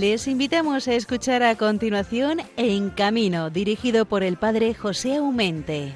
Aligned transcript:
Les 0.00 0.28
invitamos 0.28 0.88
a 0.88 0.94
escuchar 0.94 1.42
a 1.42 1.56
continuación 1.56 2.40
En 2.58 2.90
Camino, 2.90 3.48
dirigido 3.48 4.04
por 4.04 4.22
el 4.22 4.36
padre 4.36 4.74
José 4.74 5.16
Aumente. 5.16 5.94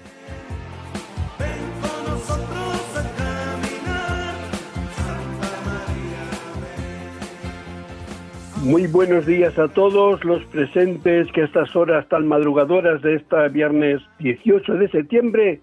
Muy 8.63 8.87
buenos 8.87 9.27
días 9.27 9.59
a 9.59 9.69
todos 9.69 10.25
los 10.25 10.43
presentes 10.47 11.31
que 11.33 11.43
a 11.43 11.45
estas 11.45 11.77
horas 11.77 12.09
tan 12.09 12.27
madrugadoras 12.27 13.03
de 13.03 13.17
este 13.17 13.49
viernes 13.51 14.01
18 14.19 14.75
de 14.77 14.89
septiembre 14.89 15.61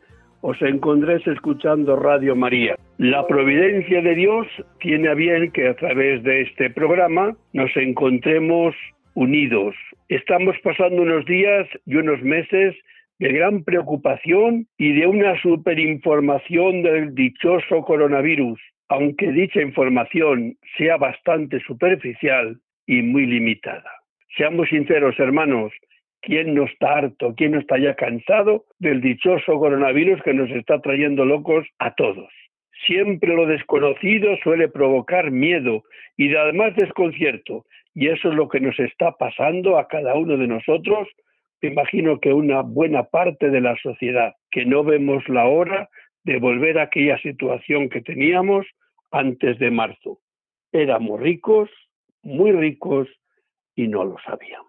os 0.50 0.62
encontréis 0.62 1.28
escuchando 1.28 1.98
Radio 1.98 2.34
María. 2.34 2.78
La 2.98 3.28
providencia 3.28 4.02
de 4.02 4.16
Dios 4.16 4.48
tiene 4.80 5.10
a 5.10 5.14
bien 5.14 5.52
que 5.52 5.68
a 5.68 5.76
través 5.76 6.24
de 6.24 6.44
este 6.44 6.70
programa 6.70 7.36
nos 7.52 7.76
encontremos 7.76 8.74
unidos. 9.14 9.76
Estamos 10.08 10.56
pasando 10.64 11.02
unos 11.02 11.26
días 11.26 11.68
y 11.86 11.98
unos 11.98 12.22
meses 12.22 12.74
de 13.20 13.34
gran 13.34 13.66
preocupación 13.66 14.68
y 14.78 14.94
de 14.94 15.06
una 15.06 15.36
superinformación 15.42 16.82
del 16.82 17.14
dichoso 17.14 17.82
coronavirus. 17.82 18.58
Aunque 18.88 19.34
dicha 19.34 19.62
información 19.62 20.56
sea 20.78 20.96
bastante 20.96 21.60
superficial 21.60 22.58
y 22.86 23.02
muy 23.02 23.26
limitada. 23.26 23.92
Seamos 24.38 24.70
sinceros, 24.70 25.20
hermanos, 25.20 25.74
¿Quién 26.22 26.56
no 26.56 26.66
está 26.66 26.98
harto? 26.98 27.34
¿Quién 27.36 27.52
no 27.52 27.60
está 27.60 27.78
ya 27.78 27.96
cansado 27.96 28.66
del 28.80 29.02
dichoso 29.02 29.58
coronavirus 29.60 30.22
que 30.24 30.34
nos 30.34 30.50
está 30.52 30.82
trayendo 30.82 31.26
locos 31.26 31.66
a 31.80 31.94
todos? 31.96 32.30
Siempre 32.86 33.34
lo 33.34 33.46
desconocido 33.46 34.36
suele 34.44 34.68
provocar 34.68 35.32
miedo 35.32 35.84
y 36.16 36.36
además 36.36 36.76
desconcierto. 36.76 37.66
Y 37.96 38.10
eso 38.10 38.30
es 38.30 38.36
lo 38.36 38.48
que 38.48 38.60
nos 38.60 38.78
está 38.80 39.12
pasando 39.14 39.78
a 39.78 39.88
cada 39.88 40.16
uno 40.16 40.38
de 40.38 40.48
nosotros. 40.48 41.08
Me 41.62 41.70
imagino 41.70 42.20
que 42.20 42.34
una 42.34 42.62
buena 42.62 43.04
parte 43.04 43.50
de 43.50 43.62
la 43.62 43.76
sociedad, 43.78 44.36
que 44.52 44.66
no 44.66 44.84
vemos 44.84 45.28
la 45.28 45.48
hora 45.48 45.90
de 46.24 46.38
volver 46.40 46.78
a 46.78 46.84
aquella 46.84 47.18
situación 47.20 47.90
que 47.90 48.02
teníamos 48.02 48.68
antes 49.12 49.58
de 49.60 49.72
marzo. 49.72 50.20
Éramos 50.72 51.20
ricos, 51.20 51.70
muy 52.22 52.52
ricos, 52.52 53.08
y 53.76 53.88
no 53.88 54.04
lo 54.04 54.18
sabíamos. 54.26 54.67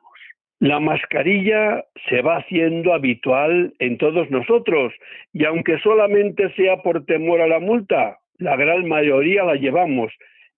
La 0.61 0.81
mascarilla 0.81 1.85
se 2.09 2.21
va 2.21 2.39
haciendo 2.39 2.93
habitual 2.93 3.75
en 3.79 3.97
todos 3.97 4.29
nosotros 4.31 4.93
y 5.33 5.45
aunque 5.45 5.79
solamente 5.79 6.53
sea 6.55 6.79
por 6.79 7.05
temor 7.05 7.41
a 7.41 7.47
la 7.47 7.61
multa, 7.61 8.19
la 8.39 8.57
gran 8.57 8.89
mayoría 8.89 9.45
la 9.45 9.55
llevamos 9.55 10.13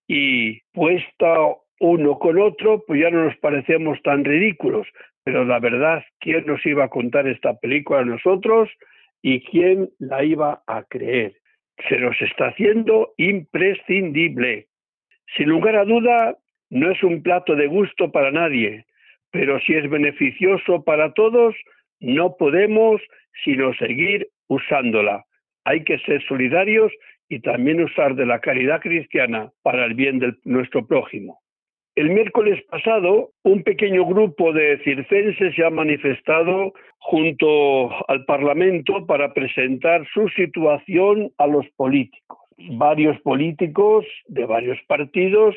y 0.09 0.61
puesta 0.73 1.37
uno 1.81 2.19
con 2.19 2.39
otro, 2.39 2.83
pues 2.87 3.01
ya 3.01 3.11
no 3.11 3.25
nos 3.25 3.37
parecemos 3.39 4.01
tan 4.03 4.25
ridículos. 4.25 4.87
Pero 5.23 5.45
la 5.45 5.59
verdad, 5.59 6.03
¿quién 6.19 6.47
nos 6.47 6.65
iba 6.65 6.85
a 6.85 6.89
contar 6.89 7.27
esta 7.27 7.59
película 7.59 8.01
a 8.01 8.05
nosotros 8.05 8.71
y 9.21 9.41
quién 9.41 9.91
la 9.99 10.25
iba 10.25 10.63
a 10.67 10.83
creer? 10.85 11.35
Se 11.89 11.99
nos 11.99 12.21
está 12.23 12.49
haciendo 12.49 13.13
imprescindible. 13.19 14.69
Sin 15.37 15.49
lugar 15.49 15.77
a 15.77 15.85
duda, 15.85 16.37
no 16.71 16.91
es 16.91 17.03
un 17.03 17.23
plato 17.23 17.55
de 17.55 17.67
gusto 17.67 18.11
para 18.11 18.31
nadie, 18.31 18.85
pero 19.31 19.61
si 19.61 19.75
es 19.75 19.89
beneficioso 19.89 20.83
para 20.85 21.13
todos, 21.13 21.55
no 22.01 22.37
podemos 22.37 23.01
sino 23.45 23.73
seguir 23.75 24.29
usándola. 24.49 25.25
Hay 25.65 25.85
que 25.85 25.99
ser 26.01 26.23
solidarios 26.27 26.93
y 27.29 27.41
también 27.41 27.83
usar 27.83 28.17
de 28.17 28.27
la 28.27 28.41
caridad 28.41 28.81
cristiana 28.81 29.51
para 29.63 29.85
el 29.85 29.95
bien 29.95 30.19
de 30.19 30.35
nuestro 30.45 30.87
prójimo. 30.87 31.41
El 31.97 32.11
miércoles 32.11 32.63
pasado, 32.71 33.31
un 33.43 33.63
pequeño 33.63 34.05
grupo 34.07 34.53
de 34.53 34.79
circenses 34.85 35.55
se 35.55 35.65
ha 35.65 35.71
manifestado 35.71 36.73
junto 36.99 37.91
al 38.09 38.25
Parlamento 38.25 39.07
para 39.07 39.35
presentar 39.35 40.07
su 40.13 40.29
situación 40.31 41.33
a 41.39 41.47
los 41.47 41.69
políticos. 41.77 42.39
Varios 42.73 43.21
políticos 43.23 44.07
de 44.27 44.45
varios 44.45 44.79
partidos 44.87 45.57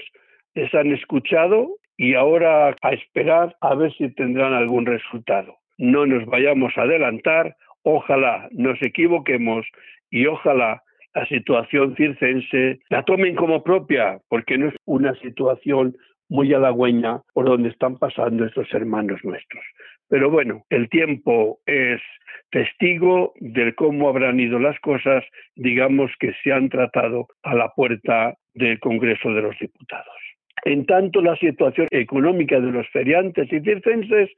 les 0.56 0.74
han 0.74 0.92
escuchado 0.92 1.68
y 1.98 2.16
ahora 2.16 2.76
a 2.82 2.90
esperar 2.92 3.56
a 3.62 3.76
ver 3.76 3.94
si 3.94 4.10
tendrán 4.10 4.54
algún 4.54 4.86
resultado. 4.86 5.58
No 5.78 6.06
nos 6.06 6.26
vayamos 6.26 6.78
a 6.78 6.84
adelantar, 6.84 7.56
ojalá 7.84 8.48
nos 8.52 8.82
equivoquemos 8.82 9.66
y 10.10 10.26
ojalá 10.26 10.84
la 11.14 11.26
situación 11.28 11.96
circense 11.96 12.80
la 12.90 13.04
tomen 13.04 13.36
como 13.36 13.64
propia, 13.64 14.20
porque 14.30 14.58
no 14.58 14.70
es 14.70 14.76
una 14.86 15.14
situación 15.16 15.96
muy 16.30 16.54
halagüeña 16.54 17.22
por 17.34 17.46
donde 17.46 17.70
están 17.70 17.98
pasando 17.98 18.46
estos 18.46 18.74
hermanos 18.74 19.20
nuestros. 19.24 19.64
Pero 20.10 20.30
bueno, 20.30 20.64
el 20.70 20.90
tiempo 20.90 21.60
es 21.66 22.02
testigo 22.52 23.34
de 23.40 23.74
cómo 23.76 24.10
habrán 24.10 24.40
ido 24.40 24.60
las 24.60 24.80
cosas, 24.80 25.24
digamos 25.56 26.12
que 26.20 26.34
se 26.44 26.52
han 26.52 26.70
tratado 26.70 27.28
a 27.44 27.56
la 27.56 27.70
puerta 27.70 28.36
del 28.54 28.80
Congreso 28.80 29.30
de 29.34 29.42
los 29.42 29.58
Diputados. 29.60 30.23
En 30.66 30.86
tanto, 30.86 31.22
la 31.22 31.36
situación 31.36 31.88
económica 31.92 32.60
de 32.60 32.72
los 32.72 32.88
feriantes 32.90 33.52
y 33.52 33.60
circenses 33.60 34.30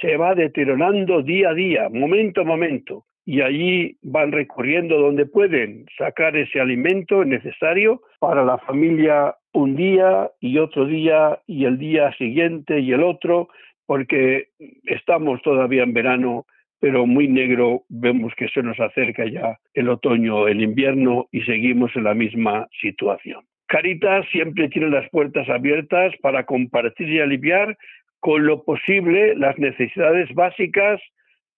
se 0.00 0.16
va 0.16 0.34
deteriorando 0.34 1.22
día 1.22 1.50
a 1.50 1.54
día, 1.54 1.88
momento 1.88 2.42
a 2.42 2.44
momento, 2.44 3.06
y 3.24 3.40
allí 3.40 3.96
van 4.02 4.32
recurriendo 4.32 4.98
donde 4.98 5.24
pueden 5.24 5.86
sacar 5.96 6.36
ese 6.36 6.60
alimento 6.60 7.24
necesario 7.24 8.02
para 8.18 8.44
la 8.44 8.58
familia 8.58 9.34
un 9.52 9.76
día 9.76 10.30
y 10.40 10.58
otro 10.58 10.86
día 10.86 11.40
y 11.46 11.64
el 11.64 11.78
día 11.78 12.12
siguiente 12.18 12.80
y 12.80 12.92
el 12.92 13.02
otro, 13.02 13.48
porque 13.86 14.48
estamos 14.84 15.40
todavía 15.42 15.82
en 15.82 15.92
verano, 15.92 16.46
pero 16.78 17.06
muy 17.06 17.28
negro 17.28 17.84
vemos 17.88 18.32
que 18.36 18.48
se 18.48 18.62
nos 18.62 18.78
acerca 18.80 19.26
ya 19.26 19.58
el 19.74 19.88
otoño, 19.88 20.46
el 20.46 20.62
invierno 20.62 21.28
y 21.32 21.42
seguimos 21.42 21.94
en 21.96 22.04
la 22.04 22.14
misma 22.14 22.68
situación. 22.80 23.44
Caritas 23.70 24.26
siempre 24.32 24.68
tiene 24.68 24.88
las 24.88 25.08
puertas 25.10 25.48
abiertas 25.48 26.12
para 26.22 26.44
compartir 26.44 27.08
y 27.08 27.20
aliviar 27.20 27.78
con 28.18 28.44
lo 28.44 28.64
posible 28.64 29.36
las 29.36 29.56
necesidades 29.58 30.28
básicas, 30.34 31.00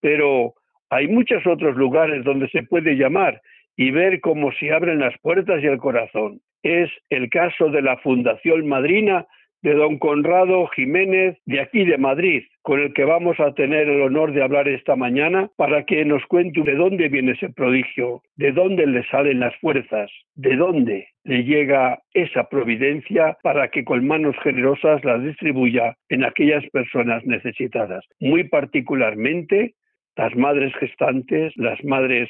pero 0.02 0.52
hay 0.90 1.08
muchos 1.08 1.46
otros 1.46 1.74
lugares 1.74 2.22
donde 2.22 2.50
se 2.50 2.64
puede 2.64 2.96
llamar 2.96 3.40
y 3.76 3.92
ver 3.92 4.20
cómo 4.20 4.52
se 4.52 4.70
abren 4.74 4.98
las 4.98 5.18
puertas 5.22 5.62
y 5.62 5.66
el 5.66 5.78
corazón. 5.78 6.42
Es 6.62 6.90
el 7.08 7.30
caso 7.30 7.70
de 7.70 7.80
la 7.80 7.96
Fundación 7.96 8.68
Madrina 8.68 9.26
de 9.62 9.74
don 9.74 9.98
Conrado 9.98 10.66
Jiménez 10.68 11.38
de 11.46 11.60
aquí 11.60 11.84
de 11.84 11.98
Madrid, 11.98 12.42
con 12.62 12.80
el 12.80 12.92
que 12.92 13.04
vamos 13.04 13.38
a 13.40 13.54
tener 13.54 13.88
el 13.88 14.02
honor 14.02 14.32
de 14.32 14.42
hablar 14.42 14.68
esta 14.68 14.96
mañana 14.96 15.50
para 15.56 15.84
que 15.84 16.04
nos 16.04 16.24
cuente 16.26 16.62
de 16.62 16.74
dónde 16.74 17.08
viene 17.08 17.32
ese 17.32 17.48
prodigio, 17.50 18.22
de 18.36 18.52
dónde 18.52 18.86
le 18.86 19.04
salen 19.08 19.40
las 19.40 19.54
fuerzas, 19.56 20.10
de 20.34 20.56
dónde 20.56 21.08
le 21.24 21.44
llega 21.44 22.00
esa 22.12 22.48
providencia 22.48 23.38
para 23.42 23.68
que 23.68 23.84
con 23.84 24.06
manos 24.06 24.36
generosas 24.42 25.04
la 25.04 25.18
distribuya 25.18 25.96
en 26.08 26.24
aquellas 26.24 26.64
personas 26.70 27.24
necesitadas, 27.24 28.04
muy 28.20 28.44
particularmente 28.44 29.74
las 30.16 30.34
madres 30.36 30.74
gestantes, 30.74 31.52
las 31.56 31.82
madres 31.84 32.28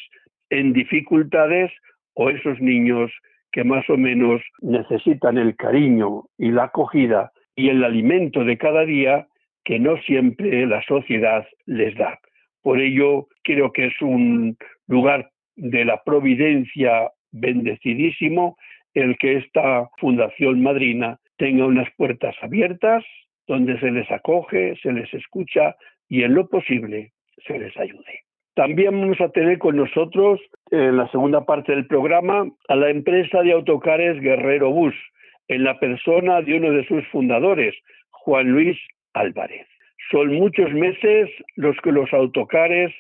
en 0.51 0.73
dificultades 0.73 1.73
o 2.15 2.31
esos 2.31 2.61
niños 2.61 3.11
que 3.53 3.65
más 3.65 3.89
o 3.91 3.97
menos 3.97 4.43
necesitan 4.61 5.39
el 5.39 5.55
cariño 5.57 6.25
y 6.39 6.51
la 6.51 6.65
acogida 6.65 7.33
y 7.55 7.69
el 7.69 7.85
alimento 7.85 8.45
de 8.45 8.57
cada 8.57 8.85
día 8.85 9.27
que 9.65 9.79
no 9.79 9.97
siempre 9.99 10.67
la 10.67 10.83
sociedad 10.83 11.47
les 11.67 11.95
da. 11.97 12.19
Por 12.63 12.81
ello, 12.81 13.29
creo 13.43 13.73
que 13.73 13.87
es 13.87 14.01
un 14.01 14.57
lugar 14.87 15.31
de 15.57 15.85
la 15.85 16.03
providencia 16.03 17.11
bendecidísimo 17.31 18.57
el 18.95 19.17
que 19.19 19.39
esta 19.39 19.89
Fundación 19.99 20.63
Madrina 20.63 21.19
tenga 21.37 21.67
unas 21.67 21.89
puertas 21.97 22.35
abiertas 22.43 23.05
donde 23.47 23.79
se 23.81 23.91
les 23.91 24.11
acoge, 24.11 24.77
se 24.83 24.93
les 24.93 25.13
escucha 25.15 25.77
y 26.09 26.23
en 26.23 26.35
lo 26.35 26.49
posible 26.49 27.13
se 27.47 27.59
les 27.59 27.77
ayude. 27.77 28.21
También 28.55 29.01
vamos 29.01 29.21
a 29.21 29.31
tener 29.31 29.59
con 29.59 29.77
nosotros 29.77 30.41
en 30.73 30.97
la 30.97 31.07
segunda 31.11 31.45
parte 31.45 31.73
del 31.73 31.87
programa 31.87 32.47
a 32.69 32.77
la 32.77 32.89
empresa 32.89 33.43
de 33.43 33.53
autocares 33.53 34.19
Guerrero 34.21 34.71
Bus, 34.71 34.95
en 35.49 35.65
la 35.65 35.79
persona 35.79 36.41
de 36.41 36.57
uno 36.57 36.73
de 36.73 36.87
sus 36.87 37.07
fundadores, 37.09 37.75
Juan 38.11 38.49
Luis 38.49 38.79
Álvarez. 39.13 39.67
Son 40.11 40.35
muchos 40.35 40.73
meses 40.73 41.29
los 41.57 41.77
que 41.83 41.93
los 41.93 42.11
autocares 42.15 42.93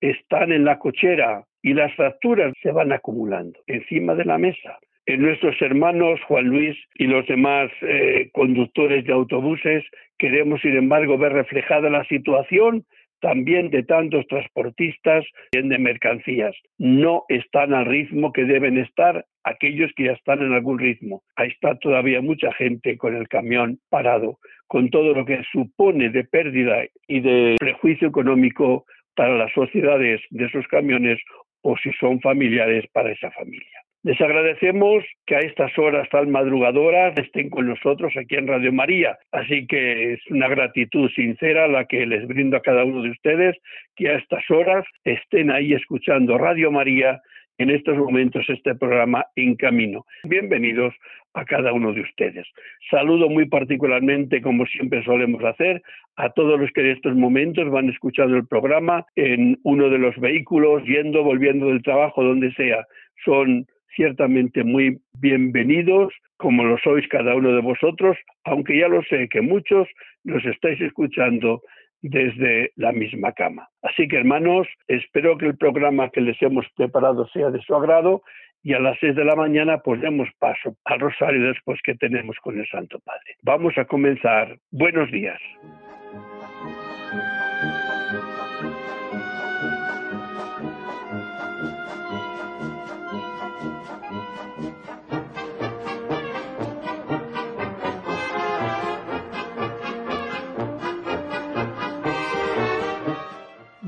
están 0.00 0.52
en 0.52 0.64
la 0.64 0.78
cochera 0.78 1.44
y 1.62 1.74
las 1.74 1.94
facturas 1.96 2.54
se 2.62 2.72
van 2.72 2.92
acumulando 2.92 3.58
encima 3.66 4.14
de 4.14 4.24
la 4.24 4.38
mesa. 4.38 4.78
En 5.04 5.20
nuestros 5.20 5.60
hermanos 5.60 6.20
Juan 6.28 6.46
Luis 6.46 6.76
y 6.94 7.06
los 7.06 7.26
demás 7.26 7.70
eh, 7.82 8.30
conductores 8.32 9.04
de 9.04 9.12
autobuses 9.12 9.84
queremos, 10.18 10.62
sin 10.62 10.76
embargo, 10.76 11.18
ver 11.18 11.32
reflejada 11.32 11.90
la 11.90 12.04
situación 12.04 12.84
también 13.20 13.70
de 13.70 13.82
tantos 13.82 14.26
transportistas 14.26 15.24
de 15.52 15.78
mercancías. 15.78 16.54
No 16.78 17.24
están 17.28 17.74
al 17.74 17.86
ritmo 17.86 18.32
que 18.32 18.44
deben 18.44 18.78
estar 18.78 19.26
aquellos 19.44 19.90
que 19.96 20.04
ya 20.04 20.12
están 20.12 20.40
en 20.42 20.52
algún 20.52 20.78
ritmo. 20.78 21.22
Ahí 21.36 21.48
está 21.48 21.76
todavía 21.76 22.20
mucha 22.20 22.52
gente 22.52 22.96
con 22.96 23.16
el 23.16 23.28
camión 23.28 23.78
parado. 23.88 24.38
con 24.70 24.90
todo 24.90 25.14
lo 25.14 25.24
que 25.24 25.42
supone 25.50 26.10
de 26.10 26.24
pérdida 26.24 26.84
y 27.06 27.20
de 27.20 27.56
prejuicio 27.58 28.08
económico 28.08 28.84
para 29.14 29.34
las 29.34 29.50
sociedades 29.54 30.20
de 30.28 30.44
esos 30.44 30.66
camiones 30.68 31.18
o 31.62 31.74
si 31.78 31.90
son 31.94 32.20
familiares 32.20 32.84
para 32.92 33.10
esa 33.10 33.30
familia. 33.30 33.82
Les 34.08 34.18
agradecemos 34.22 35.04
que 35.26 35.36
a 35.36 35.40
estas 35.40 35.78
horas 35.78 36.08
tan 36.08 36.30
madrugadoras 36.30 37.12
estén 37.18 37.50
con 37.50 37.68
nosotros 37.68 38.10
aquí 38.16 38.36
en 38.36 38.46
Radio 38.46 38.72
María. 38.72 39.18
Así 39.32 39.66
que 39.66 40.14
es 40.14 40.20
una 40.30 40.48
gratitud 40.48 41.10
sincera 41.10 41.68
la 41.68 41.84
que 41.84 42.06
les 42.06 42.26
brindo 42.26 42.56
a 42.56 42.62
cada 42.62 42.84
uno 42.84 43.02
de 43.02 43.10
ustedes 43.10 43.54
que 43.96 44.08
a 44.08 44.14
estas 44.14 44.50
horas 44.50 44.86
estén 45.04 45.50
ahí 45.50 45.74
escuchando 45.74 46.38
Radio 46.38 46.72
María 46.72 47.20
en 47.58 47.68
estos 47.68 47.98
momentos 47.98 48.48
este 48.48 48.74
programa 48.76 49.26
En 49.36 49.56
Camino. 49.56 50.06
Bienvenidos 50.24 50.94
a 51.34 51.44
cada 51.44 51.74
uno 51.74 51.92
de 51.92 52.00
ustedes. 52.00 52.46
Saludo 52.90 53.28
muy 53.28 53.44
particularmente, 53.44 54.40
como 54.40 54.64
siempre 54.64 55.04
solemos 55.04 55.44
hacer, 55.44 55.82
a 56.16 56.30
todos 56.30 56.58
los 56.58 56.70
que 56.72 56.80
en 56.80 56.96
estos 56.96 57.14
momentos 57.14 57.70
van 57.70 57.90
escuchando 57.90 58.38
el 58.38 58.46
programa 58.46 59.04
en 59.16 59.58
uno 59.64 59.90
de 59.90 59.98
los 59.98 60.16
vehículos, 60.16 60.82
yendo, 60.84 61.22
volviendo 61.22 61.66
del 61.66 61.82
trabajo, 61.82 62.24
donde 62.24 62.54
sea. 62.54 62.86
Son 63.22 63.66
ciertamente 63.94 64.64
muy 64.64 65.00
bienvenidos, 65.14 66.12
como 66.36 66.64
lo 66.64 66.78
sois 66.78 67.06
cada 67.08 67.34
uno 67.34 67.52
de 67.52 67.60
vosotros, 67.60 68.16
aunque 68.44 68.78
ya 68.78 68.88
lo 68.88 69.02
sé 69.04 69.28
que 69.28 69.40
muchos 69.40 69.88
nos 70.24 70.44
estáis 70.44 70.80
escuchando 70.80 71.62
desde 72.00 72.72
la 72.76 72.92
misma 72.92 73.32
cama. 73.32 73.68
Así 73.82 74.06
que 74.08 74.16
hermanos, 74.16 74.68
espero 74.86 75.36
que 75.36 75.46
el 75.46 75.56
programa 75.56 76.10
que 76.10 76.20
les 76.20 76.40
hemos 76.42 76.66
preparado 76.76 77.26
sea 77.28 77.50
de 77.50 77.60
su 77.62 77.74
agrado 77.74 78.22
y 78.62 78.74
a 78.74 78.80
las 78.80 78.98
seis 79.00 79.14
de 79.16 79.24
la 79.24 79.36
mañana 79.36 79.78
pues 79.78 80.00
paso 80.38 80.76
al 80.84 81.00
rosario 81.00 81.48
después 81.48 81.80
que 81.82 81.94
tenemos 81.94 82.36
con 82.42 82.58
el 82.58 82.66
Santo 82.68 82.98
Padre. 83.00 83.36
Vamos 83.42 83.76
a 83.78 83.84
comenzar. 83.84 84.58
Buenos 84.70 85.10
días. 85.10 85.40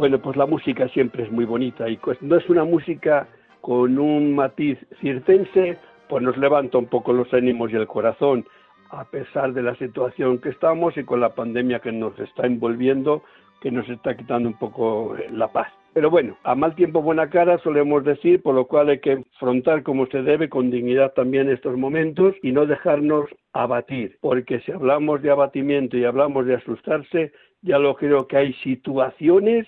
Bueno, 0.01 0.19
pues 0.19 0.35
la 0.35 0.47
música 0.47 0.89
siempre 0.89 1.25
es 1.25 1.31
muy 1.31 1.45
bonita 1.45 1.87
y 1.87 2.01
no 2.23 2.37
es 2.37 2.49
una 2.49 2.65
música 2.65 3.29
con 3.61 3.99
un 3.99 4.35
matiz 4.35 4.79
circense, 4.99 5.77
pues 6.09 6.23
nos 6.23 6.39
levanta 6.39 6.79
un 6.79 6.87
poco 6.87 7.13
los 7.13 7.31
ánimos 7.35 7.71
y 7.71 7.77
el 7.77 7.87
corazón, 7.87 8.47
a 8.89 9.05
pesar 9.05 9.53
de 9.53 9.63
la 9.63 9.75
situación 9.75 10.39
que 10.39 10.49
estamos 10.49 10.97
y 10.97 11.05
con 11.05 11.21
la 11.21 11.35
pandemia 11.35 11.81
que 11.81 11.93
nos 11.93 12.19
está 12.19 12.47
envolviendo, 12.47 13.23
que 13.61 13.71
nos 13.71 13.87
está 13.91 14.17
quitando 14.17 14.49
un 14.49 14.59
poco 14.59 15.19
eh, 15.19 15.29
la 15.31 15.49
paz. 15.49 15.69
Pero 15.93 16.09
bueno, 16.09 16.35
a 16.45 16.55
mal 16.55 16.75
tiempo 16.75 17.03
buena 17.03 17.29
cara 17.29 17.59
solemos 17.59 18.03
decir, 18.03 18.43
por 18.43 18.55
lo 18.55 18.65
cual 18.65 18.89
hay 18.89 19.01
que 19.01 19.23
afrontar 19.37 19.83
como 19.83 20.07
se 20.07 20.23
debe, 20.23 20.49
con 20.49 20.71
dignidad 20.71 21.13
también 21.13 21.51
estos 21.51 21.77
momentos 21.77 22.35
y 22.43 22.53
no 22.53 22.65
dejarnos 22.65 23.29
abatir, 23.53 24.17
porque 24.23 24.61
si 24.61 24.73
hablamos 24.73 25.21
de 25.21 25.31
abatimiento 25.31 25.99
y 25.99 26.07
hablamos 26.07 26.47
de 26.47 26.55
asustarse, 26.55 27.33
ya 27.61 27.79
lo 27.79 27.97
creo 27.97 28.27
que 28.27 28.39
hay 28.39 28.55
situaciones 28.63 29.67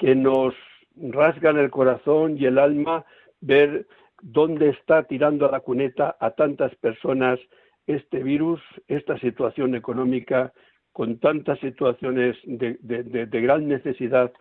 que 0.00 0.14
nos 0.14 0.54
rasgan 0.96 1.58
el 1.58 1.70
corazón 1.70 2.38
y 2.38 2.46
el 2.46 2.58
alma 2.58 3.04
ver 3.42 3.86
dónde 4.22 4.70
está 4.70 5.04
tirando 5.04 5.46
a 5.46 5.52
la 5.52 5.60
cuneta 5.60 6.16
a 6.18 6.30
tantas 6.30 6.74
personas 6.76 7.38
este 7.86 8.22
virus, 8.22 8.60
esta 8.88 9.18
situación 9.18 9.74
económica, 9.74 10.52
con 10.92 11.18
tantas 11.18 11.58
situaciones 11.60 12.36
de, 12.44 13.28
gran 13.30 13.68
necesidad 13.68 14.32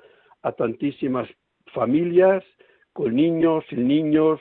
a 0.43 0.53
tantísimas 0.53 1.27
familias, 1.73 2.43
con 2.93 3.15
niños, 3.15 3.65
sin 3.69 3.87
niños, 3.87 4.39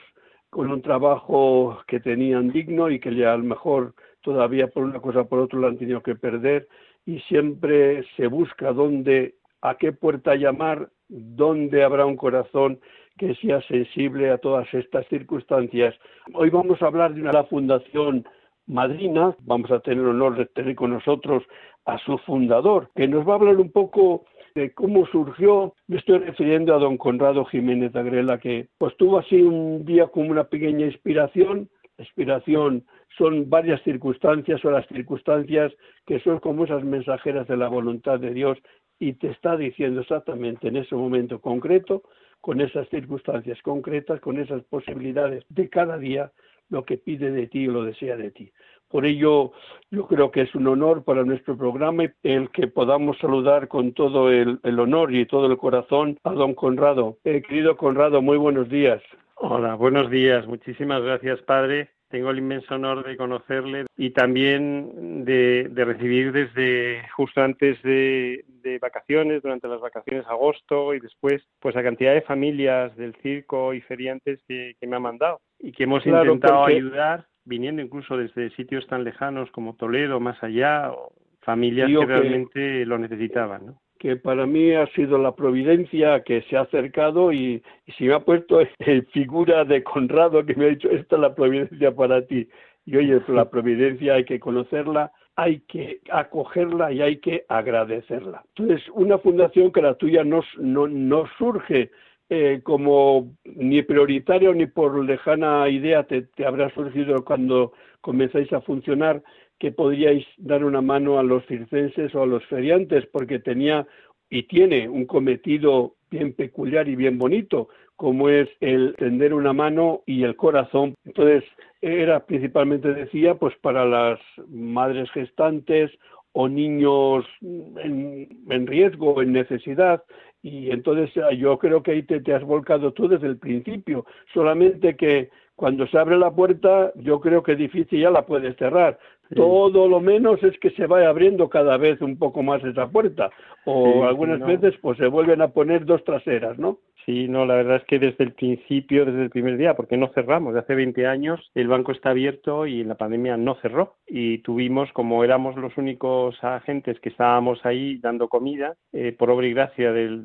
con 0.49 0.71
un 0.71 0.81
trabajo 0.81 1.79
que 1.85 1.99
tenían 1.99 2.49
digno 2.51 2.89
y 2.89 2.99
que 2.99 3.13
ya 3.13 3.33
a 3.33 3.37
lo 3.37 3.43
mejor 3.43 3.93
todavía 4.21 4.67
por 4.67 4.83
una 4.83 5.01
cosa 5.01 5.21
o 5.21 5.27
por 5.27 5.39
otra 5.39 5.59
lo 5.59 5.67
han 5.67 5.77
tenido 5.77 6.01
que 6.01 6.15
perder 6.15 6.67
y 7.05 7.19
siempre 7.21 8.05
se 8.15 8.27
busca 8.27 8.71
dónde, 8.71 9.35
a 9.61 9.75
qué 9.75 9.91
puerta 9.91 10.35
llamar 10.35 10.89
dónde 11.09 11.83
habrá 11.83 12.05
un 12.05 12.15
corazón 12.15 12.79
que 13.17 13.35
sea 13.35 13.61
sensible 13.63 14.29
a 14.29 14.37
todas 14.37 14.71
estas 14.73 15.05
circunstancias. 15.07 15.93
Hoy 16.33 16.49
vamos 16.49 16.81
a 16.81 16.85
hablar 16.85 17.13
de 17.13 17.21
una 17.21 17.43
fundación 17.43 18.25
madrina, 18.67 19.35
vamos 19.41 19.71
a 19.71 19.79
tener 19.79 19.99
el 19.99 20.11
honor 20.11 20.37
de 20.37 20.45
tener 20.45 20.75
con 20.75 20.91
nosotros 20.91 21.43
a 21.85 21.97
su 21.99 22.17
fundador, 22.19 22.89
que 22.95 23.07
nos 23.07 23.27
va 23.27 23.33
a 23.33 23.35
hablar 23.35 23.57
un 23.57 23.71
poco 23.71 24.25
de 24.55 24.71
cómo 24.73 25.05
surgió. 25.07 25.73
Me 25.87 25.97
estoy 25.97 26.19
refiriendo 26.19 26.73
a 26.73 26.79
don 26.79 26.97
Conrado 26.97 27.45
Jiménez 27.45 27.95
Agrela, 27.95 28.37
que 28.37 28.67
pues 28.77 28.95
tuvo 28.97 29.19
así 29.19 29.41
un 29.41 29.85
día 29.85 30.07
como 30.07 30.29
una 30.29 30.45
pequeña 30.45 30.85
inspiración. 30.85 31.69
Inspiración 31.97 32.85
son 33.17 33.49
varias 33.49 33.81
circunstancias 33.83 34.63
o 34.63 34.71
las 34.71 34.87
circunstancias 34.87 35.73
que 36.05 36.19
son 36.21 36.39
como 36.39 36.63
esas 36.63 36.83
mensajeras 36.83 37.47
de 37.47 37.57
la 37.57 37.67
voluntad 37.67 38.19
de 38.19 38.33
Dios 38.33 38.57
y 38.99 39.13
te 39.13 39.29
está 39.29 39.55
diciendo 39.55 40.01
exactamente 40.01 40.67
en 40.67 40.77
ese 40.77 40.95
momento 40.95 41.39
concreto, 41.39 42.03
con 42.41 42.61
esas 42.61 42.87
circunstancias 42.89 43.61
concretas, 43.61 44.19
con 44.19 44.37
esas 44.37 44.63
posibilidades 44.63 45.43
de 45.49 45.69
cada 45.69 45.97
día, 45.97 46.31
lo 46.69 46.85
que 46.85 46.97
pide 46.97 47.31
de 47.31 47.47
ti 47.47 47.67
o 47.67 47.71
lo 47.71 47.83
desea 47.83 48.15
de 48.15 48.31
ti. 48.31 48.51
Por 48.89 49.05
ello, 49.05 49.51
yo 49.91 50.07
creo 50.07 50.31
que 50.31 50.41
es 50.41 50.55
un 50.55 50.67
honor 50.67 51.03
para 51.03 51.23
nuestro 51.23 51.55
programa 51.55 52.05
el 52.23 52.49
que 52.49 52.67
podamos 52.67 53.17
saludar 53.19 53.67
con 53.67 53.93
todo 53.93 54.31
el, 54.31 54.59
honor 54.63 55.13
y 55.13 55.27
todo 55.27 55.45
el 55.45 55.57
corazón 55.57 56.17
a 56.23 56.31
don 56.31 56.55
Conrado. 56.55 57.17
Eh, 57.23 57.43
querido 57.47 57.77
Conrado, 57.77 58.21
muy 58.21 58.37
buenos 58.37 58.67
días. 58.67 59.01
Hola, 59.35 59.75
buenos 59.75 60.09
días. 60.09 60.47
Muchísimas 60.47 61.03
gracias, 61.03 61.39
padre, 61.43 61.89
tengo 62.09 62.31
el 62.31 62.39
inmenso 62.39 62.75
honor 62.75 63.05
de 63.05 63.15
conocerle 63.15 63.85
y 63.95 64.09
también 64.11 65.23
de, 65.25 65.69
recibir 65.75 66.31
desde 66.31 67.07
justo 67.15 67.41
antes 67.41 67.81
de, 67.83 68.43
vacaciones, 68.81 69.41
durante 69.41 69.67
las 69.67 69.81
vacaciones 69.81 70.25
de 70.25 70.31
agosto 70.31 70.93
y 70.93 70.99
después, 70.99 71.43
pues 71.59 71.75
a 71.75 71.83
cantidad 71.83 72.13
de 72.13 72.21
familias 72.21 72.95
del 72.95 73.15
circo 73.15 73.73
y 73.73 73.81
feriantes 73.81 74.41
que, 74.47 74.75
me 74.87 74.95
han 74.95 75.01
mandado 75.01 75.41
y 75.59 75.71
que 75.71 75.83
hemos 75.83 76.05
intentado 76.05 76.65
ayudar, 76.65 77.25
viniendo 77.45 77.81
incluso 77.81 78.15
desde 78.15 78.51
sitios 78.51 78.85
tan 78.87 79.03
lejanos 79.03 79.49
como 79.51 79.75
Toledo, 79.75 80.19
más 80.19 80.41
allá, 80.43 80.91
o 80.91 81.13
familias 81.41 81.89
que 81.89 82.05
realmente 82.05 82.85
lo 82.85 82.97
necesitaban. 82.99 83.65
¿no? 83.65 83.81
Que 83.99 84.15
para 84.15 84.47
mí 84.47 84.71
ha 84.73 84.87
sido 84.93 85.17
la 85.17 85.35
providencia 85.35 86.23
que 86.23 86.41
se 86.43 86.57
ha 86.57 86.61
acercado 86.61 87.31
y, 87.33 87.61
si 87.97 88.05
me 88.05 88.15
ha 88.15 88.21
puesto 88.21 88.61
en 88.79 89.05
figura 89.07 89.65
de 89.65 89.83
Conrado 89.83 90.43
que 90.45 90.55
me 90.55 90.65
ha 90.65 90.69
dicho, 90.69 90.89
esta 90.89 91.17
es 91.17 91.21
la 91.21 91.35
providencia 91.35 91.93
para 91.93 92.25
ti. 92.25 92.47
Y 92.85 92.95
oye, 92.95 93.21
la 93.27 93.49
providencia 93.51 94.15
hay 94.15 94.23
que 94.23 94.39
conocerla, 94.39 95.11
hay 95.35 95.59
que 95.67 95.99
acogerla 96.09 96.91
y 96.91 97.01
hay 97.01 97.17
que 97.17 97.45
agradecerla. 97.49 98.43
Entonces, 98.55 98.87
una 98.93 99.17
fundación 99.19 99.71
que 99.71 99.81
la 99.81 99.93
tuya 99.95 100.23
no, 100.23 100.41
no, 100.57 101.25
surge 101.37 101.91
eh, 102.29 102.61
como 102.63 103.35
ni 103.43 103.81
prioritaria 103.81 104.51
ni 104.53 104.65
por 104.65 105.03
lejana 105.03 105.67
idea 105.67 106.03
te, 106.03 106.21
te 106.21 106.45
habrá 106.45 106.69
surgido 106.73 107.25
cuando 107.25 107.73
comenzáis 108.01 108.51
a 108.53 108.61
funcionar, 108.61 109.21
que 109.59 109.71
podríais 109.71 110.25
dar 110.37 110.63
una 110.63 110.81
mano 110.81 111.19
a 111.19 111.23
los 111.23 111.45
circenses 111.45 112.15
o 112.15 112.23
a 112.23 112.25
los 112.25 112.45
feriantes, 112.45 113.05
porque 113.07 113.39
tenía 113.39 113.85
y 114.29 114.43
tiene 114.43 114.87
un 114.87 115.05
cometido 115.05 115.95
bien 116.09 116.33
peculiar 116.33 116.87
y 116.87 116.95
bien 116.95 117.17
bonito, 117.17 117.69
como 117.95 118.29
es 118.29 118.47
el 118.61 118.95
tender 118.97 119.33
una 119.33 119.53
mano 119.53 120.01
y 120.05 120.23
el 120.23 120.35
corazón. 120.35 120.95
Entonces, 121.03 121.43
era 121.81 122.25
principalmente, 122.25 122.93
decía, 122.93 123.35
pues 123.35 123.55
para 123.57 123.85
las 123.85 124.19
madres 124.47 125.09
gestantes 125.11 125.91
o 126.31 126.47
niños 126.47 127.25
en, 127.41 128.29
en 128.49 128.67
riesgo, 128.67 129.21
en 129.21 129.33
necesidad, 129.33 130.03
y 130.41 130.71
entonces 130.71 131.11
yo 131.37 131.57
creo 131.57 131.83
que 131.83 131.91
ahí 131.91 132.03
te, 132.03 132.21
te, 132.21 132.33
has 132.33 132.43
volcado 132.43 132.93
tú 132.93 133.07
desde 133.07 133.27
el 133.27 133.37
principio, 133.37 134.05
solamente 134.33 134.95
que 134.95 135.29
cuando 135.55 135.85
se 135.87 135.97
abre 135.97 136.17
la 136.17 136.31
puerta, 136.31 136.93
yo 136.95 137.19
creo 137.19 137.43
que 137.43 137.57
difícil 137.57 137.99
ya 137.99 138.09
la 138.09 138.25
puedes 138.25 138.55
cerrar. 138.55 138.97
Todo 139.35 139.87
lo 139.87 139.99
menos 139.99 140.41
es 140.43 140.57
que 140.59 140.71
se 140.71 140.87
vaya 140.87 141.09
abriendo 141.09 141.49
cada 141.49 141.77
vez 141.77 142.01
un 142.01 142.17
poco 142.17 142.41
más 142.41 142.63
esa 142.63 142.87
puerta. 142.89 143.29
O 143.65 144.03
algunas 144.05 144.39
veces 144.39 144.75
pues 144.81 144.97
se 144.97 145.07
vuelven 145.07 145.41
a 145.41 145.49
poner 145.49 145.85
dos 145.85 146.03
traseras, 146.03 146.57
¿no? 146.57 146.79
Sí, 147.05 147.27
no, 147.27 147.45
la 147.45 147.55
verdad 147.55 147.77
es 147.77 147.83
que 147.85 147.99
desde 147.99 148.23
el 148.23 148.33
principio, 148.33 149.05
desde 149.05 149.23
el 149.23 149.29
primer 149.29 149.57
día, 149.57 149.75
porque 149.75 149.97
no 149.97 150.09
cerramos, 150.13 150.53
de 150.53 150.59
hace 150.59 150.75
20 150.75 151.07
años 151.07 151.51
el 151.55 151.67
banco 151.67 151.91
está 151.91 152.09
abierto 152.09 152.65
y 152.65 152.83
la 152.83 152.95
pandemia 152.95 153.37
no 153.37 153.55
cerró. 153.61 153.95
Y 154.07 154.39
tuvimos, 154.39 154.91
como 154.93 155.23
éramos 155.23 155.55
los 155.55 155.77
únicos 155.77 156.43
agentes 156.43 156.99
que 156.99 157.09
estábamos 157.09 157.65
ahí 157.65 157.97
dando 157.99 158.27
comida, 158.29 158.75
eh, 158.93 159.15
por 159.17 159.29
obra 159.29 159.47
y 159.47 159.53
gracia 159.53 159.91
de, 159.91 160.19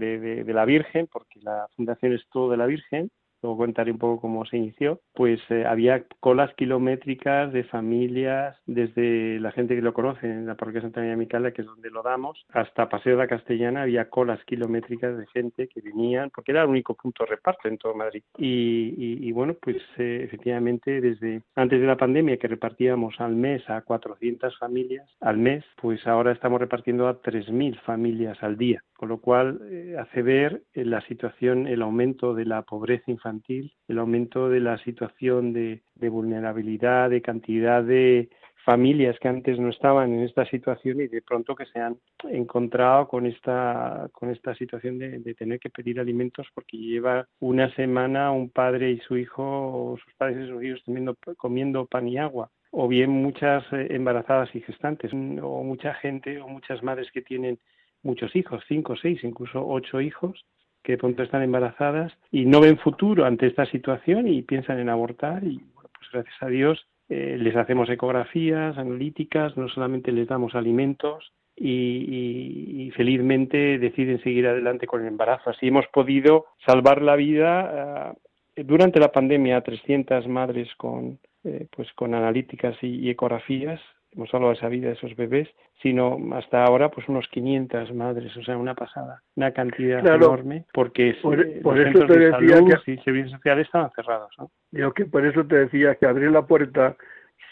de 0.45 0.55
la 0.55 0.65
Virgen, 0.65 1.09
porque 1.11 1.41
la 1.43 1.67
fundación 1.77 2.13
es 2.15 2.23
todo 2.33 2.51
de 2.51 2.57
la 2.57 2.67
Virgen, 2.67 3.11
luego 3.45 3.59
contaré 3.59 3.93
un 3.93 3.99
poco 3.99 4.23
cómo 4.23 4.47
se 4.47 4.57
inició, 4.57 5.01
pues 5.13 5.39
eh, 5.51 5.67
había 5.67 6.05
colas 6.21 6.53
kilométricas 6.55 7.53
de 7.53 7.65
familias, 7.65 8.57
desde 8.67 9.39
la 9.39 9.53
gente 9.53 9.77
que 9.77 9.83
lo 9.83 9.93
conoce 9.93 10.27
en 10.27 10.47
la 10.47 10.55
parroquia 10.55 10.81
Santa 10.81 11.01
María 11.01 11.17
Micala, 11.17 11.53
que 11.53 11.61
es 11.61 11.67
donde 11.69 11.91
lo 11.91 12.03
damos, 12.03 12.47
hasta 12.53 12.89
Paseo 12.89 13.13
de 13.13 13.19
la 13.19 13.29
Castellana 13.29 13.83
había 13.83 14.09
colas 14.09 14.43
kilométricas 14.47 15.19
de 15.19 15.27
gente 15.27 15.69
que 15.69 15.83
venían, 15.83 16.31
porque 16.31 16.53
era 16.53 16.63
el 16.63 16.71
único 16.71 16.95
punto 16.95 17.25
de 17.25 17.31
reparto 17.31 17.69
en 17.69 17.77
todo 17.77 17.95
Madrid. 17.95 18.23
Y, 18.39 19.31
bueno, 19.33 19.55
pues 19.61 19.77
eh, 19.99 20.23
efectivamente 20.25 21.01
desde 21.01 21.43
antes 21.55 21.81
de 21.81 21.87
la 21.87 21.97
pandemia 21.97 22.39
que 22.39 22.49
repartíamos 22.49 23.21
al 23.21 23.35
mes 23.35 23.69
a 23.69 23.83
400 23.83 24.57
familias 24.59 25.09
al 25.21 25.37
mes, 25.37 25.65
pues 25.81 26.07
ahora 26.07 26.33
estamos 26.33 26.61
repartiendo 26.61 27.09
a 27.09 27.21
3.000 27.21 27.79
familias 27.83 28.43
al 28.43 28.57
día, 28.57 28.83
con 28.97 29.09
lo 29.09 29.19
cual 29.19 29.61
eh, 29.71 29.97
hace 29.99 30.23
ver 30.23 30.63
eh, 30.73 30.85
la 30.85 31.01
situación, 31.03 31.67
el 31.67 31.83
aumento 31.83 32.35
de 32.35 32.45
la 32.45 32.63
pobreza 32.63 33.11
infantil, 33.11 33.73
el 33.89 33.99
aumento 33.99 34.49
de 34.49 34.61
la 34.61 34.79
situación 34.79 35.53
de, 35.53 35.83
vulnerabilidad, 35.97 37.11
de 37.11 37.23
cantidad 37.23 37.83
de 37.83 38.31
familias 38.65 39.19
que 39.21 39.29
antes 39.29 39.59
no 39.59 39.69
estaban 39.69 40.15
en 40.15 40.21
esta 40.21 40.47
situación 40.47 41.01
y 41.01 41.09
de 41.09 41.21
pronto 41.21 41.55
que 41.55 41.67
se 41.67 41.81
han 41.81 41.99
encontrado 42.31 43.09
con 43.09 43.27
esta 43.27 44.09
con 44.13 44.31
esta 44.31 44.55
situación 44.55 44.99
de, 44.99 45.35
tener 45.35 45.61
que 45.61 45.69
pedir 45.69 46.01
alimentos 46.01 46.47
porque 46.55 46.79
lleva 46.79 47.29
una 47.41 47.75
semana 47.75 48.33
un 48.33 48.49
padre 48.49 48.91
y 48.91 49.01
su 49.01 49.19
hijo 49.19 49.43
o 49.43 49.99
sus 49.99 50.15
padres 50.15 50.47
y 50.47 50.49
sus 50.49 50.65
hijos 50.65 50.83
comiendo, 50.87 51.15
comiendo 51.37 51.85
pan 51.85 52.09
y 52.09 52.17
agua 52.17 52.51
o 52.77 52.89
bien 52.89 53.11
muchas 53.11 53.65
eh, 53.73 53.87
embarazadas 53.91 54.55
y 54.55 54.61
gestantes, 54.61 55.13
o 55.13 55.63
mucha 55.63 55.95
gente 55.95 56.41
o 56.41 56.49
muchas 56.49 56.83
madres 56.83 57.09
que 57.13 57.23
tienen 57.23 57.59
muchos 58.05 58.35
hijos, 58.37 58.63
cinco, 58.69 58.95
seis, 58.97 59.25
incluso 59.25 59.67
ocho 59.67 60.01
hijos, 60.01 60.45
que 60.83 60.93
de 60.93 60.99
pronto 60.99 61.23
están 61.23 61.43
embarazadas 61.43 62.13
y 62.31 62.45
no 62.45 62.61
ven 62.61 62.79
futuro 62.79 63.25
ante 63.25 63.47
esta 63.47 63.67
situación 63.67 64.29
y 64.29 64.43
piensan 64.43 64.79
en 64.79 64.91
abortar 64.91 65.43
y 65.43 65.57
bueno, 65.75 65.91
pues 65.99 66.11
gracias 66.13 66.37
a 66.41 66.47
Dios 66.47 66.87
eh, 67.09 67.37
les 67.39 67.55
hacemos 67.57 67.89
ecografías 67.91 68.79
analíticas, 68.79 69.57
no 69.57 69.69
solamente 69.69 70.13
les 70.13 70.27
damos 70.27 70.55
alimentos 70.55 71.33
y, 71.57 72.91
felizmente 72.97 73.79
deciden 73.79 74.23
seguir 74.23 74.47
adelante 74.47 74.87
con 74.87 75.03
el 75.03 75.09
embarazo. 75.09 75.51
Así 75.51 75.69
hemos 75.69 75.87
podido 75.89 76.47
salvar 76.65 77.03
la 77.03 77.17
vida 77.17 78.15
eh, 78.57 78.65
durante 78.65 79.01
la 79.01 79.11
pandemia 79.11 79.59
a 79.59 79.63
300 79.63 80.29
madres 80.29 80.69
con, 80.77 81.19
eh, 81.45 81.67
pues 81.75 81.93
con 81.95 82.15
analíticas 82.15 82.77
y, 82.83 83.11
ecografías, 83.11 83.81
hemos 84.15 84.31
de 84.31 84.53
esa 84.53 84.69
vida 84.69 84.89
de 84.89 84.95
esos 84.95 85.15
bebés, 85.17 85.49
sino 85.83 86.19
hasta 86.35 86.65
ahora 86.65 86.91
pues 86.91 87.09
unos 87.09 87.27
500 87.29 87.93
madres, 87.95 88.37
o 88.37 88.43
sea, 88.43 88.57
una 88.57 88.75
pasada, 88.75 89.23
una 89.37 89.53
cantidad 89.53 90.07
enorme, 90.07 90.65
porque 90.73 91.17
por, 91.23 91.37
los 91.37 91.85
centros 91.85 92.09
de 92.09 92.31
salud 92.31 92.73
y 92.87 92.97
servicios 92.99 93.33
sociales 93.33 93.67
estaban 93.67 93.91
cerrados. 93.95 94.31
¿no? 94.39 94.51
Yo 94.73 94.93
que 94.93 95.05
por 95.05 95.27
eso 95.27 95.45
te 95.45 95.57
decía 95.57 95.97
que 95.97 96.07
abrir 96.07 96.31
la 96.31 96.47
puerta, 96.47 96.97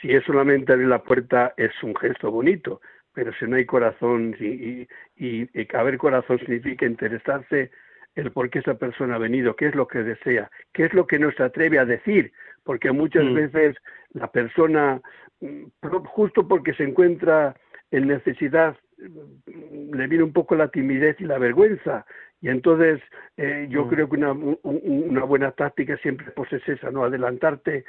si 0.01 0.13
es 0.13 0.25
solamente 0.25 0.73
abrir 0.73 0.89
la 0.89 1.03
puerta, 1.03 1.55
es 1.57 1.73
un 1.83 1.95
gesto 1.97 2.31
bonito, 2.31 2.81
pero 3.15 3.33
si 3.39 3.47
no 3.47 3.57
hay 3.57 3.67
corazón 3.67 4.35
y, 4.39 4.87
y, 5.17 5.49
y 5.53 5.77
haber 5.77 5.99
corazón 5.99 6.39
significa 6.39 6.87
interesarse 6.87 7.71
el 8.15 8.31
por 8.33 8.51
qué 8.51 8.59
esa 8.59 8.75
persona 8.75 9.15
ha 9.15 9.19
venido, 9.19 9.57
qué 9.57 9.67
es 9.67 9.75
lo 9.75 9.87
que 9.89 10.03
desea, 10.03 10.51
qué 10.73 10.85
es 10.85 10.95
lo 10.95 11.07
que 11.07 11.19
no 11.19 11.33
se 11.33 11.43
atreve 11.43 11.79
a 11.79 11.85
decir, 11.85 12.33
porque 12.65 12.93
muchas 12.93 13.25
mm. 13.25 13.35
veces 13.35 13.77
la 14.13 14.31
persona, 14.31 15.01
mm, 15.41 15.65
justo 16.07 16.47
porque 16.47 16.75
se 16.75 16.85
encuentra 16.85 17.55
en 17.91 18.09
necesidad, 18.09 18.77
mm, 18.99 19.95
le 19.95 20.07
viene 20.07 20.25
un 20.25 20.33
poco 20.33 20.55
la 20.55 20.69
timidez 20.69 21.21
y 21.21 21.25
la 21.25 21.39
vergüenza. 21.39 22.05
Y 22.43 22.49
entonces 22.49 23.01
eh, 23.37 23.69
yo 23.71 23.89
creo 23.89 24.09
que 24.09 24.17
una, 24.17 24.33
una, 24.33 25.25
buena 25.25 25.53
táctica 25.53 25.97
siempre 25.99 26.27
pues 26.35 26.53
es 26.53 26.69
esa, 26.69 26.91
¿no? 26.91 27.05
Adelantarte, 27.05 27.85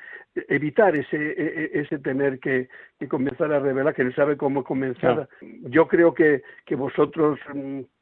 evitar 0.47 0.95
ese, 0.95 1.17
e, 1.17 1.71
e, 1.73 1.81
ese 1.81 1.97
tener 1.97 2.39
que, 2.39 2.69
que 2.99 3.07
comenzar 3.07 3.51
a 3.51 3.59
revelar, 3.59 3.95
que 3.95 4.03
no 4.03 4.13
sabe 4.13 4.37
cómo 4.37 4.63
comenzar. 4.63 5.27
Yo 5.63 5.87
creo 5.87 6.13
que, 6.13 6.43
que 6.65 6.75
vosotros 6.75 7.39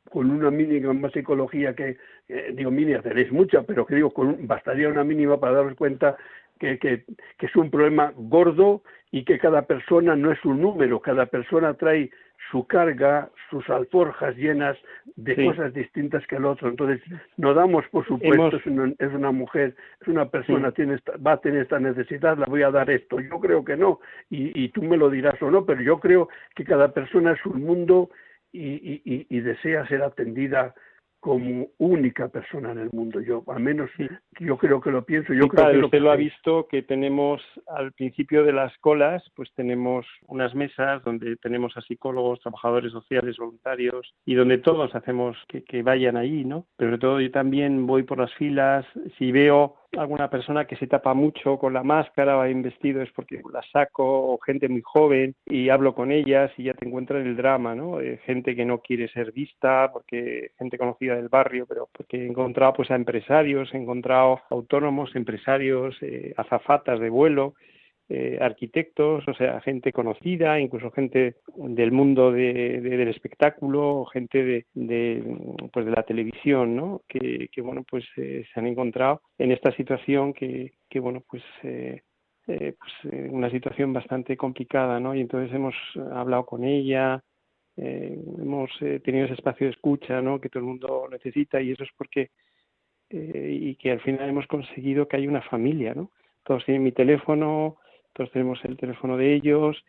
con 0.09 0.29
una 0.29 0.51
mínima 0.51 1.09
psicología 1.11 1.73
que, 1.73 1.97
eh, 2.27 2.51
digo, 2.53 2.69
mínima, 2.69 3.01
tenéis 3.01 3.31
mucha, 3.31 3.63
pero 3.63 3.85
que 3.85 3.95
digo, 3.95 4.11
con, 4.11 4.45
bastaría 4.45 4.89
una 4.89 5.05
mínima 5.05 5.39
para 5.39 5.53
daros 5.53 5.75
cuenta 5.75 6.17
que, 6.59 6.77
que, 6.77 7.05
es 7.39 7.55
un 7.55 7.71
problema 7.71 8.13
gordo 8.15 8.83
y 9.09 9.23
que 9.23 9.39
cada 9.39 9.63
persona 9.63 10.15
no 10.15 10.31
es 10.31 10.43
un 10.45 10.61
número, 10.61 10.99
cada 10.99 11.25
persona 11.27 11.73
trae 11.75 12.11
su 12.51 12.67
carga, 12.67 13.29
sus 13.49 13.67
alforjas 13.69 14.35
llenas 14.35 14.77
de 15.15 15.45
cosas 15.45 15.73
distintas 15.73 16.25
que 16.27 16.35
el 16.35 16.45
otro. 16.45 16.69
Entonces, 16.69 17.01
no 17.37 17.53
damos 17.53 17.85
por 17.87 18.05
supuesto, 18.05 18.57
es, 18.57 18.65
una, 18.65 19.31
mujer, 19.31 19.75
es 20.01 20.07
una 20.07 20.29
persona, 20.29 20.71
tiene 20.71 20.97
va 21.25 21.33
a 21.33 21.41
tener 21.41 21.63
esta 21.63 21.79
necesidad, 21.79 22.37
la 22.37 22.45
voy 22.45 22.63
a 22.63 22.71
dar 22.71 22.89
esto. 22.89 23.19
Yo 23.19 23.39
creo 23.39 23.63
que 23.63 23.77
no, 23.77 23.99
y, 24.29 24.63
y 24.63 24.69
tú 24.69 24.83
me 24.83 24.97
lo 24.97 25.09
dirás 25.09 25.41
o 25.41 25.49
no, 25.49 25.65
pero 25.65 25.81
yo 25.81 25.99
creo 25.99 26.27
que 26.55 26.65
cada 26.65 26.93
persona 26.93 27.31
es 27.31 27.45
un 27.45 27.63
mundo 27.63 28.09
y, 28.51 29.01
y, 29.05 29.27
y 29.29 29.39
desea 29.39 29.87
ser 29.87 30.03
atendida 30.03 30.75
como 31.21 31.67
única 31.77 32.29
persona 32.29 32.71
en 32.71 32.79
el 32.79 32.89
mundo. 32.91 33.21
Yo, 33.21 33.43
al 33.47 33.61
menos, 33.61 33.91
yo 34.39 34.57
creo 34.57 34.81
que 34.81 34.89
lo 34.89 35.05
pienso. 35.05 35.33
Yo 35.33 35.47
creo 35.47 35.71
que 35.71 35.85
usted 35.85 36.01
lo, 36.01 36.11
ha 36.11 36.15
visto 36.15 36.67
que 36.67 36.81
tenemos 36.81 37.41
al 37.67 37.93
principio 37.93 38.43
de 38.43 38.51
las 38.51 38.75
colas, 38.79 39.23
pues 39.35 39.53
tenemos 39.53 40.05
unas 40.27 40.55
mesas 40.55 41.03
donde 41.03 41.37
tenemos 41.37 41.77
a 41.77 41.81
psicólogos, 41.81 42.41
trabajadores 42.41 42.91
sociales, 42.91 43.37
voluntarios 43.37 44.13
y 44.25 44.33
donde 44.33 44.57
todos 44.57 44.93
hacemos 44.95 45.37
que, 45.47 45.63
que 45.63 45.83
vayan 45.83 46.17
ahí, 46.17 46.43
¿no? 46.43 46.65
Pero 46.75 46.89
sobre 46.89 46.99
todo 46.99 47.21
yo 47.21 47.31
también 47.31 47.85
voy 47.85 48.01
por 48.01 48.17
las 48.17 48.33
filas. 48.33 48.83
Si 49.19 49.31
veo 49.31 49.75
alguna 49.97 50.29
persona 50.29 50.65
que 50.65 50.75
se 50.77 50.87
tapa 50.87 51.13
mucho 51.13 51.57
con 51.57 51.73
la 51.73 51.83
máscara 51.83 52.37
o 52.37 52.47
investido 52.47 53.01
es 53.01 53.11
porque 53.11 53.41
la 53.51 53.61
saco 53.71 54.33
o 54.33 54.39
gente 54.39 54.69
muy 54.69 54.81
joven 54.81 55.35
y 55.45 55.69
hablo 55.69 55.93
con 55.93 56.11
ellas 56.11 56.51
y 56.57 56.63
ya 56.63 56.73
te 56.73 56.87
encuentras 56.87 57.25
el 57.25 57.35
drama, 57.35 57.75
¿no? 57.75 57.99
Eh, 57.99 58.19
gente 58.25 58.55
que 58.55 58.65
no 58.65 58.79
quiere 58.79 59.07
ser 59.09 59.31
vista 59.31 59.91
porque 59.91 60.51
gente 60.57 60.77
conocida 60.77 61.15
del 61.15 61.29
barrio, 61.29 61.65
pero 61.67 61.89
porque 61.91 62.17
he 62.17 62.27
encontrado 62.27 62.73
pues 62.73 62.91
a 62.91 62.95
empresarios, 62.95 63.73
he 63.73 63.77
encontrado 63.77 64.41
autónomos, 64.49 65.15
empresarios, 65.15 65.95
eh, 66.01 66.33
azafatas 66.37 66.99
de 66.99 67.09
vuelo 67.09 67.55
eh, 68.13 68.37
arquitectos, 68.41 69.25
o 69.25 69.33
sea, 69.33 69.61
gente 69.61 69.93
conocida, 69.93 70.59
incluso 70.59 70.91
gente 70.91 71.37
del 71.55 71.93
mundo 71.93 72.33
del 72.33 73.07
espectáculo, 73.07 74.03
gente 74.11 74.43
de, 74.43 74.65
de, 74.73 75.23
pues 75.71 75.85
de 75.85 75.93
la 75.93 76.03
televisión, 76.03 76.75
¿no? 76.75 77.03
Que, 77.07 77.49
bueno, 77.63 77.85
pues 77.89 78.03
eh, 78.17 78.43
se 78.53 78.59
han 78.59 78.67
encontrado 78.67 79.21
en 79.37 79.53
esta 79.53 79.71
situación 79.77 80.33
que, 80.33 80.73
que 80.89 80.99
bueno, 80.99 81.23
pues 81.25 81.41
eh, 81.63 82.01
pues 82.47 83.13
una 83.29 83.49
situación 83.49 83.93
bastante 83.93 84.35
complicada, 84.35 84.99
¿no? 84.99 85.15
Y 85.15 85.21
entonces 85.21 85.55
hemos 85.55 85.75
hablado 86.11 86.45
con 86.45 86.65
ella, 86.65 87.23
hemos 87.77 88.71
tenido 89.05 89.23
ese 89.23 89.35
espacio 89.35 89.67
de 89.67 89.71
escucha, 89.71 90.21
¿no? 90.21 90.41
Que 90.41 90.49
todo 90.49 90.59
el 90.59 90.67
mundo 90.67 91.07
necesita 91.09 91.61
y 91.61 91.71
eso 91.71 91.85
es 91.85 91.91
porque 91.97 92.31
y 93.09 93.75
que 93.75 93.91
al 93.91 94.01
final 94.01 94.27
hemos 94.27 94.47
conseguido 94.47 95.07
que 95.07 95.15
haya 95.15 95.29
una 95.29 95.43
familia, 95.43 95.93
¿no? 95.93 96.11
Todos 96.43 96.65
tienen 96.65 96.83
mi 96.83 96.91
teléfono, 96.91 97.77
todos 98.13 98.31
tenemos 98.31 98.63
el 98.65 98.77
teléfono 98.77 99.17
de 99.17 99.33
ellos, 99.33 99.83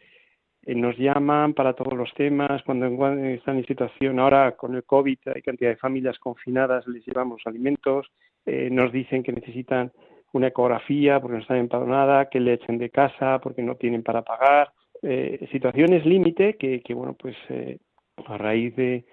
eh, 0.65 0.75
nos 0.75 0.97
llaman 0.97 1.55
para 1.55 1.75
todos 1.75 1.95
los 1.95 2.13
temas, 2.15 2.63
cuando 2.63 2.87
están 3.17 3.59
en 3.59 3.67
situación, 3.67 4.21
ahora 4.21 4.53
con 4.53 4.75
el 4.75 4.85
COVID 4.85 5.19
hay 5.35 5.43
cantidad 5.43 5.71
de 5.71 5.77
familias 5.77 6.19
confinadas, 6.19 6.87
les 6.87 7.05
llevamos 7.05 7.43
alimentos, 7.47 8.11
eh, 8.47 8.69
nos 8.71 8.93
dicen 8.93 9.23
que 9.23 9.33
necesitan 9.33 9.93
una 10.33 10.49
ecografía 10.49 11.21
porque 11.21 11.37
no 11.37 11.43
están 11.43 11.59
empadronadas, 11.59 12.29
que 12.31 12.41
le 12.41 12.55
echen 12.55 12.79
de 12.79 12.91
casa 12.91 13.41
porque 13.41 13.63
no 13.63 13.75
tienen 13.75 14.03
para 14.03 14.23
pagar, 14.23 14.71
eh, 15.03 15.47
situaciones 15.51 16.07
límite 16.07 16.57
que, 16.57 16.81
que, 16.81 16.95
bueno, 16.95 17.15
pues 17.19 17.37
a 18.25 18.39
raíz 18.39 18.75
de, 18.77 19.05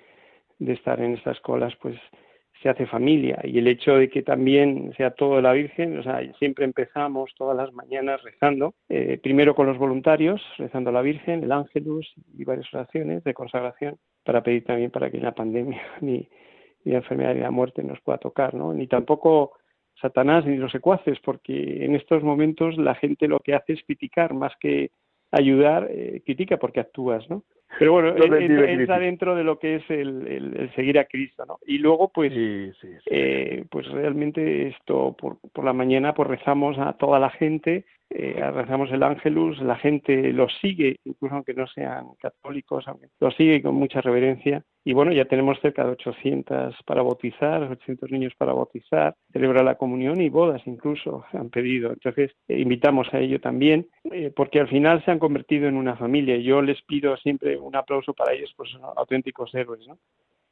de 0.60 0.74
estar 0.74 1.02
en 1.02 1.14
estas 1.14 1.40
colas, 1.40 1.74
pues 1.82 1.98
se 2.62 2.70
hace 2.70 2.86
familia 2.86 3.40
y 3.44 3.58
el 3.58 3.68
hecho 3.68 3.96
de 3.96 4.10
que 4.10 4.22
también 4.22 4.94
sea 4.98 5.12
todo 5.12 5.42
la 5.42 5.54
Virgen, 5.54 5.98
o 5.98 6.04
sea, 6.04 6.22
siempre 6.40 6.66
empezamos 6.66 7.32
todas 7.38 7.56
las 7.56 7.72
mañanas 7.74 8.22
rezando, 8.24 8.74
eh, 8.90 9.18
primero 9.22 9.56
con 9.56 9.68
los 9.68 9.78
voluntarios, 9.78 10.42
rezando 10.58 10.90
a 10.90 10.94
la 10.94 11.02
Virgen, 11.02 11.44
el 11.44 11.52
Ángelus 11.52 12.14
y 12.38 12.44
varias 12.44 12.72
oraciones 12.74 13.24
de 13.24 13.34
consagración 13.34 13.98
para 14.26 14.44
pedir 14.44 14.66
también 14.66 14.92
para 14.92 15.10
que 15.10 15.20
la 15.20 15.34
pandemia 15.34 15.82
ni, 16.02 16.28
la 16.84 16.98
enfermedad 16.98 17.34
ni 17.34 17.42
la 17.42 17.52
muerte 17.52 17.84
nos 17.84 18.02
pueda 18.02 18.18
tocar, 18.18 18.54
¿no? 18.54 18.74
Ni 18.74 18.88
tampoco 18.88 19.54
Satanás 20.02 20.46
ni 20.46 20.58
los 20.58 20.72
secuaces, 20.72 21.20
porque 21.24 21.86
en 21.86 21.96
estos 21.96 22.24
momentos 22.24 22.78
la 22.78 22.96
gente 22.96 23.28
lo 23.28 23.40
que 23.40 23.54
hace 23.54 23.74
es 23.74 23.84
criticar 23.84 24.34
más 24.34 24.54
que 24.60 24.92
ayudar, 25.32 25.88
eh, 25.92 26.22
critica 26.26 26.58
porque 26.58 26.80
actúas, 26.80 27.30
¿no? 27.30 27.44
Pero 27.78 27.94
bueno, 27.94 28.16
entra, 28.18 29.00
dentro 29.00 29.36
de 29.36 29.44
lo 29.44 29.60
que 29.60 29.76
es 29.76 29.90
el, 29.90 30.72
seguir 30.76 30.98
a 30.98 31.06
Cristo, 31.06 31.46
¿no? 31.46 31.60
Y 31.66 31.78
luego, 31.78 32.10
pues, 32.10 32.34
eh, 33.06 33.64
pues 33.70 33.88
realmente 33.90 34.68
esto 34.70 35.16
por, 35.18 35.38
por 35.54 35.64
la 35.64 35.74
mañana, 35.74 36.14
pues 36.14 36.30
rezamos 36.30 36.78
a 36.80 36.94
toda 36.94 37.20
la 37.20 37.30
gente 37.30 37.86
eh, 38.10 38.42
el 38.92 39.04
ángelus, 39.04 39.62
la 39.62 39.76
gente 39.76 40.34
los 40.34 40.52
sigue, 40.60 40.98
incluso 41.06 41.36
aunque 41.36 41.54
no 41.54 41.68
sean 41.68 42.08
católicos, 42.20 42.88
aunque 42.88 43.08
los 43.20 43.36
sigue 43.36 43.62
con 43.62 43.76
mucha 43.76 44.02
reverencia. 44.02 44.64
Y 44.84 44.94
bueno, 44.94 45.12
ya 45.12 45.26
tenemos 45.26 45.60
cerca 45.62 45.84
de 45.84 45.92
800 45.92 46.76
para 46.86 47.04
bautizar, 47.04 47.62
800 47.64 48.10
niños 48.10 48.34
para 48.38 48.54
bautizar, 48.54 49.16
celebrar 49.32 49.64
la 49.64 49.76
comunión 49.76 50.20
y 50.22 50.30
bodas 50.30 50.62
incluso 50.66 51.26
han 51.34 51.50
pedido. 51.50 51.92
Entonces, 51.92 52.32
eh, 52.48 52.60
invitamos 52.60 53.14
a 53.14 53.20
ello 53.20 53.40
también, 53.40 53.88
eh, 54.12 54.32
porque 54.36 54.60
al 54.60 54.70
final 54.70 55.04
se 55.06 55.12
han 55.12 55.20
convertido 55.20 55.68
en 55.68 55.76
una 55.76 55.96
familia. 55.96 56.38
Yo 56.38 56.62
les 56.62 56.82
pido 56.84 57.16
siempre 57.18 57.58
un 57.58 57.76
aplauso 57.76 58.14
para 58.14 58.34
ellos, 58.34 58.52
pues 58.56 58.72
son 58.72 58.82
auténticos 58.96 59.54
héroes, 59.54 59.86
¿no? 59.88 59.98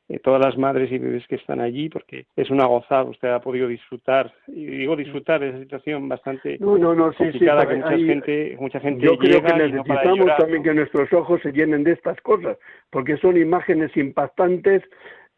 Eh, 0.10 0.20
todas 0.20 0.40
las 0.40 0.58
madres 0.58 0.90
y 0.90 0.98
bebés 1.00 1.28
que 1.28 1.36
están 1.36 1.60
allí, 1.60 1.90
porque 1.90 2.28
es 2.38 2.50
una 2.50 2.66
gozada. 2.66 3.04
Usted 3.04 3.28
ha 3.28 3.42
podido 3.42 3.68
disfrutar, 3.68 4.34
y 4.48 4.66
digo 4.66 4.96
disfrutar 4.96 5.42
de 5.42 5.50
esa 5.50 5.60
situación 5.60 6.08
bastante 6.08 6.58
no, 6.60 6.78
no, 6.78 6.96
no, 6.96 7.12
complicada 7.12 7.68
que 7.68 7.76
mucha 7.76 7.98
gente, 7.98 8.58
mucha 8.58 8.80
gente 8.80 9.06
yo 9.06 9.18
creo 9.18 9.42
llega 9.42 9.58
que 9.58 9.68
necesitamos 9.68 10.38
también 10.38 10.64
que 10.64 10.74
nuestros 10.74 11.12
ojos 11.12 11.42
se 11.42 11.52
llenen 11.52 11.84
de 11.84 11.92
estas 11.92 12.22
cosas, 12.22 12.58
porque 12.90 13.18
son 13.18 13.36
imágenes 13.36 13.96
impactantes 13.98 14.82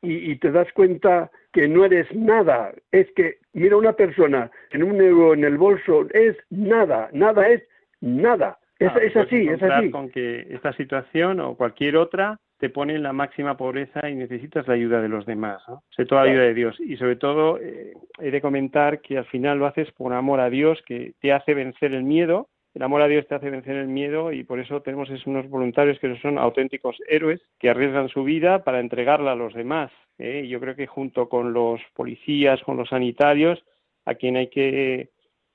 y, 0.03 0.31
y, 0.31 0.35
te 0.37 0.51
das 0.51 0.71
cuenta 0.73 1.31
que 1.51 1.67
no 1.67 1.83
eres 1.83 2.07
nada. 2.13 2.71
Es 2.91 3.11
que, 3.15 3.37
mira, 3.53 3.75
una 3.75 3.93
persona 3.93 4.51
en 4.71 4.83
un 4.83 5.01
euro 5.01 5.33
en 5.33 5.45
el 5.45 5.57
bolso 5.57 6.07
es 6.11 6.37
nada, 6.51 7.09
nada 7.11 7.49
es 7.49 7.63
nada. 8.01 8.59
Es, 8.77 8.91
Ah, 8.93 8.99
es 9.01 9.15
así, 9.15 9.47
es 9.47 9.61
así. 9.61 9.91
Con 9.91 10.09
que 10.09 10.47
esta 10.51 10.71
situación 10.73 11.39
o 11.41 11.55
cualquier 11.55 11.97
otra 11.97 12.39
te 12.59 12.69
pone 12.69 12.95
en 12.95 13.03
la 13.03 13.13
máxima 13.13 13.55
pobreza 13.55 14.09
y 14.09 14.15
necesitas 14.15 14.67
la 14.67 14.73
ayuda 14.73 15.01
de 15.01 15.07
los 15.07 15.25
demás, 15.25 15.61
¿no? 15.67 15.81
sobre 15.89 16.07
todo 16.07 16.19
la 16.19 16.29
ayuda 16.29 16.43
de 16.43 16.53
Dios. 16.53 16.79
Y 16.79 16.97
sobre 16.97 17.15
todo, 17.15 17.57
eh, 17.57 17.93
he 18.19 18.31
de 18.31 18.41
comentar 18.41 19.01
que 19.01 19.17
al 19.17 19.25
final 19.25 19.57
lo 19.57 19.65
haces 19.65 19.89
por 19.93 20.13
amor 20.13 20.41
a 20.41 20.49
Dios, 20.49 20.81
que 20.85 21.13
te 21.21 21.31
hace 21.31 21.53
vencer 21.53 21.93
el 21.93 22.03
miedo. 22.03 22.49
El 22.75 22.83
amor 22.83 23.01
a 23.01 23.07
Dios 23.07 23.25
te 23.27 23.33
hace 23.33 23.49
vencer 23.49 23.77
el 23.77 23.87
miedo 23.87 24.31
y 24.31 24.43
por 24.43 24.59
eso 24.59 24.81
tenemos 24.81 25.09
unos 25.25 25.49
voluntarios 25.49 25.97
que 25.99 26.15
son 26.21 26.37
auténticos 26.37 26.97
héroes 27.07 27.41
que 27.59 27.69
arriesgan 27.69 28.09
su 28.09 28.23
vida 28.23 28.63
para 28.63 28.79
entregarla 28.79 29.31
a 29.31 29.35
los 29.35 29.53
demás. 29.53 29.91
¿eh? 30.17 30.43
Y 30.45 30.49
Yo 30.49 30.59
creo 30.59 30.75
que 30.75 30.85
junto 30.85 31.29
con 31.29 31.53
los 31.53 31.81
policías, 31.95 32.61
con 32.61 32.77
los 32.77 32.89
sanitarios, 32.89 33.63
a 34.05 34.15
quien 34.15 34.35
hay 34.35 34.47
que 34.49 35.09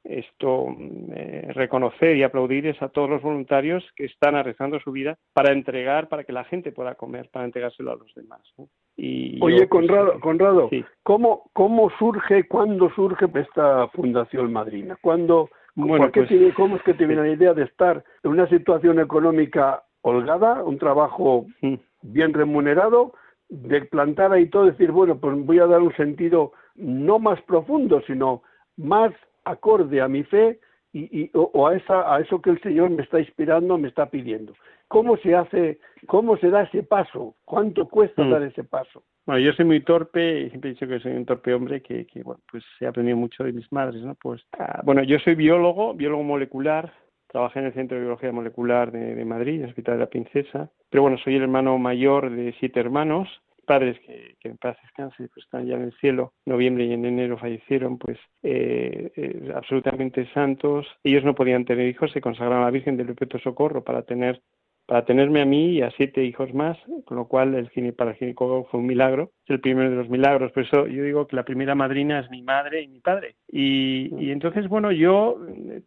esto 0.05 0.67
eh, 1.15 1.51
reconocer 1.55 2.17
y 2.17 2.23
aplaudir 2.23 2.67
es 2.67 2.81
a 2.83 2.89
todos 2.89 3.09
los 3.09 3.23
voluntarios 3.23 3.83
que 3.97 4.05
están 4.05 4.35
arriesgando 4.37 4.79
su 4.81 4.93
vida 4.93 5.17
para 5.33 5.53
entregar, 5.53 6.09
para 6.09 6.25
que 6.25 6.33
la 6.33 6.45
gente 6.45 6.73
pueda 6.73 6.95
comer, 6.95 7.31
para 7.33 7.47
entregárselo 7.47 7.93
a 7.93 7.97
los 7.97 8.15
demás. 8.15 8.41
¿no? 8.59 8.69
Y 8.97 9.43
Oye, 9.43 9.61
yo, 9.61 9.69
pues, 9.69 9.87
Conrado, 9.87 10.21
Conrado 10.21 10.69
sí. 10.71 10.85
¿cómo, 11.03 11.51
¿cómo 11.53 11.91
surge, 11.99 12.47
cuándo 12.47 12.91
surge 12.91 13.27
esta 13.35 13.89
Fundación 13.89 14.53
Madrina? 14.53 14.97
¿Cuándo, 15.01 15.49
Bueno, 15.75 16.11
pues, 16.13 16.29
tiene- 16.29 16.53
¿Cómo 16.55 16.77
es 16.77 16.83
que 16.83 16.95
te 16.95 17.07
viene 17.07 17.23
la 17.23 17.33
idea 17.33 17.55
de 17.55 17.65
estar 17.65 18.05
en 18.23 18.31
una 18.31 18.49
situación 18.49 19.01
económica 19.01 19.83
holgada, 20.03 20.63
un 20.63 20.79
trabajo 20.79 21.47
mm, 21.63 21.75
bien 22.03 22.35
remunerado, 22.35 23.15
de 23.49 23.83
plantar 23.83 24.33
ahí 24.33 24.47
todo, 24.49 24.67
decir, 24.67 24.93
bueno, 24.93 25.19
pues 25.19 25.35
voy 25.45 25.59
a 25.59 25.67
dar 25.67 25.81
un 25.81 25.95
sentido 25.97 26.53
no 26.75 27.19
más 27.19 27.41
profundo, 27.43 28.03
sino 28.07 28.43
más 28.77 29.13
acorde 29.45 30.01
a 30.01 30.09
mi 30.09 30.23
fe 30.25 30.59
y, 30.93 31.23
y- 31.23 31.31
o, 31.35 31.51
o 31.55 31.67
a, 31.69 31.77
esa, 31.77 32.15
a 32.15 32.21
eso 32.21 32.41
que 32.41 32.51
el 32.51 32.61
Señor 32.63 32.91
me 32.91 33.03
está 33.03 33.19
inspirando, 33.21 33.77
me 33.79 33.89
está 33.89 34.07
pidiendo. 34.11 34.55
¿Cómo 34.89 35.17
se 35.17 35.35
hace, 35.35 35.79
cómo 36.07 36.37
se 36.37 36.51
da 36.51 36.63
ese 36.63 36.83
paso? 36.83 37.35
¿Cuánto 37.45 37.89
cuesta 37.89 38.23
Mm. 38.23 38.31
dar 38.31 38.43
ese 38.43 38.65
paso? 38.65 39.03
Bueno, 39.27 39.41
yo 39.41 39.53
soy 39.55 39.65
muy 39.65 39.81
torpe 39.81 40.43
y 40.43 40.49
siempre 40.51 40.71
he 40.71 40.75
dicho 40.75 40.87
que 40.87 41.01
soy 41.01 41.13
un 41.13 41.25
torpe 41.25 41.55
hombre 41.55 41.81
que, 41.83 42.07
que 42.07 42.23
bueno, 42.23 42.41
pues 42.51 42.63
he 42.81 42.87
aprendido 42.87 43.17
mucho 43.17 43.43
de 43.43 43.53
mis 43.53 43.71
madres, 43.73 44.03
¿no? 44.03 44.15
Pues, 44.17 44.43
ah, 44.59 44.83
bueno, 44.85 45.03
yo 45.03 45.19
soy 45.19 45.35
biólogo, 45.35 45.95
biólogo 45.95 46.23
molecular, 46.23 46.93
trabajé 47.29 47.59
en 47.61 47.65
el 47.67 47.73
Centro 47.75 47.97
de 47.97 48.03
Biología 48.05 48.31
Molecular 48.33 48.93
de, 48.93 49.15
de 49.15 49.25
Madrid, 49.25 49.55
en 49.57 49.63
el 49.63 49.69
Hospital 49.71 49.95
de 49.95 50.01
la 50.01 50.11
Princesa, 50.11 50.71
pero 50.91 51.03
bueno, 51.03 51.17
soy 51.19 51.37
el 51.37 51.43
hermano 51.43 51.79
mayor 51.79 52.31
de 52.31 52.55
siete 52.61 52.79
hermanos, 52.79 53.29
padres 53.65 53.99
que, 54.01 54.37
que 54.41 54.49
en 54.49 54.57
paz 54.57 54.77
descanse, 54.83 55.29
pues 55.29 55.45
están 55.45 55.67
ya 55.67 55.75
en 55.77 55.83
el 55.83 55.93
cielo, 55.95 56.33
en 56.47 56.53
noviembre 56.53 56.85
y 56.85 56.93
en 56.93 57.05
enero 57.05 57.39
fallecieron, 57.39 57.99
pues 57.99 58.19
eh, 58.43 59.13
eh, 59.17 59.53
absolutamente 59.55 60.27
santos, 60.33 60.87
ellos 61.03 61.25
no 61.25 61.35
podían 61.35 61.65
tener 61.65 61.89
hijos, 61.89 62.13
se 62.13 62.21
consagraron 62.21 62.63
a 62.63 62.67
la 62.67 62.71
Virgen 62.71 62.97
del 62.97 63.07
Perpetuo 63.07 63.41
Socorro 63.41 63.83
para 63.83 64.03
tener 64.03 64.41
para 64.87 65.05
tenerme 65.05 65.41
a 65.41 65.47
mí 65.47 65.73
y 65.73 65.83
a 65.83 65.91
siete 65.93 66.25
hijos 66.25 66.53
más, 66.53 66.77
con 67.07 67.17
lo 67.17 67.27
cual 67.27 67.55
el 67.55 67.71
gine, 67.71 67.93
para 67.93 68.11
el 68.11 68.17
ginecólogo 68.17 68.65
fue 68.65 68.81
un 68.81 68.87
milagro, 68.87 69.31
es 69.45 69.51
el 69.51 69.61
primero 69.61 69.91
de 69.91 69.97
los 69.97 70.11
milagros, 70.11 70.53
por 70.53 70.65
eso 70.65 70.87
yo 70.87 71.05
digo 71.05 71.27
que 71.27 71.37
la 71.37 71.45
primera 71.45 71.75
madrina 71.75 72.21
es 72.21 72.31
mi 72.31 72.43
madre 72.43 72.83
y 72.83 72.89
mi 72.89 73.01
padre. 73.01 73.37
Y, 73.51 74.11
y 74.23 74.31
entonces, 74.31 74.69
bueno, 74.69 74.93
yo 74.93 75.39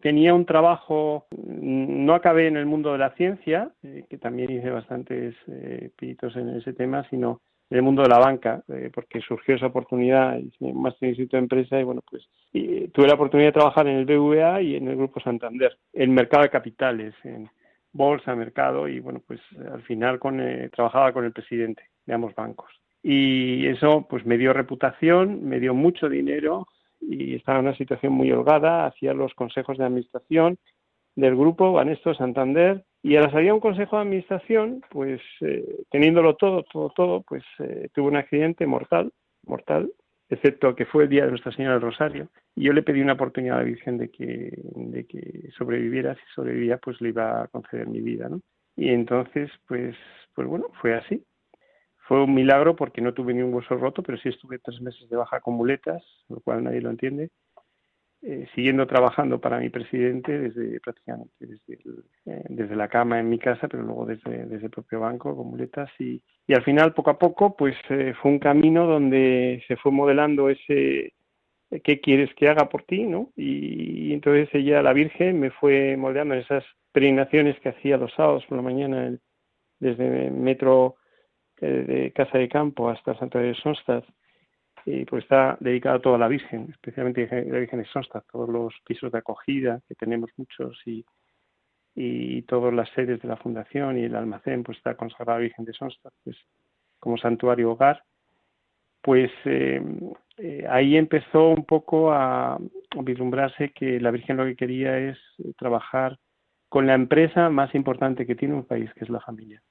tenía 0.01 0.33
un 0.33 0.45
trabajo, 0.45 1.27
no 1.31 2.13
acabé 2.15 2.47
en 2.47 2.57
el 2.57 2.65
mundo 2.65 2.91
de 2.91 2.97
la 2.97 3.11
ciencia, 3.11 3.71
eh, 3.83 4.05
que 4.09 4.17
también 4.17 4.51
hice 4.51 4.71
bastantes 4.71 5.35
eh, 5.47 5.91
pinitos 5.95 6.35
en 6.35 6.49
ese 6.49 6.73
tema, 6.73 7.07
sino 7.09 7.41
en 7.69 7.77
el 7.77 7.83
mundo 7.83 8.01
de 8.01 8.09
la 8.09 8.19
banca, 8.19 8.63
eh, 8.69 8.89
porque 8.93 9.19
surgió 9.21 9.55
esa 9.55 9.67
oportunidad, 9.67 10.37
hice 10.37 10.55
un 10.65 10.85
en 10.85 11.09
Instituto 11.09 11.37
de 11.37 11.43
Empresa 11.43 11.79
y 11.79 11.83
bueno, 11.83 12.01
pues 12.09 12.27
y 12.53 12.87
tuve 12.89 13.07
la 13.07 13.15
oportunidad 13.15 13.49
de 13.49 13.59
trabajar 13.59 13.87
en 13.87 13.97
el 13.97 14.05
BVA 14.05 14.61
y 14.61 14.75
en 14.75 14.87
el 14.87 14.95
Grupo 14.95 15.19
Santander, 15.19 15.77
en 15.93 16.13
mercado 16.13 16.43
de 16.43 16.49
capitales, 16.49 17.13
en 17.23 17.49
bolsa, 17.91 18.35
mercado 18.35 18.87
y 18.87 18.99
bueno, 18.99 19.21
pues 19.25 19.41
al 19.71 19.81
final 19.83 20.19
con, 20.19 20.39
eh, 20.39 20.69
trabajaba 20.73 21.11
con 21.11 21.25
el 21.25 21.33
presidente 21.33 21.83
de 22.05 22.13
ambos 22.13 22.33
bancos. 22.35 22.71
Y 23.03 23.65
eso 23.67 24.05
pues 24.09 24.25
me 24.25 24.37
dio 24.37 24.53
reputación, 24.53 25.43
me 25.43 25.59
dio 25.59 25.73
mucho 25.73 26.07
dinero 26.07 26.67
y 27.01 27.35
estaba 27.35 27.59
en 27.59 27.65
una 27.65 27.77
situación 27.77 28.13
muy 28.13 28.31
holgada, 28.31 28.85
hacía 28.85 29.13
los 29.13 29.33
consejos 29.33 29.77
de 29.77 29.85
administración 29.85 30.57
del 31.15 31.35
grupo 31.35 31.73
Banesto 31.73 32.13
Santander 32.13 32.83
y 33.03 33.15
a 33.15 33.21
la 33.21 33.29
salida 33.29 33.49
de 33.49 33.53
un 33.53 33.59
consejo 33.59 33.95
de 33.95 34.01
administración, 34.01 34.81
pues 34.89 35.21
eh, 35.41 35.83
teniéndolo 35.89 36.35
todo, 36.35 36.63
todo, 36.63 36.91
todo, 36.95 37.21
pues 37.21 37.43
eh, 37.59 37.89
tuve 37.93 38.07
un 38.07 38.17
accidente 38.17 38.65
mortal, 38.65 39.11
mortal, 39.45 39.91
excepto 40.29 40.75
que 40.75 40.85
fue 40.85 41.03
el 41.03 41.09
día 41.09 41.23
de 41.23 41.29
Nuestra 41.29 41.51
Señora 41.51 41.75
del 41.75 41.83
Rosario. 41.83 42.29
Y 42.55 42.63
yo 42.65 42.73
le 42.73 42.83
pedí 42.83 43.01
una 43.01 43.13
oportunidad 43.13 43.57
a 43.57 43.59
la 43.59 43.65
Virgen 43.65 43.97
de 43.97 44.09
que, 44.09 44.51
de 44.75 45.05
que 45.05 45.49
sobreviviera, 45.57 46.15
si 46.15 46.21
sobrevivía, 46.33 46.77
pues 46.77 46.99
le 47.01 47.09
iba 47.09 47.43
a 47.43 47.47
conceder 47.47 47.87
mi 47.87 48.01
vida, 48.01 48.29
¿no? 48.29 48.41
Y 48.75 48.89
entonces, 48.89 49.49
pues, 49.67 49.95
pues 50.33 50.47
bueno, 50.47 50.67
fue 50.81 50.95
así. 50.95 51.23
Fue 52.07 52.23
un 52.23 52.33
milagro 52.33 52.75
porque 52.75 53.01
no 53.01 53.13
tuve 53.13 53.33
ni 53.33 53.41
un 53.41 53.53
hueso 53.53 53.75
roto, 53.75 54.01
pero 54.01 54.17
sí 54.17 54.29
estuve 54.29 54.59
tres 54.59 54.79
meses 54.81 55.09
de 55.09 55.17
baja 55.17 55.41
con 55.41 55.55
muletas, 55.55 56.03
lo 56.29 56.39
cual 56.39 56.63
nadie 56.63 56.81
lo 56.81 56.89
entiende, 56.89 57.31
eh, 58.21 58.47
siguiendo 58.55 58.87
trabajando 58.87 59.39
para 59.39 59.59
mi 59.59 59.69
presidente 59.69 60.37
desde 60.37 60.79
prácticamente 60.79 61.33
desde, 61.39 61.73
el, 61.73 62.03
eh, 62.25 62.43
desde 62.49 62.75
la 62.75 62.87
cama 62.87 63.19
en 63.19 63.29
mi 63.29 63.39
casa, 63.39 63.67
pero 63.67 63.83
luego 63.83 64.05
desde, 64.05 64.45
desde 64.45 64.65
el 64.65 64.71
propio 64.71 65.01
banco 65.01 65.35
con 65.35 65.47
muletas 65.47 65.89
y, 65.99 66.21
y 66.47 66.53
al 66.53 66.63
final 66.63 66.93
poco 66.93 67.11
a 67.11 67.19
poco 67.19 67.55
pues 67.55 67.75
eh, 67.89 68.13
fue 68.21 68.31
un 68.31 68.39
camino 68.39 68.87
donde 68.87 69.63
se 69.67 69.75
fue 69.77 69.91
modelando 69.91 70.49
ese 70.49 71.13
eh, 71.69 71.81
qué 71.81 71.99
quieres 71.99 72.33
que 72.35 72.47
haga 72.49 72.69
por 72.69 72.83
ti, 72.83 73.03
¿no? 73.03 73.31
Y, 73.35 74.09
y 74.09 74.13
entonces 74.13 74.49
ella, 74.53 74.81
la 74.81 74.93
Virgen, 74.93 75.39
me 75.39 75.51
fue 75.51 75.97
modelando 75.97 76.33
en 76.33 76.41
esas 76.41 76.63
peregrinaciones 76.91 77.59
que 77.59 77.69
hacía 77.69 77.97
los 77.97 78.13
sábados 78.13 78.45
por 78.47 78.57
la 78.57 78.63
mañana 78.63 79.07
el, 79.07 79.19
desde 79.79 80.31
metro 80.31 80.95
eh, 81.61 81.67
de 81.67 82.11
Casa 82.13 82.37
de 82.37 82.49
Campo 82.49 82.89
hasta 82.89 83.17
Santa 83.17 83.39
de 83.39 83.53
Sonstad 83.55 84.03
y 84.87 85.03
pues 85.03 85.23
está 85.23 85.57
dedicado 85.59 85.97
a 85.97 86.01
toda 86.01 86.17
la 86.17 86.29
Virgen, 86.29 86.69
especialmente 86.71 87.27
la 87.27 87.59
Virgen 87.59 87.79
de 87.79 87.85
Sonstad, 87.87 88.23
todos 88.31 88.47
los 88.47 88.73
pisos 88.85 89.11
de 89.11 89.17
acogida, 89.17 89.81
que 89.85 89.95
tenemos 89.95 90.29
muchos, 90.37 90.81
y, 90.85 91.03
todas 92.43 92.73
las 92.73 92.89
sedes 92.91 93.21
de 93.21 93.27
la 93.27 93.35
Fundación 93.35 93.97
y 93.97 94.03
el 94.03 94.15
almacén, 94.15 94.63
pues 94.63 94.77
está 94.77 94.95
consagrada 94.95 95.33
a 95.33 95.39
la 95.39 95.43
Virgen 95.43 95.65
de 95.65 95.73
Sonstad, 95.73 96.11
pues 96.23 96.37
como 96.99 97.17
santuario 97.17 97.71
hogar. 97.71 98.01
Pues 99.01 99.29
eh, 99.43 99.81
eh, 100.37 100.65
ahí 100.69 100.95
empezó 100.95 101.49
un 101.49 101.65
poco 101.65 102.13
a 102.13 102.57
vislumbrarse 103.03 103.71
que 103.73 103.99
la 103.99 104.11
Virgen 104.11 104.37
lo 104.37 104.45
que 104.45 104.55
quería 104.55 104.97
es 104.97 105.17
trabajar 105.57 106.17
con 106.69 106.87
la 106.87 106.93
empresa 106.93 107.49
más 107.49 107.75
importante 107.75 108.25
que 108.25 108.35
tiene 108.35 108.53
un 108.53 108.65
país, 108.65 108.93
que 108.93 109.03
es 109.03 109.09
la 109.09 109.19
familia 109.19 109.61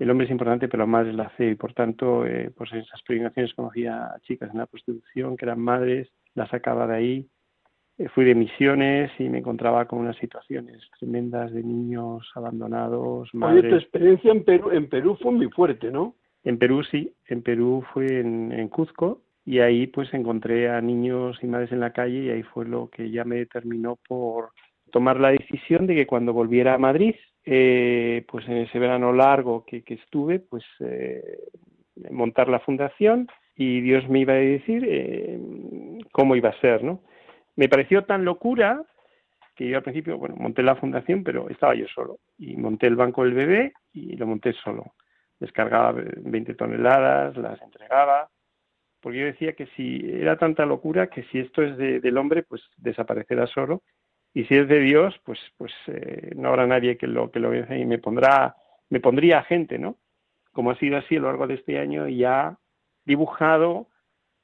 el 0.00 0.10
hombre 0.10 0.24
es 0.24 0.30
importante, 0.30 0.66
pero 0.66 0.82
la 0.82 0.86
madre 0.86 1.10
es 1.10 1.16
la 1.16 1.28
fe, 1.30 1.50
y 1.50 1.54
por 1.56 1.74
tanto, 1.74 2.26
eh, 2.26 2.50
pues 2.56 2.72
en 2.72 2.78
esas 2.78 3.02
peregrinaciones 3.02 3.52
conocía 3.52 4.06
a 4.06 4.20
chicas 4.20 4.50
en 4.50 4.58
la 4.58 4.66
prostitución 4.66 5.36
que 5.36 5.44
eran 5.44 5.60
madres, 5.60 6.08
las 6.34 6.48
sacaba 6.48 6.86
de 6.86 6.96
ahí, 6.96 7.28
eh, 7.98 8.08
fui 8.08 8.24
de 8.24 8.34
misiones 8.34 9.10
y 9.18 9.28
me 9.28 9.38
encontraba 9.38 9.84
con 9.84 9.98
unas 9.98 10.16
situaciones 10.16 10.80
tremendas 10.98 11.52
de 11.52 11.62
niños 11.62 12.26
abandonados, 12.34 13.28
madres. 13.34 13.64
Oye, 13.64 13.70
tu 13.70 13.76
experiencia 13.76 14.32
en 14.32 14.42
Perú, 14.42 14.70
en 14.70 14.88
Perú 14.88 15.18
fue 15.20 15.32
muy 15.32 15.50
fuerte, 15.50 15.90
¿no? 15.90 16.14
En 16.44 16.58
Perú 16.58 16.82
sí, 16.82 17.12
en 17.28 17.42
Perú 17.42 17.84
fue 17.92 18.20
en, 18.20 18.52
en 18.52 18.68
Cuzco 18.68 19.20
y 19.44 19.58
ahí 19.58 19.86
pues 19.86 20.14
encontré 20.14 20.70
a 20.70 20.80
niños 20.80 21.38
y 21.42 21.46
madres 21.46 21.72
en 21.72 21.80
la 21.80 21.92
calle 21.92 22.20
y 22.20 22.30
ahí 22.30 22.42
fue 22.42 22.64
lo 22.64 22.88
que 22.88 23.10
ya 23.10 23.24
me 23.24 23.36
determinó 23.36 23.98
por 24.08 24.48
tomar 24.90 25.20
la 25.20 25.30
decisión 25.30 25.86
de 25.86 25.94
que 25.94 26.06
cuando 26.06 26.32
volviera 26.32 26.72
a 26.72 26.78
Madrid 26.78 27.14
eh, 27.44 28.24
pues 28.28 28.46
en 28.48 28.58
ese 28.58 28.78
verano 28.78 29.12
largo 29.12 29.64
que, 29.64 29.82
que 29.82 29.94
estuve, 29.94 30.40
pues 30.40 30.64
eh, 30.80 31.38
montar 32.10 32.48
la 32.48 32.60
fundación 32.60 33.28
y 33.56 33.80
Dios 33.80 34.08
me 34.08 34.20
iba 34.20 34.32
a 34.32 34.36
decir 34.36 34.84
eh, 34.88 35.38
cómo 36.12 36.36
iba 36.36 36.50
a 36.50 36.60
ser, 36.60 36.82
¿no? 36.82 37.02
Me 37.56 37.68
pareció 37.68 38.04
tan 38.04 38.24
locura 38.24 38.82
que 39.54 39.68
yo 39.68 39.76
al 39.76 39.82
principio, 39.82 40.16
bueno, 40.16 40.36
monté 40.36 40.62
la 40.62 40.76
fundación, 40.76 41.22
pero 41.22 41.50
estaba 41.50 41.74
yo 41.74 41.86
solo. 41.88 42.18
Y 42.38 42.56
monté 42.56 42.86
el 42.86 42.96
banco 42.96 43.24
del 43.24 43.34
bebé 43.34 43.74
y 43.92 44.16
lo 44.16 44.26
monté 44.26 44.54
solo. 44.54 44.94
Descargaba 45.38 45.92
20 45.92 46.54
toneladas, 46.54 47.36
las 47.36 47.60
entregaba, 47.60 48.30
porque 49.00 49.18
yo 49.18 49.26
decía 49.26 49.52
que 49.52 49.66
si 49.76 50.10
era 50.10 50.38
tanta 50.38 50.64
locura 50.64 51.08
que 51.08 51.24
si 51.24 51.40
esto 51.40 51.62
es 51.62 51.76
del 51.76 52.16
hombre, 52.16 52.42
pues 52.42 52.62
desaparecerá 52.78 53.46
solo. 53.46 53.82
Y 54.32 54.44
si 54.44 54.54
es 54.54 54.68
de 54.68 54.80
Dios, 54.80 55.20
pues, 55.24 55.38
pues 55.56 55.72
eh, 55.88 56.32
no 56.36 56.48
habrá 56.48 56.66
nadie 56.66 56.96
que 56.96 57.06
lo 57.06 57.30
que 57.30 57.40
lo 57.40 57.50
vea 57.50 57.76
y 57.76 57.84
me 57.84 57.98
pondrá, 57.98 58.56
me 58.88 59.00
pondría 59.00 59.42
gente, 59.42 59.78
¿no? 59.78 59.96
Como 60.52 60.70
ha 60.70 60.78
sido 60.78 60.98
así 60.98 61.16
a 61.16 61.20
lo 61.20 61.28
largo 61.28 61.46
de 61.46 61.54
este 61.54 61.78
año, 61.78 62.08
y 62.08 62.24
ha 62.24 62.58
dibujado 63.04 63.88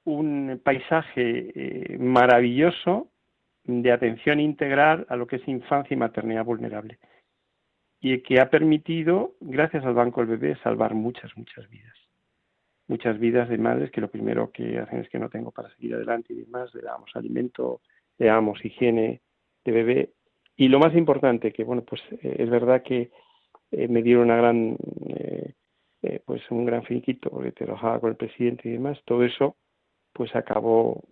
un 0.05 0.61
paisaje 0.63 1.53
eh, 1.55 1.99
maravilloso 1.99 3.09
de 3.65 3.93
atención 3.93 4.41
integral 4.41 5.07
a 5.09 5.17
lo 5.17 5.27
que 5.27 5.37
es 5.37 5.49
infancia 5.49 5.95
y 5.95 5.99
maternidad 5.99 6.45
vulnerable 6.45 6.99
y 8.01 8.21
que 8.21 8.41
ha 8.41 8.51
permitido, 8.51 9.35
gracias 9.41 9.85
al 9.85 9.95
Banco 9.95 10.21
del 10.21 10.39
Bebé, 10.39 10.57
salvar 10.63 10.95
muchas, 10.95 11.37
muchas 11.37 11.69
vidas. 11.69 11.97
Muchas 12.89 13.19
vidas 13.19 13.49
de 13.49 13.59
madres 13.59 13.91
que 13.91 14.01
lo 14.01 14.11
primero 14.11 14.53
que 14.53 14.79
hacen 14.79 15.01
es 15.01 15.09
que 15.09 15.19
no 15.19 15.29
tengo 15.29 15.51
para 15.51 15.71
seguir 15.71 15.95
adelante 15.95 16.33
y 16.33 16.37
demás, 16.37 16.73
le 16.75 16.83
damos 16.83 17.11
alimento, 17.17 17.81
le 18.19 18.27
damos 18.27 18.65
higiene 18.65 19.23
de 19.67 19.73
bebé. 19.73 20.11
Y 20.57 20.69
lo 20.69 20.79
más 20.79 20.95
importante, 20.95 21.53
que 21.53 21.65
bueno, 21.65 21.83
pues 21.83 22.01
eh, 22.23 22.37
es 22.39 22.51
verdad 22.51 22.83
que 22.83 23.11
eh, 23.73 23.89
me 23.89 24.03
dieron 24.03 24.25
una 24.25 24.37
gran, 24.37 24.77
pues 26.25 26.43
un 26.51 26.65
gran 26.65 26.85
finiquito 26.85 27.31
porque 27.31 27.53
trabajaba 27.53 28.01
con 28.01 28.11
el 28.11 28.17
presidente 28.17 28.69
y 28.69 28.73
demás, 28.73 28.99
todo 29.05 29.25
eso 29.25 29.57
pues 30.13 30.35
acabó 30.37 31.03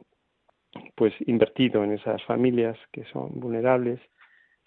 pues 0.94 1.12
invertido 1.26 1.84
en 1.84 1.92
esas 1.92 2.22
familias 2.24 2.78
que 2.92 3.04
son 3.06 3.30
vulnerables 3.34 4.00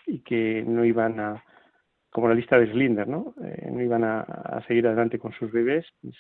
y 0.06 0.20
que 0.20 0.64
no 0.66 0.86
iban 0.86 1.20
a 1.20 1.44
como 2.10 2.30
la 2.30 2.36
lista 2.36 2.58
de 2.58 2.72
Slinder, 2.72 3.08
¿no? 3.08 3.36
Eh, 3.44 3.70
no 3.72 3.82
iban 3.82 4.04
a, 4.04 4.26
seguir 4.68 4.88
adelante 4.88 5.20
con 5.20 5.34
sus 5.34 5.52
bebés, 5.52 5.86
pues 6.02 6.16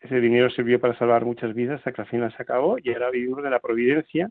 ese 0.00 0.20
dinero 0.20 0.50
sirvió 0.50 0.80
para 0.80 0.98
salvar 0.98 1.24
muchas 1.24 1.54
vidas 1.54 1.78
hasta 1.78 1.92
que 1.92 2.02
al 2.02 2.08
final 2.08 2.34
se 2.36 2.42
acabó 2.42 2.76
y 2.78 2.92
ahora 2.92 3.10
vivimos 3.10 3.42
de 3.42 3.50
la 3.50 3.58
providencia 3.60 4.30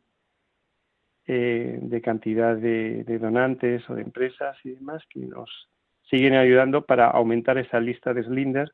eh, 1.28 1.80
de 1.82 2.02
cantidad 2.02 2.56
de, 2.56 3.04
de, 3.04 3.20
donantes 3.20 3.88
o 3.90 3.96
de 3.96 4.02
empresas 4.02 4.58
y 4.64 4.70
demás 4.70 5.04
que 5.10 5.20
nos 5.20 5.70
siguen 6.10 6.36
ayudando 6.36 6.86
para 6.86 7.08
aumentar 7.08 7.58
esa 7.58 7.82
lista 7.82 8.14
de 8.14 8.24
Slinder 8.24 8.72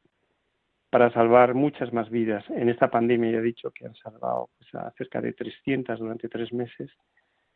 para 0.92 1.12
salvar 1.12 1.56
muchas 1.56 1.92
más 1.92 2.12
vidas. 2.12 2.46
En 2.52 2.70
esta 2.70 2.92
pandemia 2.92 3.32
ya 3.32 3.38
he 3.40 3.42
dicho 3.42 3.72
que 3.72 3.88
han 3.88 3.96
salvado 3.96 4.52
pues, 4.60 4.76
a 4.76 4.92
cerca 4.92 5.20
de 5.20 5.34
300 5.34 5.98
durante 5.98 6.30
tres 6.30 6.54
meses. 6.54 6.92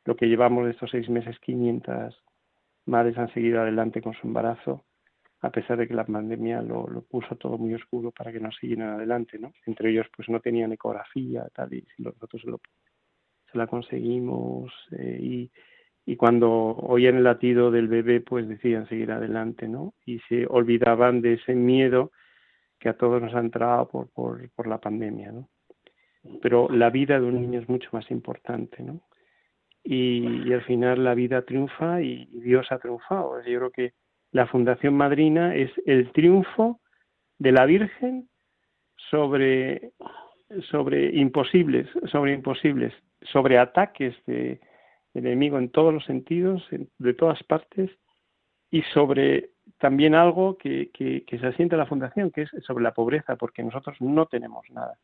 Lo 0.05 0.15
que 0.15 0.25
llevamos 0.25 0.65
de 0.65 0.71
estos 0.71 0.89
seis 0.89 1.07
meses, 1.07 1.37
500 1.41 2.19
madres 2.87 3.15
han 3.19 3.31
seguido 3.35 3.61
adelante 3.61 4.01
con 4.01 4.15
su 4.15 4.25
embarazo, 4.25 4.85
a 5.41 5.51
pesar 5.51 5.77
de 5.77 5.87
que 5.87 5.93
la 5.93 6.05
pandemia 6.05 6.63
lo, 6.63 6.87
puso 7.03 7.35
todo 7.35 7.59
muy 7.59 7.75
oscuro 7.75 8.09
para 8.11 8.31
que 8.31 8.39
no 8.39 8.51
siguieran 8.51 8.95
adelante, 8.95 9.37
¿no? 9.37 9.53
Entre 9.67 9.91
ellos, 9.91 10.07
pues 10.15 10.27
no 10.29 10.39
tenían 10.39 10.71
ecografía, 10.71 11.47
tal, 11.53 11.71
y 11.75 11.85
nosotros 11.99 12.43
lo, 12.45 12.59
se 13.51 13.57
la 13.57 13.67
conseguimos 13.67 14.71
eh, 14.91 15.19
y, 15.21 15.51
y 16.05 16.15
cuando 16.15 16.49
oían 16.51 17.17
el 17.17 17.23
latido 17.23 17.69
del 17.71 17.87
bebé, 17.87 18.21
pues 18.21 18.47
decían 18.47 18.87
seguir 18.87 19.11
adelante, 19.11 19.67
¿no? 19.67 19.93
Y 20.05 20.19
se 20.29 20.45
olvidaban 20.47 21.21
de 21.21 21.33
ese 21.33 21.53
miedo 21.53 22.11
que 22.79 22.89
a 22.89 22.97
todos 22.97 23.21
nos 23.21 23.33
ha 23.33 23.39
entrado 23.39 23.87
por, 23.89 24.09
por, 24.09 24.49
por 24.51 24.67
la 24.67 24.77
pandemia, 24.77 25.31
¿no? 25.31 25.49
Pero 26.41 26.69
la 26.69 26.89
vida 26.89 27.19
de 27.19 27.25
un 27.25 27.41
niño 27.41 27.59
es 27.59 27.69
mucho 27.69 27.89
más 27.91 28.09
importante, 28.11 28.83
¿no? 28.83 29.01
Y, 29.83 30.51
al 30.51 30.63
final 30.63 31.03
la 31.03 31.13
vida 31.15 31.43
triunfa 31.43 32.01
y, 32.01 32.25
Dios 32.41 32.71
ha 32.71 32.79
triunfado. 32.79 33.41
Yo 33.43 33.59
creo 33.59 33.71
que 33.71 33.93
la 34.31 34.47
Fundación 34.47 34.93
Madrina 34.95 35.55
es 35.55 35.71
el 35.85 36.11
triunfo 36.11 36.81
de 37.37 37.51
la 37.53 37.65
Virgen 37.65 38.29
sobre, 39.09 39.91
sobre 40.69 41.15
imposibles, 41.15 41.87
sobre 42.11 42.33
imposibles, 42.33 42.93
sobre 43.21 43.57
ataques 43.57 44.15
de, 44.25 44.59
del 45.13 45.27
enemigo 45.27 45.57
en 45.57 45.69
todos 45.69 45.93
los 45.93 46.05
sentidos, 46.05 46.63
de 46.97 47.13
todas 47.13 47.41
partes, 47.43 47.91
y 48.69 48.81
sobre 48.93 49.51
también 49.79 50.15
algo 50.15 50.57
que, 50.57 50.89
que, 50.91 51.23
se 51.39 51.47
asienta 51.47 51.75
en 51.75 51.79
la 51.79 51.85
Fundación, 51.85 52.31
que 52.31 52.43
es 52.43 52.51
sobre 52.65 52.83
la 52.83 52.93
pobreza, 52.93 53.35
porque 53.35 53.63
nosotros 53.63 53.97
no 53.99 54.25
tenemos 54.25 54.69
nada. 54.69 54.97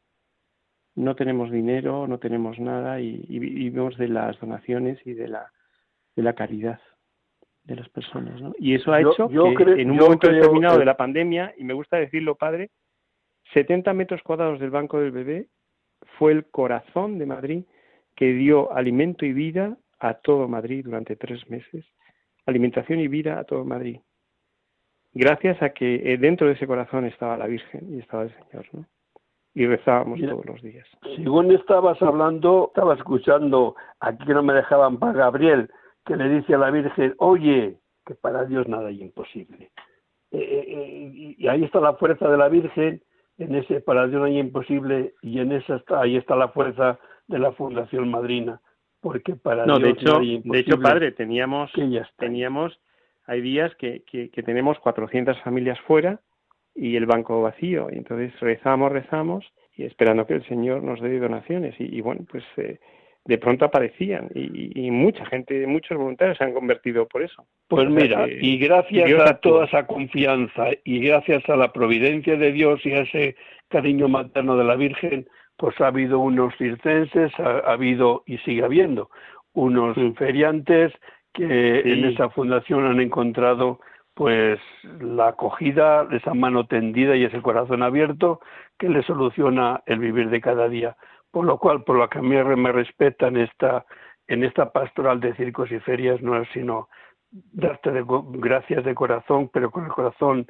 No 0.96 1.16
tenemos 1.16 1.52
dinero, 1.52 2.08
no 2.08 2.20
tenemos 2.20 2.60
nada 2.60 3.00
y, 3.00 3.18
vivimos 3.28 3.98
de 3.98 4.08
las 4.10 4.40
donaciones 4.40 5.00
y 5.06 5.14
de 5.14 5.28
la, 5.28 5.52
de 6.16 6.24
la 6.24 6.34
caridad 6.34 6.80
de 7.64 7.76
las 7.76 7.90
personas. 7.90 8.42
¿no? 8.42 8.54
Y 8.60 8.76
eso 8.76 8.92
ha 8.92 9.02
hecho 9.02 9.28
que 9.28 9.82
en 9.82 9.92
un 9.92 9.98
momento 9.98 10.30
determinado 10.30 10.78
de 10.78 10.86
la 10.86 10.98
pandemia, 10.98 11.54
y 11.58 11.64
me 11.64 11.74
gusta 11.74 11.98
decirlo, 11.98 12.36
padre, 12.36 12.70
70 13.54 13.94
metros 13.94 14.22
cuadrados 14.24 14.60
del 14.60 14.70
Banco 14.70 15.00
del 15.00 15.12
Bebé 15.12 15.48
fue 16.18 16.32
el 16.32 16.46
corazón 16.46 17.18
de 17.18 17.26
Madrid 17.26 17.64
que 18.16 18.34
dio 18.34 18.72
alimento 18.74 19.26
y 19.26 19.34
vida 19.34 19.78
a 20.00 20.16
todo 20.16 20.48
Madrid 20.48 20.84
durante 20.86 21.16
tres 21.16 21.50
meses. 21.50 21.86
Alimentación 22.46 23.00
y 23.00 23.08
vida 23.08 23.40
a 23.40 23.44
todo 23.44 23.64
Madrid 23.66 24.00
gracias 25.14 25.62
a 25.62 25.70
que 25.70 25.96
eh, 25.96 26.18
dentro 26.18 26.48
de 26.48 26.54
ese 26.54 26.68
corazón 26.68 27.06
estaba 27.06 27.38
la 27.38 27.48
Virgen 27.48 27.94
y 27.94 28.00
estaba 28.00 28.24
el 28.24 28.34
Señor, 28.34 28.66
¿no? 28.74 28.86
Y 29.56 29.68
rezábamos 29.68 30.20
todos 30.20 30.46
los 30.48 30.62
días. 30.64 30.88
Según 31.16 31.52
estabas 31.52 32.02
hablando, 32.02 32.70
estaba 32.70 32.96
escuchando, 32.96 33.76
aquí 34.00 34.26
no 34.30 34.42
me 34.42 34.54
dejaban 34.54 34.98
para 34.98 35.14
Gabriel, 35.14 35.70
que 36.06 36.16
le 36.16 36.28
dice 36.28 36.56
a 36.56 36.58
la 36.58 36.72
Virgen, 36.72 37.14
oye, 37.20 37.78
que 38.04 38.16
para 38.16 38.46
Dios 38.46 38.68
nada 38.68 38.90
es 38.90 39.00
imposible. 39.00 39.70
Eh, 40.32 40.66
eh, 40.68 41.36
y 41.38 41.48
ahí 41.48 41.64
está 41.64 41.80
la 41.80 41.94
fuerza 41.94 42.28
de 42.30 42.38
la 42.38 42.50
Virgen, 42.50 43.04
en 43.38 43.56
ese 43.56 43.80
para 43.82 44.08
Dios 44.08 44.22
no 44.22 44.26
hay 44.26 44.40
imposible, 44.40 45.14
y 45.22 45.38
en 45.40 45.52
esa 45.52 45.76
está, 45.76 46.02
ahí 46.02 46.18
está 46.18 46.36
la 46.36 46.48
fuerza 46.48 46.98
de 47.28 47.40
la 47.40 47.52
Fundación 47.52 48.10
Madrina, 48.10 48.62
porque 49.02 49.36
para 49.36 49.66
no, 49.66 49.80
Dios 49.80 49.96
de 49.96 50.02
hecho, 50.02 50.14
no 50.14 50.20
hay. 50.20 50.42
De 50.44 50.60
hecho, 50.60 50.80
padre, 50.80 51.12
teníamos, 51.12 51.72
teníamos 52.18 52.80
hay 53.26 53.42
días 53.42 53.74
que, 53.76 54.04
que, 54.04 54.44
tenemos 54.44 54.80
400 54.80 55.40
familias 55.42 55.80
fuera 55.82 56.20
y 56.76 56.96
el 56.96 57.06
banco 57.06 57.42
vacío. 57.42 57.88
Y 57.92 57.98
entonces 57.98 58.38
rezamos, 58.40 58.92
rezamos 58.92 59.46
y 59.76 59.86
esperando 59.86 60.28
que 60.28 60.34
el 60.34 60.48
Señor 60.48 60.84
nos 60.84 61.00
dé 61.00 61.20
donaciones. 61.20 61.76
Y, 61.80 62.02
bueno, 62.02 62.26
pues 62.30 62.44
eh, 62.58 62.80
de 63.26 63.38
pronto 63.38 63.66
aparecían 63.66 64.30
y, 64.36 64.92
mucha 64.92 65.26
gente, 65.26 65.66
muchos 65.68 65.98
voluntarios 65.98 66.38
se 66.38 66.44
han 66.44 66.54
convertido 66.54 67.08
por 67.08 67.24
eso. 67.24 67.46
Pues 67.70 67.90
mira, 67.90 68.28
y 68.28 68.58
gracias 68.58 69.12
a 69.22 69.38
toda 69.38 69.66
esa 69.66 69.88
confianza 69.88 70.68
y 70.84 71.00
gracias 71.00 71.48
a 71.50 71.56
la 71.56 71.72
providencia 71.72 72.36
de 72.36 72.52
Dios 72.52 72.86
y 72.86 72.92
a 72.92 73.02
ese 73.02 73.36
cariño 73.70 74.10
materno 74.10 74.58
de 74.58 74.66
la 74.66 74.76
Virgen, 74.76 75.28
pues 75.58 75.80
ha 75.82 75.88
habido 75.88 76.20
unos 76.20 76.56
circenses, 76.58 77.32
ha, 77.40 77.72
habido 77.72 78.24
y 78.26 78.38
sigue 78.40 78.64
habiendo 78.64 79.10
unos 79.54 79.96
mm. 79.98 80.14
feriantes 80.14 80.94
que 81.34 81.80
en 81.80 82.06
esa 82.06 82.30
fundación 82.30 82.86
han 82.86 83.00
encontrado 83.00 83.80
pues 84.14 84.60
la 85.00 85.30
acogida, 85.30 86.08
esa 86.12 86.34
mano 86.34 86.68
tendida 86.68 87.16
y 87.16 87.24
ese 87.24 87.42
corazón 87.42 87.82
abierto 87.82 88.40
que 88.78 88.90
le 88.90 89.02
soluciona 89.04 89.82
el 89.88 90.00
vivir 90.00 90.30
de 90.30 90.42
cada 90.42 90.70
día. 90.70 90.96
Por 91.32 91.46
lo 91.46 91.58
cual, 91.58 91.84
por 91.84 91.98
lo 91.98 92.08
que 92.10 92.20
a 92.20 92.22
mí 92.22 92.36
me 92.36 92.72
respeta 92.72 93.28
en 93.28 93.38
esta, 93.38 93.86
en 94.28 94.44
esta 94.44 94.72
pastoral 94.72 95.20
de 95.20 95.34
circos 95.36 95.72
y 95.72 95.80
ferias, 95.80 96.22
no 96.22 96.40
es 96.40 96.48
sino 96.54 96.90
darte 97.32 97.92
gracias 98.34 98.86
de 98.86 98.94
corazón, 98.94 99.50
pero 99.52 99.72
con 99.72 99.86
el 99.86 99.92
corazón 99.92 100.46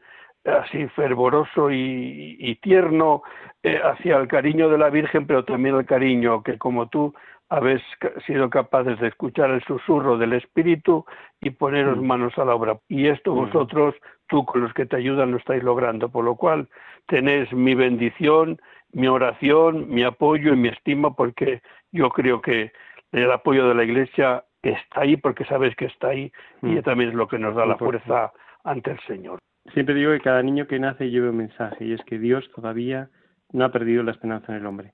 así 0.45 0.88
fervoroso 0.89 1.71
y, 1.71 2.58
tierno 2.62 3.23
eh, 3.62 3.79
hacia 3.84 4.17
el 4.17 4.27
cariño 4.27 4.69
de 4.69 4.77
la 4.77 4.89
Virgen, 4.89 5.25
pero 5.25 5.43
también 5.43 5.75
el 5.75 5.86
cariño 5.86 6.43
que 6.43 6.58
como 6.58 6.88
tú 6.88 7.13
habéis 7.49 7.82
sido 8.25 8.49
capaces 8.49 8.99
de 8.99 9.08
escuchar 9.08 9.51
el 9.51 9.63
susurro 9.63 10.17
del 10.17 10.34
Espíritu 10.34 11.06
y 11.41 11.51
poneros 11.51 11.97
mm. 11.97 12.06
manos 12.06 12.38
a 12.38 12.45
la 12.45 12.56
obra. 12.56 12.79
Y 12.88 13.08
esto 13.08 13.34
mm. 13.34 13.36
vosotros, 13.36 13.95
tú 14.27 14.45
con 14.45 14.62
los 14.62 14.73
que 14.73 14.86
te 14.86 14.95
ayudan, 14.95 15.32
lo 15.32 15.38
estáis 15.38 15.63
logrando, 15.63 16.10
por 16.10 16.25
lo 16.25 16.36
cual 16.36 16.67
tenéis 17.08 17.51
mi 17.53 17.75
bendición, 17.75 18.60
mi 18.91 19.08
oración, 19.08 19.89
mi 19.89 20.03
apoyo 20.03 20.53
y 20.53 20.58
mi 20.58 20.69
estima, 20.69 21.15
porque 21.15 21.62
yo 21.91 22.10
creo 22.10 22.41
que 22.41 22.71
el 23.12 23.32
apoyo 23.32 23.67
de 23.67 23.75
la 23.75 23.84
Iglesia 23.84 24.43
está 24.62 25.01
ahí 25.01 25.17
porque 25.17 25.45
sabes 25.45 25.75
que 25.75 25.86
está 25.86 26.08
ahí 26.10 26.32
y 26.62 26.67
mm. 26.67 26.82
también 26.82 27.10
es 27.10 27.15
lo 27.15 27.27
que 27.27 27.38
nos 27.38 27.56
da 27.56 27.65
la 27.65 27.77
fuerza 27.77 28.32
ante 28.63 28.91
el 28.91 28.99
Señor. 29.01 29.39
Siempre 29.73 29.95
digo 29.95 30.12
que 30.12 30.19
cada 30.19 30.43
niño 30.43 30.67
que 30.67 30.80
nace 30.80 31.10
lleva 31.10 31.30
un 31.30 31.38
mensaje 31.38 31.86
y 31.86 31.93
es 31.93 32.02
que 32.06 32.19
Dios 32.19 32.49
todavía 32.54 33.10
no 33.52 33.65
ha 33.65 33.71
perdido 33.71 34.04
la 34.04 34.12
esperanza 34.12 34.52
en 34.52 34.60
el 34.60 34.65
hombre 34.65 34.93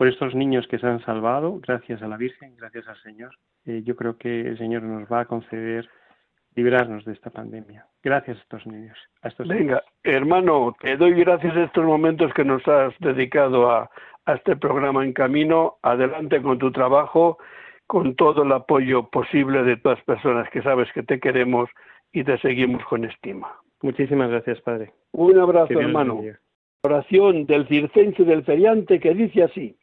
por 0.00 0.08
estos 0.08 0.34
niños 0.34 0.66
que 0.66 0.78
se 0.78 0.86
han 0.86 1.04
salvado, 1.04 1.60
gracias 1.60 2.00
a 2.00 2.08
la 2.08 2.16
Virgen, 2.16 2.56
gracias 2.56 2.88
al 2.88 2.96
Señor. 3.02 3.32
Eh, 3.66 3.82
yo 3.84 3.94
creo 3.96 4.16
que 4.16 4.40
el 4.40 4.56
Señor 4.56 4.82
nos 4.82 5.06
va 5.12 5.20
a 5.20 5.24
conceder 5.26 5.86
librarnos 6.54 7.04
de 7.04 7.12
esta 7.12 7.28
pandemia. 7.28 7.84
Gracias 8.02 8.38
a 8.38 8.40
estos 8.40 8.66
niños. 8.66 8.96
A 9.20 9.28
estos 9.28 9.46
Venga, 9.46 9.82
hermano, 10.02 10.74
te 10.80 10.96
doy 10.96 11.12
gracias 11.12 11.54
a 11.54 11.64
estos 11.64 11.84
momentos 11.84 12.32
que 12.32 12.46
nos 12.46 12.66
has 12.66 12.94
dedicado 13.00 13.70
a, 13.70 13.90
a 14.24 14.32
este 14.32 14.56
programa 14.56 15.04
en 15.04 15.12
camino. 15.12 15.76
Adelante 15.82 16.40
con 16.40 16.58
tu 16.58 16.72
trabajo, 16.72 17.36
con 17.86 18.16
todo 18.16 18.44
el 18.44 18.52
apoyo 18.52 19.10
posible 19.10 19.64
de 19.64 19.76
todas 19.76 19.98
las 19.98 20.06
personas 20.06 20.48
que 20.48 20.62
sabes 20.62 20.90
que 20.94 21.02
te 21.02 21.20
queremos 21.20 21.68
y 22.10 22.24
te 22.24 22.38
seguimos 22.38 22.82
con 22.86 23.04
estima. 23.04 23.59
Muchísimas 23.82 24.30
gracias, 24.30 24.60
Padre. 24.60 24.92
Un 25.12 25.38
abrazo, 25.38 25.78
hermano. 25.78 26.22
Oración 26.82 27.46
del 27.46 27.66
circense 27.68 28.24
del 28.24 28.44
feriante 28.44 29.00
que 29.00 29.14
dice 29.14 29.42
así. 29.42 29.76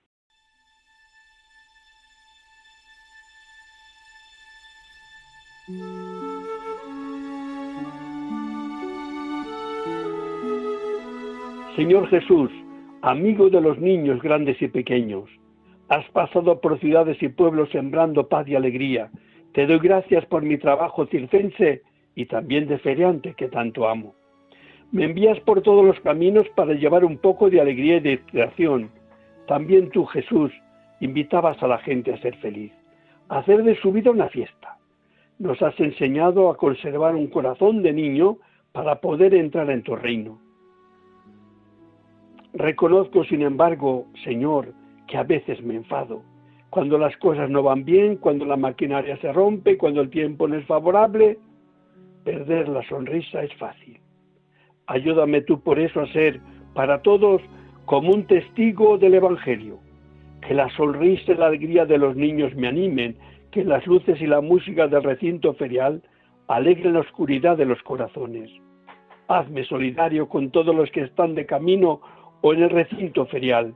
Señor 11.76 12.08
Jesús, 12.10 12.50
amigo 13.02 13.50
de 13.50 13.62
los 13.62 13.78
niños 13.78 14.22
grandes 14.22 14.60
y 14.62 14.68
pequeños, 14.68 15.30
has 15.90 16.10
pasado 16.12 16.60
por 16.62 16.80
ciudades 16.80 17.22
y 17.22 17.30
pueblos 17.30 17.70
sembrando 17.72 18.28
paz 18.28 18.48
y 18.48 18.56
alegría. 18.56 19.12
Te 19.54 19.68
doy 19.68 19.80
gracias 19.80 20.26
por 20.26 20.42
mi 20.42 20.58
trabajo 20.58 21.06
circense 21.08 21.84
y 22.18 22.26
también 22.26 22.68
de 22.68 22.80
feriante 22.80 23.36
que 23.36 23.48
tanto 23.48 23.88
amo. 23.88 24.16
Me 24.92 25.06
envías 25.06 25.40
por 25.42 25.62
todos 25.62 25.86
los 25.86 26.00
caminos 26.00 26.50
para 26.56 26.74
llevar 26.74 27.06
un 27.06 27.20
poco 27.20 27.52
de 27.52 27.62
alegría 27.62 27.98
y 27.98 28.00
de 28.00 28.14
inspiración. 28.14 28.90
También 29.48 29.92
tú, 29.92 30.04
Jesús, 30.06 30.52
invitabas 31.00 31.62
a 31.62 31.68
la 31.68 31.78
gente 31.78 32.12
a 32.12 32.20
ser 32.20 32.36
feliz, 32.38 32.74
a 33.30 33.38
hacer 33.38 33.64
de 33.64 33.76
su 33.76 33.92
vida 33.92 34.10
una 34.10 34.30
fiesta. 34.30 34.80
Nos 35.38 35.62
has 35.62 35.80
enseñado 35.80 36.50
a 36.50 36.58
conservar 36.58 37.14
un 37.14 37.28
corazón 37.28 37.84
de 37.84 37.94
niño 37.94 38.38
para 38.72 39.00
poder 39.00 39.36
entrar 39.36 39.70
en 39.70 39.84
tu 39.84 39.96
reino. 39.96 40.40
Reconozco, 42.54 43.26
sin 43.26 43.44
embargo, 43.44 44.08
Señor, 44.24 44.74
que 45.06 45.18
a 45.18 45.24
veces 45.24 45.62
me 45.62 45.76
enfado. 45.76 46.24
Cuando 46.72 46.98
las 46.98 47.16
cosas 47.18 47.48
no 47.52 47.62
van 47.62 47.86
bien, 47.86 48.16
cuando 48.16 48.44
la 48.44 48.58
maquinaria 48.58 49.18
se 49.18 49.32
rompe, 49.32 49.78
cuando 49.78 50.02
el 50.02 50.10
tiempo 50.10 50.48
no 50.48 50.56
es 50.56 50.66
favorable, 50.66 51.38
perder 52.28 52.68
la 52.68 52.84
sonrisa 52.90 53.42
es 53.42 53.54
fácil. 53.54 53.98
Ayúdame 54.88 55.40
tú 55.44 55.62
por 55.62 55.80
eso 55.80 56.02
a 56.02 56.12
ser 56.12 56.42
para 56.74 57.02
todos 57.02 57.42
como 57.86 58.12
un 58.12 58.28
testigo 58.28 58.98
del 58.98 59.14
Evangelio. 59.14 59.80
Que 60.42 60.54
la 60.54 60.70
sonrisa 60.76 61.32
y 61.32 61.36
la 61.36 61.48
alegría 61.48 61.86
de 61.86 61.98
los 61.98 62.18
niños 62.18 62.54
me 62.54 62.68
animen, 62.68 63.16
que 63.50 63.64
las 63.64 63.88
luces 63.88 64.20
y 64.20 64.28
la 64.28 64.42
música 64.42 64.88
del 64.88 65.04
recinto 65.04 65.54
ferial 65.54 66.04
alegren 66.50 66.96
la 66.96 67.00
oscuridad 67.00 67.56
de 67.56 67.66
los 67.66 67.82
corazones. 67.84 68.52
Hazme 69.30 69.64
solidario 69.64 70.28
con 70.28 70.52
todos 70.52 70.76
los 70.76 70.92
que 70.92 71.04
están 71.04 71.34
de 71.34 71.46
camino 71.46 72.02
o 72.42 72.54
en 72.54 72.64
el 72.64 72.70
recinto 72.72 73.26
ferial, 73.28 73.74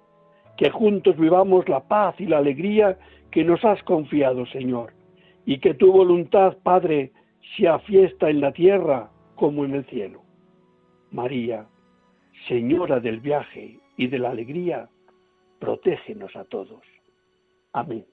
que 0.57 0.69
juntos 0.69 1.15
vivamos 1.15 1.69
la 1.69 1.79
paz 1.87 2.15
y 2.19 2.25
la 2.25 2.39
alegría 2.39 2.97
que 3.31 3.45
nos 3.45 3.63
has 3.63 3.81
confiado, 3.83 4.45
Señor, 4.47 4.91
y 5.45 5.59
que 5.59 5.73
tu 5.73 5.89
voluntad, 5.93 6.57
Padre, 6.63 7.13
sea 7.55 7.79
fiesta 7.79 8.29
en 8.29 8.41
la 8.41 8.51
tierra 8.51 9.09
como 9.35 9.65
en 9.65 9.75
el 9.75 9.85
cielo. 9.85 10.21
María, 11.11 11.67
Señora 12.47 12.99
del 12.99 13.19
viaje 13.19 13.79
y 13.97 14.07
de 14.07 14.17
la 14.17 14.31
alegría, 14.31 14.89
protégenos 15.59 16.35
a 16.35 16.43
todos. 16.45 16.81
Amén. 17.73 18.05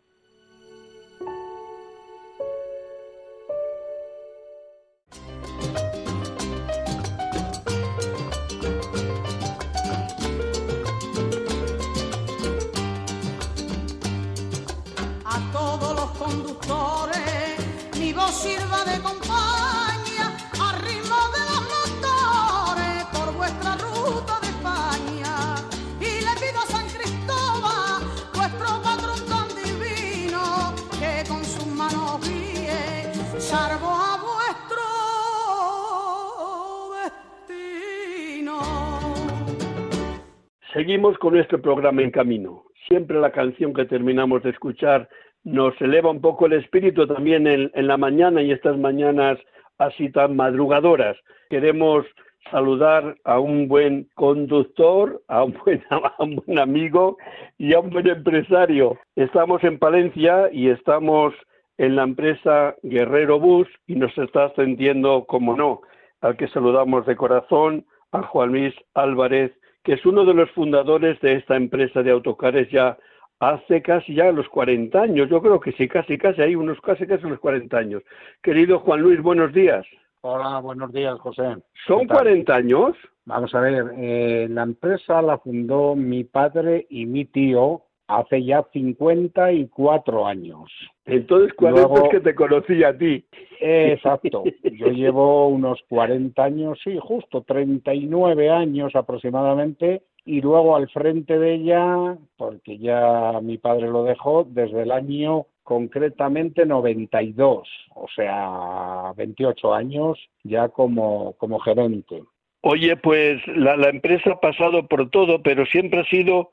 Seguimos 40.78 41.18
con 41.18 41.34
nuestro 41.34 41.60
programa 41.60 42.02
en 42.02 42.12
camino. 42.12 42.62
Siempre 42.86 43.18
la 43.18 43.32
canción 43.32 43.74
que 43.74 43.84
terminamos 43.84 44.44
de 44.44 44.50
escuchar 44.50 45.08
nos 45.42 45.74
eleva 45.80 46.08
un 46.08 46.20
poco 46.20 46.46
el 46.46 46.52
espíritu 46.52 47.04
también 47.04 47.48
en, 47.48 47.72
la 47.74 47.96
mañana 47.96 48.42
y 48.42 48.52
estas 48.52 48.78
mañanas 48.78 49.40
así 49.78 50.08
tan 50.12 50.36
madrugadoras. 50.36 51.16
Queremos 51.50 52.06
saludar 52.52 53.16
a 53.24 53.40
un 53.40 53.66
buen 53.66 54.08
conductor, 54.14 55.20
a 55.26 55.42
un 55.42 55.58
buen, 55.64 55.82
a 55.90 56.14
un 56.22 56.36
buen 56.36 56.60
amigo 56.60 57.16
y 57.58 57.74
a 57.74 57.80
un 57.80 57.90
buen 57.90 58.06
empresario. 58.06 59.00
Estamos 59.16 59.64
en 59.64 59.80
Palencia 59.80 60.48
y 60.52 60.68
estamos 60.68 61.34
en 61.78 61.96
la 61.96 62.04
empresa 62.04 62.76
Guerrero 62.84 63.40
Bus 63.40 63.66
y 63.88 63.96
nos 63.96 64.16
está 64.16 64.44
atendiendo, 64.44 65.24
como 65.24 65.56
no, 65.56 65.80
al 66.20 66.36
que 66.36 66.46
saludamos 66.46 67.04
de 67.04 67.16
corazón, 67.16 67.84
a 68.12 68.22
Juan 68.22 68.50
Luis 68.50 68.74
Álvarez, 68.94 69.50
que 69.88 69.94
es 69.94 70.04
uno 70.04 70.26
de 70.26 70.34
los 70.34 70.50
fundadores 70.50 71.18
de 71.22 71.36
esta 71.36 71.56
empresa 71.56 72.02
de 72.02 72.10
autocares 72.10 72.70
ya 72.70 72.98
hace 73.40 73.80
casi 73.80 74.14
ya 74.14 74.30
los 74.32 74.46
40 74.50 75.00
años. 75.00 75.30
Yo 75.30 75.40
creo 75.40 75.58
que 75.60 75.72
sí, 75.72 75.88
casi, 75.88 76.18
casi, 76.18 76.42
hay 76.42 76.54
unos 76.56 76.78
casi, 76.82 77.06
casi 77.06 77.26
los 77.26 77.38
40 77.38 77.74
años. 77.74 78.02
Querido 78.42 78.80
Juan 78.80 79.00
Luis, 79.00 79.22
buenos 79.22 79.50
días. 79.54 79.86
Hola, 80.20 80.60
buenos 80.60 80.92
días, 80.92 81.18
José. 81.20 81.56
¿Son 81.86 82.06
40 82.06 82.54
años? 82.54 82.96
Vamos 83.24 83.54
a 83.54 83.60
ver, 83.60 83.94
eh, 83.96 84.46
la 84.50 84.64
empresa 84.64 85.22
la 85.22 85.38
fundó 85.38 85.96
mi 85.96 86.22
padre 86.22 86.86
y 86.90 87.06
mi 87.06 87.24
tío 87.24 87.84
hace 88.08 88.42
ya 88.42 88.66
54 88.72 90.26
años. 90.26 90.72
Entonces, 91.04 91.54
¿cuál 91.54 91.76
es 91.76 92.10
que 92.10 92.20
te 92.20 92.34
conocí 92.34 92.82
a 92.82 92.96
ti? 92.96 93.24
exacto. 93.60 94.44
Yo 94.64 94.86
llevo 94.92 95.48
unos 95.48 95.80
40 95.88 96.42
años, 96.42 96.78
sí, 96.82 96.98
justo 97.00 97.42
39 97.42 98.50
años 98.50 98.96
aproximadamente, 98.96 100.02
y 100.24 100.40
luego 100.40 100.76
al 100.76 100.88
frente 100.88 101.38
de 101.38 101.54
ella, 101.54 102.16
porque 102.36 102.78
ya 102.78 103.40
mi 103.42 103.58
padre 103.58 103.88
lo 103.88 104.04
dejó, 104.04 104.44
desde 104.44 104.82
el 104.82 104.90
año 104.90 105.46
concretamente 105.62 106.64
92, 106.64 107.68
o 107.94 108.06
sea, 108.14 109.12
28 109.16 109.74
años 109.74 110.18
ya 110.42 110.68
como, 110.68 111.34
como 111.34 111.58
gerente. 111.58 112.22
Oye, 112.62 112.96
pues 112.96 113.40
la, 113.46 113.76
la 113.76 113.90
empresa 113.90 114.32
ha 114.32 114.40
pasado 114.40 114.86
por 114.86 115.10
todo, 115.10 115.42
pero 115.42 115.66
siempre 115.66 116.00
ha 116.00 116.04
sido 116.04 116.48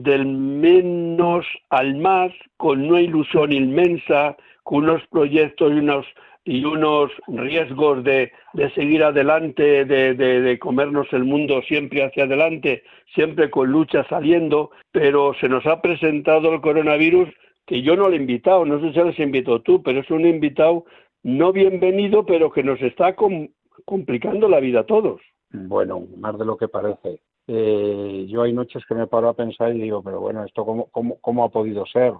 del 0.00 0.26
menos 0.26 1.44
al 1.68 1.96
más, 1.96 2.32
con 2.56 2.82
una 2.88 3.00
ilusión 3.00 3.52
inmensa, 3.52 4.36
con 4.62 4.84
unos 4.84 5.02
proyectos 5.08 5.72
y 5.72 5.76
unos 5.76 6.06
y 6.44 6.64
unos 6.64 7.12
riesgos 7.28 8.02
de, 8.02 8.32
de 8.54 8.70
seguir 8.72 9.04
adelante, 9.04 9.84
de, 9.84 10.14
de, 10.14 10.58
comernos 10.58 11.06
el 11.12 11.22
mundo 11.22 11.62
siempre 11.62 12.02
hacia 12.02 12.24
adelante, 12.24 12.82
siempre 13.14 13.48
con 13.48 13.70
lucha 13.70 14.04
saliendo, 14.08 14.72
pero 14.90 15.34
se 15.34 15.48
nos 15.48 15.64
ha 15.66 15.80
presentado 15.80 16.52
el 16.52 16.60
coronavirus 16.60 17.28
que 17.64 17.82
yo 17.82 17.94
no 17.94 18.08
le 18.08 18.16
he 18.16 18.20
invitado, 18.20 18.64
no 18.64 18.80
sé 18.80 18.92
si 18.92 18.98
les 18.98 19.18
invitado 19.20 19.62
tú, 19.62 19.84
pero 19.84 20.00
es 20.00 20.10
un 20.10 20.26
invitado 20.26 20.84
no 21.22 21.52
bienvenido, 21.52 22.26
pero 22.26 22.50
que 22.50 22.64
nos 22.64 22.80
está 22.82 23.14
complicando 23.84 24.48
la 24.48 24.58
vida 24.58 24.80
a 24.80 24.86
todos. 24.86 25.20
Bueno, 25.50 26.08
más 26.16 26.36
de 26.38 26.44
lo 26.44 26.56
que 26.56 26.66
parece. 26.66 27.20
Eh, 27.46 28.26
yo 28.28 28.42
hay 28.42 28.52
noches 28.52 28.84
que 28.86 28.94
me 28.94 29.06
paro 29.06 29.28
a 29.28 29.34
pensar 29.34 29.74
y 29.74 29.80
digo, 29.80 30.02
pero 30.02 30.20
bueno, 30.20 30.44
¿esto 30.44 30.64
cómo, 30.64 30.86
cómo, 30.86 31.18
cómo 31.20 31.44
ha 31.44 31.48
podido 31.50 31.84
ser? 31.86 32.14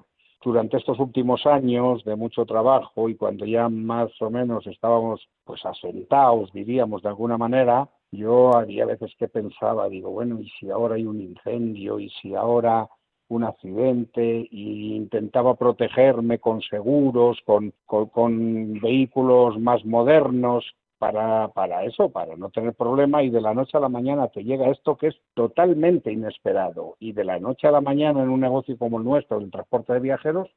durante 0.45 0.77
estos 0.77 0.99
últimos 0.99 1.47
años 1.47 2.05
de 2.05 2.17
mucho 2.17 2.45
trabajo 2.45 3.09
y 3.09 3.15
cuando 3.15 3.45
ya 3.47 3.69
más 3.69 4.11
o 4.21 4.31
menos 4.31 4.67
estábamos 4.67 5.29
pues 5.45 5.65
asentados, 5.65 6.53
diríamos 6.53 7.03
de 7.03 7.09
alguna 7.09 7.39
manera, 7.39 7.89
yo 8.11 8.55
había 8.57 8.85
veces 8.85 9.13
que 9.19 9.29
pensaba, 9.29 9.89
digo, 9.89 10.11
bueno, 10.11 10.41
¿y 10.41 10.49
si 10.51 10.71
ahora 10.71 10.97
hay 10.97 11.07
un 11.07 11.21
incendio? 11.21 11.99
¿Y 11.99 12.11
si 12.11 12.35
ahora 12.35 12.89
un 13.29 13.45
accidente? 13.45 14.47
Y 14.51 14.95
intentaba 14.97 15.55
protegerme 15.55 16.39
con 16.39 16.61
seguros, 16.61 17.39
con, 17.47 17.73
con, 17.87 18.07
con 18.09 18.81
vehículos 18.81 19.59
más 19.59 19.85
modernos, 19.85 20.65
para, 21.03 21.49
para 21.49 21.83
eso, 21.83 22.11
para 22.11 22.37
no 22.37 22.51
tener 22.51 22.75
problema 22.75 23.25
y 23.25 23.31
de 23.31 23.41
la 23.41 23.55
noche 23.55 23.77
a 23.77 23.81
la 23.81 23.88
mañana 23.88 24.29
te 24.29 24.45
llega 24.45 24.71
esto 24.71 24.97
que 24.97 25.09
es 25.09 25.17
totalmente 25.35 26.12
inesperado 26.12 26.95
y 27.01 27.11
de 27.11 27.25
la 27.25 27.41
noche 27.41 27.67
a 27.67 27.73
la 27.73 27.81
mañana 27.81 28.23
en 28.23 28.29
un 28.29 28.38
negocio 28.38 28.79
como 28.79 28.99
el 28.99 29.05
nuestro, 29.05 29.38
el 29.38 29.51
transporte 29.51 29.95
de 29.95 29.99
viajeros, 29.99 30.49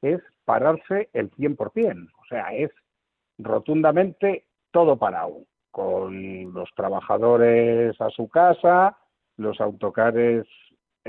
es 0.00 0.20
pararse 0.44 1.08
el 1.14 1.32
100%, 1.32 2.10
o 2.16 2.24
sea, 2.28 2.54
es 2.54 2.70
rotundamente 3.38 4.44
todo 4.70 4.96
parado, 4.98 5.38
con 5.72 6.54
los 6.54 6.70
trabajadores 6.76 8.00
a 8.00 8.10
su 8.10 8.28
casa, 8.28 8.96
los 9.36 9.60
autocares 9.60 10.46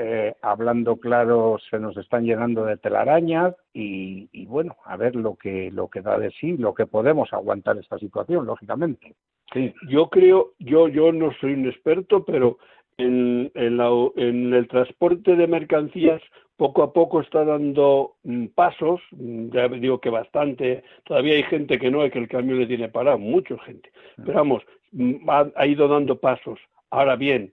eh, 0.01 0.33
hablando 0.41 0.95
claro, 0.95 1.57
se 1.69 1.77
nos 1.77 1.97
están 1.97 2.23
llenando 2.23 2.63
de 2.63 2.77
telarañas 2.77 3.53
y, 3.73 4.29
y, 4.31 4.45
bueno, 4.45 4.77
a 4.85 4.95
ver 4.95 5.13
lo 5.17 5.35
que 5.35 5.71
lo 5.71 5.89
que 5.89 5.99
da 5.99 6.17
de 6.17 6.31
sí, 6.31 6.55
lo 6.55 6.73
que 6.73 6.85
podemos 6.85 7.33
aguantar 7.33 7.77
esta 7.77 7.99
situación, 7.99 8.45
lógicamente. 8.45 9.13
Sí. 9.53 9.73
Yo 9.89 10.09
creo, 10.09 10.53
yo 10.57 10.87
yo 10.87 11.11
no 11.11 11.33
soy 11.41 11.51
un 11.51 11.67
experto, 11.67 12.23
pero 12.23 12.59
en, 12.97 13.51
en, 13.55 13.75
la, 13.75 13.89
en 14.15 14.53
el 14.53 14.69
transporte 14.69 15.35
de 15.35 15.47
mercancías 15.47 16.21
poco 16.55 16.81
a 16.83 16.93
poco 16.93 17.19
está 17.19 17.43
dando 17.43 18.15
mm, 18.23 18.47
pasos, 18.55 19.01
mm, 19.11 19.49
ya 19.49 19.67
digo 19.67 19.99
que 19.99 20.09
bastante, 20.09 20.81
todavía 21.03 21.35
hay 21.35 21.43
gente 21.43 21.77
que 21.77 21.91
no, 21.91 22.05
es 22.05 22.11
que 22.13 22.19
el 22.19 22.29
camión 22.29 22.59
le 22.59 22.67
tiene 22.67 22.87
parado, 22.87 23.19
mucha 23.19 23.57
gente, 23.59 23.91
pero 24.15 24.35
vamos, 24.35 24.63
mm, 24.93 25.29
ha, 25.29 25.51
ha 25.57 25.67
ido 25.67 25.89
dando 25.89 26.19
pasos. 26.21 26.57
Ahora 26.89 27.17
bien, 27.17 27.51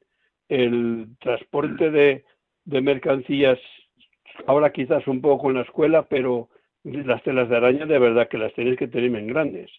el 0.48 1.08
transporte 1.20 1.90
de, 1.90 2.24
de 2.66 2.80
mercancías, 2.80 3.58
ahora 4.46 4.72
quizás 4.72 5.06
un 5.06 5.20
poco 5.20 5.48
en 5.48 5.56
la 5.56 5.62
escuela, 5.62 6.02
pero 6.02 6.48
las 6.82 7.22
telas 7.22 7.48
de 7.48 7.56
araña 7.56 7.86
de 7.86 7.98
verdad 7.98 8.28
que 8.28 8.38
las 8.38 8.52
tienes 8.54 8.76
que 8.76 8.88
tener 8.88 9.14
en 9.14 9.28
grandes. 9.28 9.70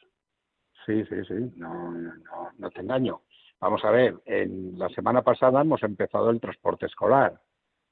Sí, 0.86 1.04
sí, 1.06 1.16
sí, 1.28 1.52
no, 1.58 1.92
no, 1.92 2.52
no 2.58 2.70
te 2.72 2.82
engaño. 2.82 3.22
Vamos 3.60 3.84
a 3.84 3.92
ver, 3.92 4.16
en 4.26 4.80
la 4.80 4.88
semana 4.90 5.22
pasada 5.22 5.62
hemos 5.62 5.84
empezado 5.84 6.30
el 6.30 6.40
transporte 6.40 6.86
escolar, 6.86 7.40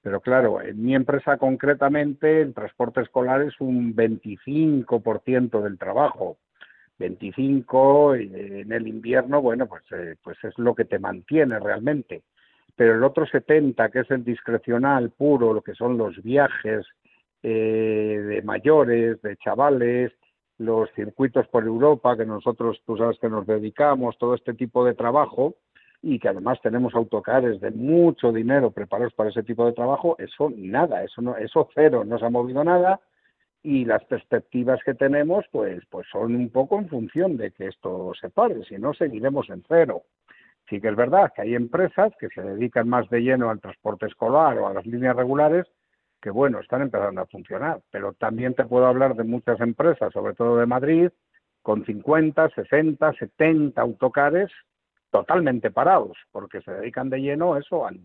pero 0.01 0.21
claro, 0.21 0.61
en 0.61 0.81
mi 0.81 0.95
empresa 0.95 1.37
concretamente 1.37 2.41
el 2.41 2.53
transporte 2.53 3.01
escolar 3.01 3.41
es 3.41 3.59
un 3.59 3.95
25% 3.95 5.61
del 5.61 5.77
trabajo. 5.77 6.37
25 6.97 8.15
en 8.15 8.71
el 8.71 8.87
invierno, 8.87 9.41
bueno, 9.41 9.67
pues, 9.67 9.83
eh, 9.91 10.15
pues 10.23 10.37
es 10.45 10.57
lo 10.57 10.73
que 10.73 10.85
te 10.85 10.97
mantiene 10.97 11.59
realmente 11.59 12.23
pero 12.75 12.95
el 12.95 13.03
otro 13.03 13.25
70, 13.25 13.89
que 13.89 13.99
es 13.99 14.11
el 14.11 14.23
discrecional 14.23 15.11
puro, 15.11 15.53
lo 15.53 15.61
que 15.61 15.73
son 15.73 15.97
los 15.97 16.21
viajes 16.21 16.85
eh, 17.41 18.21
de 18.27 18.41
mayores, 18.41 19.21
de 19.21 19.37
chavales, 19.37 20.11
los 20.57 20.89
circuitos 20.93 21.47
por 21.47 21.65
Europa, 21.65 22.17
que 22.17 22.25
nosotros, 22.25 22.81
tú 22.85 22.97
sabes 22.97 23.19
que 23.19 23.29
nos 23.29 23.45
dedicamos, 23.45 24.17
todo 24.17 24.35
este 24.35 24.53
tipo 24.53 24.85
de 24.85 24.93
trabajo, 24.93 25.55
y 26.01 26.19
que 26.19 26.29
además 26.29 26.59
tenemos 26.61 26.93
autocares 26.93 27.59
de 27.61 27.71
mucho 27.71 28.31
dinero 28.31 28.71
preparados 28.71 29.13
para 29.13 29.29
ese 29.29 29.43
tipo 29.43 29.65
de 29.65 29.73
trabajo, 29.73 30.15
eso 30.19 30.51
nada, 30.55 31.03
eso 31.03 31.21
no, 31.21 31.35
eso 31.37 31.69
cero, 31.73 32.03
no 32.05 32.19
se 32.19 32.25
ha 32.25 32.29
movido 32.29 32.63
nada, 32.63 32.99
y 33.63 33.85
las 33.85 34.03
perspectivas 34.05 34.79
que 34.85 34.93
tenemos, 34.93 35.45
pues, 35.51 35.83
pues 35.89 36.05
son 36.11 36.35
un 36.35 36.49
poco 36.49 36.77
en 36.77 36.87
función 36.87 37.37
de 37.37 37.51
que 37.51 37.67
esto 37.67 38.11
se 38.19 38.29
pare, 38.29 38.63
si 38.65 38.75
no 38.75 38.93
seguiremos 38.93 39.49
en 39.49 39.63
cero. 39.67 40.03
Sí 40.69 40.81
que 40.81 40.89
es 40.89 40.95
verdad 40.95 41.31
que 41.35 41.43
hay 41.43 41.55
empresas 41.55 42.11
que 42.19 42.27
se 42.29 42.41
dedican 42.41 42.89
más 42.89 43.07
de 43.09 43.21
lleno 43.21 43.49
al 43.49 43.61
transporte 43.61 44.07
escolar 44.07 44.57
o 44.57 44.67
a 44.67 44.73
las 44.73 44.85
líneas 44.85 45.15
regulares 45.15 45.65
que, 46.21 46.31
bueno, 46.31 46.59
están 46.59 46.81
empezando 46.81 47.21
a 47.21 47.27
funcionar. 47.27 47.81
Pero 47.91 48.13
también 48.13 48.55
te 48.55 48.65
puedo 48.65 48.87
hablar 48.87 49.15
de 49.15 49.23
muchas 49.23 49.59
empresas, 49.61 50.11
sobre 50.11 50.33
todo 50.33 50.57
de 50.57 50.65
Madrid, 50.65 51.09
con 51.61 51.85
50, 51.85 52.49
60, 52.49 53.13
70 53.13 53.81
autocares 53.81 54.51
totalmente 55.11 55.71
parados, 55.71 56.17
porque 56.31 56.61
se 56.61 56.71
dedican 56.71 57.09
de 57.09 57.19
lleno 57.19 57.57
eso 57.57 57.87
al, 57.87 58.01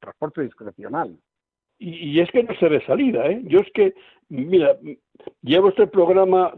transporte 0.00 0.42
discrecional. 0.42 1.16
Y, 1.78 2.20
es 2.20 2.30
que 2.30 2.42
no 2.42 2.54
se 2.56 2.68
ve 2.68 2.84
salida, 2.84 3.24
¿eh? 3.26 3.40
Yo 3.44 3.60
es 3.60 3.72
que, 3.72 3.94
mira, 4.28 4.76
llevo 5.40 5.70
este 5.70 5.86
programa 5.86 6.52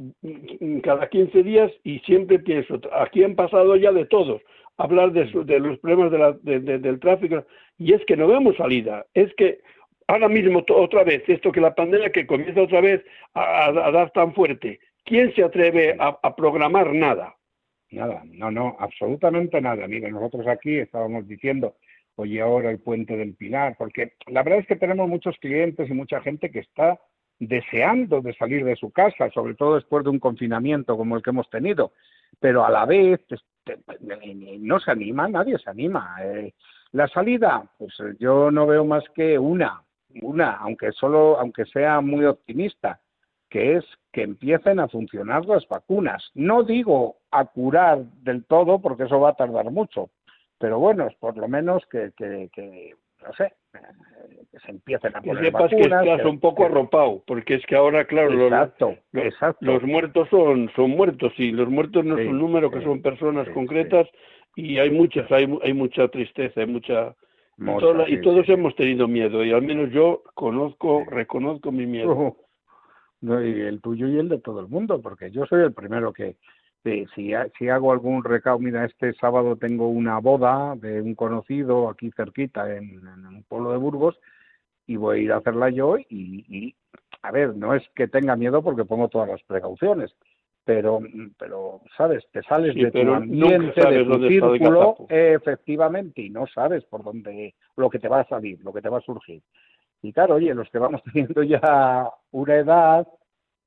cada 0.82 1.08
15 1.08 1.42
días 1.44 1.70
y 1.84 2.00
siempre 2.00 2.40
pienso, 2.40 2.80
aquí 2.92 3.22
han 3.22 3.36
pasado 3.36 3.76
ya 3.76 3.92
de 3.92 4.06
todos, 4.06 4.42
hablar 4.82 5.12
de, 5.12 5.24
de 5.44 5.60
los 5.60 5.78
problemas 5.78 6.10
de 6.10 6.18
la, 6.18 6.32
de, 6.32 6.78
del 6.78 6.98
tráfico, 6.98 7.44
y 7.78 7.92
es 7.92 8.04
que 8.04 8.16
no 8.16 8.26
vemos 8.26 8.56
salida, 8.56 9.06
es 9.14 9.32
que 9.34 9.60
ahora 10.08 10.28
mismo 10.28 10.64
otra 10.68 11.04
vez, 11.04 11.22
esto 11.28 11.52
que 11.52 11.60
la 11.60 11.74
pandemia 11.74 12.10
que 12.10 12.26
comienza 12.26 12.62
otra 12.62 12.80
vez 12.80 13.04
a, 13.34 13.70
dar 13.72 14.10
tan 14.10 14.34
fuerte, 14.34 14.80
¿quién 15.04 15.32
se 15.34 15.44
atreve 15.44 15.96
a, 15.98 16.18
a, 16.22 16.34
programar 16.34 16.92
nada? 16.92 17.36
Nada, 17.90 18.22
no, 18.24 18.50
no, 18.50 18.76
absolutamente 18.80 19.60
nada. 19.60 19.86
Mire, 19.86 20.10
nosotros 20.10 20.46
aquí 20.46 20.78
estábamos 20.78 21.28
diciendo, 21.28 21.76
oye, 22.16 22.40
ahora 22.40 22.70
el 22.70 22.80
puente 22.80 23.16
del 23.16 23.34
Pilar, 23.34 23.76
porque 23.78 24.14
la 24.26 24.42
verdad 24.42 24.60
es 24.60 24.66
que 24.66 24.76
tenemos 24.76 25.08
muchos 25.08 25.36
clientes 25.38 25.88
y 25.88 25.92
mucha 25.92 26.20
gente 26.20 26.50
que 26.50 26.60
está 26.60 26.98
deseando 27.38 28.20
de 28.20 28.34
salir 28.34 28.64
de 28.64 28.76
su 28.76 28.90
casa, 28.90 29.30
sobre 29.30 29.54
todo 29.54 29.76
después 29.76 30.04
de 30.04 30.10
un 30.10 30.18
confinamiento 30.18 30.96
como 30.96 31.16
el 31.16 31.22
que 31.22 31.30
hemos 31.30 31.48
tenido, 31.50 31.92
pero 32.40 32.64
a 32.64 32.70
la 32.70 32.86
vez 32.86 33.20
no 34.60 34.80
se 34.80 34.90
anima, 34.90 35.28
nadie 35.28 35.58
se 35.58 35.70
anima. 35.70 36.16
Eh, 36.22 36.52
la 36.92 37.08
salida, 37.08 37.64
pues 37.78 37.94
yo 38.18 38.50
no 38.50 38.66
veo 38.66 38.84
más 38.84 39.04
que 39.14 39.38
una, 39.38 39.82
una, 40.20 40.56
aunque 40.56 40.92
solo, 40.92 41.38
aunque 41.38 41.64
sea 41.66 42.00
muy 42.00 42.24
optimista, 42.24 43.00
que 43.48 43.76
es 43.76 43.84
que 44.12 44.22
empiecen 44.22 44.80
a 44.80 44.88
funcionar 44.88 45.46
las 45.46 45.66
vacunas. 45.68 46.30
No 46.34 46.62
digo 46.62 47.16
a 47.30 47.44
curar 47.46 48.04
del 48.22 48.44
todo, 48.44 48.80
porque 48.80 49.04
eso 49.04 49.20
va 49.20 49.30
a 49.30 49.36
tardar 49.36 49.70
mucho, 49.70 50.10
pero 50.58 50.78
bueno, 50.78 51.08
por 51.18 51.36
lo 51.36 51.48
menos 51.48 51.84
que, 51.86 52.12
que, 52.16 52.50
que 52.52 52.94
no 53.22 53.32
sé, 53.34 53.54
que 54.50 54.58
se 54.60 54.70
empiecen 54.70 55.16
a 55.16 55.20
poner 55.20 55.38
que 55.38 55.44
sepas 55.46 55.70
vacunas, 55.70 56.02
que 56.02 56.10
estás 56.10 56.26
un 56.26 56.40
poco 56.40 56.66
arropado, 56.66 57.22
porque 57.26 57.54
es 57.54 57.66
que 57.66 57.74
ahora, 57.74 58.04
claro, 58.04 58.32
exacto, 58.32 58.96
los, 59.12 59.24
exacto. 59.24 59.64
los 59.64 59.82
muertos 59.82 60.28
son, 60.30 60.70
son 60.76 60.90
muertos 60.90 61.32
y 61.38 61.52
los 61.52 61.68
muertos 61.68 62.04
no 62.04 62.16
sí, 62.16 62.24
son 62.26 62.38
números, 62.38 62.70
sí, 62.72 62.78
que 62.78 62.84
son 62.84 63.02
personas 63.02 63.46
sí, 63.46 63.52
concretas 63.54 64.08
y 64.56 64.78
hay 64.78 64.90
muchas, 64.90 65.30
hay, 65.32 65.46
hay 65.62 65.72
mucha 65.72 66.08
tristeza, 66.08 66.60
hay 66.60 66.66
mucha... 66.66 67.14
Mucha, 67.58 67.76
y, 67.76 67.80
toda, 67.80 68.08
y, 68.08 68.20
todos 68.22 68.48
hemos 68.48 68.74
tenido 68.76 69.06
miedo 69.06 69.44
y 69.44 69.52
al 69.52 69.62
menos 69.62 69.90
yo 69.90 70.22
conozco, 70.34 71.04
reconozco 71.08 71.72
mi 71.72 71.86
miedo. 71.86 72.36
No, 73.22 73.40
y 73.40 73.60
el 73.60 73.80
tuyo 73.80 74.08
y 74.08 74.18
el 74.18 74.28
de 74.28 74.40
todo 74.40 74.58
el 74.58 74.66
mundo, 74.66 75.00
porque 75.00 75.30
yo 75.30 75.46
soy 75.46 75.62
el 75.62 75.72
primero 75.72 76.12
que, 76.12 76.34
Sí, 76.84 77.06
si, 77.14 77.32
si 77.58 77.68
hago 77.68 77.92
algún 77.92 78.24
recao, 78.24 78.58
mira, 78.58 78.84
este 78.84 79.12
sábado 79.14 79.56
tengo 79.56 79.88
una 79.88 80.18
boda 80.18 80.74
de 80.76 81.00
un 81.00 81.14
conocido 81.14 81.88
aquí 81.88 82.10
cerquita 82.16 82.74
en, 82.74 83.00
en 83.06 83.26
un 83.26 83.44
pueblo 83.44 83.70
de 83.70 83.78
Burgos 83.78 84.18
y 84.86 84.96
voy 84.96 85.18
a 85.18 85.22
ir 85.22 85.32
a 85.32 85.36
hacerla 85.36 85.70
yo 85.70 85.96
y, 85.96 86.04
y, 86.08 86.74
a 87.22 87.30
ver, 87.30 87.54
no 87.56 87.74
es 87.74 87.82
que 87.94 88.08
tenga 88.08 88.34
miedo 88.34 88.62
porque 88.62 88.84
pongo 88.84 89.08
todas 89.08 89.28
las 89.28 89.42
precauciones, 89.44 90.12
pero, 90.64 91.00
pero 91.38 91.80
sabes, 91.96 92.24
te 92.32 92.42
sales 92.42 92.74
sí, 92.74 92.82
de 92.82 92.90
tu 92.90 93.12
ambiente, 93.12 93.80
de 93.80 94.04
tu 94.04 94.28
círculo, 94.28 94.96
efectivamente, 95.08 96.22
y 96.22 96.30
no 96.30 96.46
sabes 96.46 96.84
por 96.84 97.02
dónde, 97.02 97.54
lo 97.76 97.90
que 97.90 97.98
te 97.98 98.08
va 98.08 98.20
a 98.20 98.28
salir, 98.28 98.60
lo 98.62 98.72
que 98.72 98.82
te 98.82 98.88
va 98.88 98.98
a 98.98 99.02
surgir. 99.02 99.42
Y 100.02 100.12
claro, 100.12 100.34
oye, 100.34 100.52
los 100.54 100.68
que 100.70 100.78
vamos 100.78 101.02
teniendo 101.12 101.42
ya 101.42 102.10
una 102.32 102.56
edad, 102.56 103.06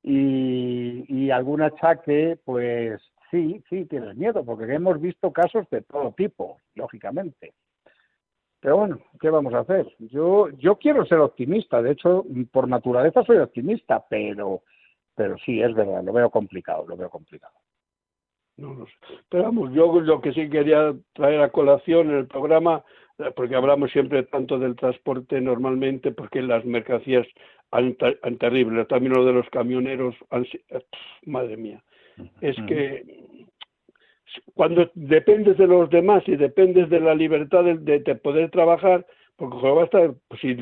y, 0.08 1.30
algún 1.32 1.62
achaque, 1.62 2.38
pues 2.44 3.02
sí, 3.30 3.62
sí, 3.68 3.86
tienes 3.86 4.16
miedo, 4.16 4.44
porque 4.44 4.72
hemos 4.72 5.00
visto 5.00 5.32
casos 5.32 5.68
de 5.70 5.82
todo 5.82 6.12
tipo, 6.12 6.60
lógicamente. 6.76 7.54
Pero 8.60 8.76
bueno, 8.76 9.00
¿qué 9.20 9.30
vamos 9.30 9.52
a 9.52 9.60
hacer? 9.60 9.86
Yo, 9.98 10.48
yo 10.50 10.76
quiero 10.76 11.04
ser 11.06 11.18
optimista, 11.18 11.82
de 11.82 11.92
hecho, 11.92 12.24
por 12.52 12.68
naturaleza 12.68 13.24
soy 13.24 13.38
optimista, 13.38 14.04
pero, 14.08 14.62
pero 15.16 15.36
sí, 15.38 15.60
es 15.60 15.74
verdad, 15.74 16.04
lo 16.04 16.12
veo 16.12 16.30
complicado, 16.30 16.86
lo 16.86 16.96
veo 16.96 17.10
complicado. 17.10 17.54
No, 18.56 18.74
no 18.74 18.86
sé. 18.86 18.92
Pero 19.28 19.42
vamos, 19.42 19.72
yo 19.72 20.00
lo 20.00 20.20
que 20.20 20.32
sí 20.32 20.48
quería 20.48 20.94
traer 21.14 21.42
a 21.42 21.50
colación 21.50 22.10
en 22.10 22.18
el 22.18 22.26
programa, 22.28 22.84
porque 23.34 23.56
hablamos 23.56 23.90
siempre 23.90 24.22
tanto 24.22 24.58
del 24.58 24.76
transporte 24.76 25.40
normalmente, 25.40 26.12
porque 26.12 26.42
las 26.42 26.64
mercancías 26.64 27.26
han, 27.70 27.96
han 28.22 28.38
terrible, 28.38 28.84
también 28.86 29.14
lo 29.14 29.24
de 29.24 29.32
los 29.32 29.48
camioneros, 29.50 30.14
han, 30.30 30.46
madre 31.24 31.56
mía, 31.56 31.82
es 32.40 32.56
que 32.66 33.04
cuando 34.54 34.90
dependes 34.94 35.56
de 35.58 35.66
los 35.66 35.90
demás 35.90 36.22
y 36.26 36.36
dependes 36.36 36.88
de 36.90 37.00
la 37.00 37.14
libertad 37.14 37.64
de, 37.64 37.78
de, 37.78 38.00
de 38.00 38.14
poder 38.16 38.50
trabajar, 38.50 39.06
porque 39.36 39.56
va 39.56 39.82
a 39.82 39.84
estar, 39.84 40.14
pues, 40.28 40.40
si, 40.40 40.56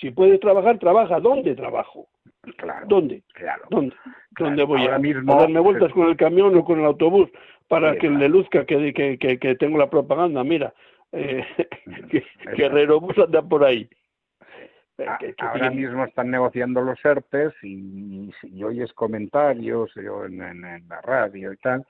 si 0.00 0.10
puedes 0.10 0.40
trabajar, 0.40 0.78
trabaja. 0.78 1.20
¿Dónde 1.20 1.54
trabajo? 1.54 2.08
Claro, 2.56 2.86
¿Dónde? 2.88 3.22
Claro, 3.34 3.64
¿Dónde? 3.70 3.94
claro. 4.34 4.50
¿Dónde 4.50 4.64
voy 4.64 4.80
Ahora 4.82 4.96
a, 4.96 4.98
mismo, 4.98 5.32
a 5.32 5.40
darme 5.42 5.60
vueltas 5.60 5.92
con 5.92 6.08
el 6.08 6.16
camión 6.16 6.56
o 6.56 6.64
con 6.64 6.78
el 6.78 6.84
autobús 6.84 7.30
para 7.68 7.92
Sí, 7.92 8.00
que 8.00 8.06
claro. 8.08 8.18
le 8.18 8.28
luzca 8.28 8.66
que, 8.66 8.92
que, 8.92 9.18
que, 9.18 9.38
que 9.38 9.54
tengo 9.56 9.78
la 9.78 9.90
propaganda? 9.90 10.44
Mira, 10.44 10.74
eh, 11.12 11.44
que, 12.10 12.24
Herrero 12.62 13.00
Bus 13.00 13.16
anda 13.18 13.42
por 13.42 13.64
ahí. 13.64 13.88
A- 14.98 15.18
que- 15.18 15.34
que 15.34 15.44
Ahora 15.44 15.70
mismo 15.70 16.04
están 16.04 16.30
negociando 16.30 16.80
los 16.80 17.04
ERTES 17.04 17.52
y, 17.62 18.30
oyes 18.62 18.92
comentarios 18.92 19.92
yo 19.96 20.24
en, 20.24 20.40
en- 20.42 20.64
en 20.64 20.88
la 20.88 21.00
radio 21.00 21.52
y 21.52 21.56
tal, 21.58 21.84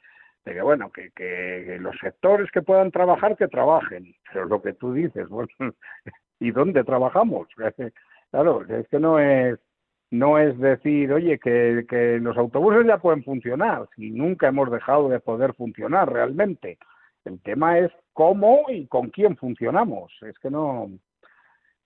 de 0.44 0.54
que 0.54 0.62
bueno, 0.62 0.90
que, 0.90 1.10
que- 1.10 1.64
que 1.66 1.78
los 1.80 1.96
sectores 1.98 2.50
que 2.50 2.62
puedan 2.62 2.90
trabajar, 2.90 3.36
que 3.36 3.48
trabajen. 3.48 4.14
Pero 4.32 4.46
lo 4.46 4.62
que 4.62 4.72
tú 4.72 4.92
dices, 4.94 5.28
bueno, 5.28 5.48
¿y 6.40 6.50
dónde 6.50 6.84
trabajamos? 6.84 7.48
Claro, 8.30 8.64
es 8.68 8.88
que 8.88 8.98
no 8.98 9.20
es 9.20 9.60
no 10.10 10.38
es 10.40 10.58
decir, 10.58 11.12
oye, 11.12 11.38
que, 11.38 11.86
que 11.88 12.18
los 12.20 12.36
autobuses 12.36 12.84
ya 12.86 12.98
pueden 12.98 13.22
funcionar, 13.24 13.88
si 13.96 14.10
nunca 14.10 14.48
hemos 14.48 14.70
dejado 14.72 15.08
de 15.08 15.18
poder 15.20 15.54
funcionar 15.54 16.12
realmente. 16.12 16.78
El 17.24 17.40
tema 17.42 17.78
es 17.78 17.90
cómo 18.12 18.64
y 18.68 18.86
con 18.88 19.10
quién 19.10 19.36
funcionamos. 19.36 20.12
Es 20.22 20.36
que 20.40 20.50
no, 20.50 20.88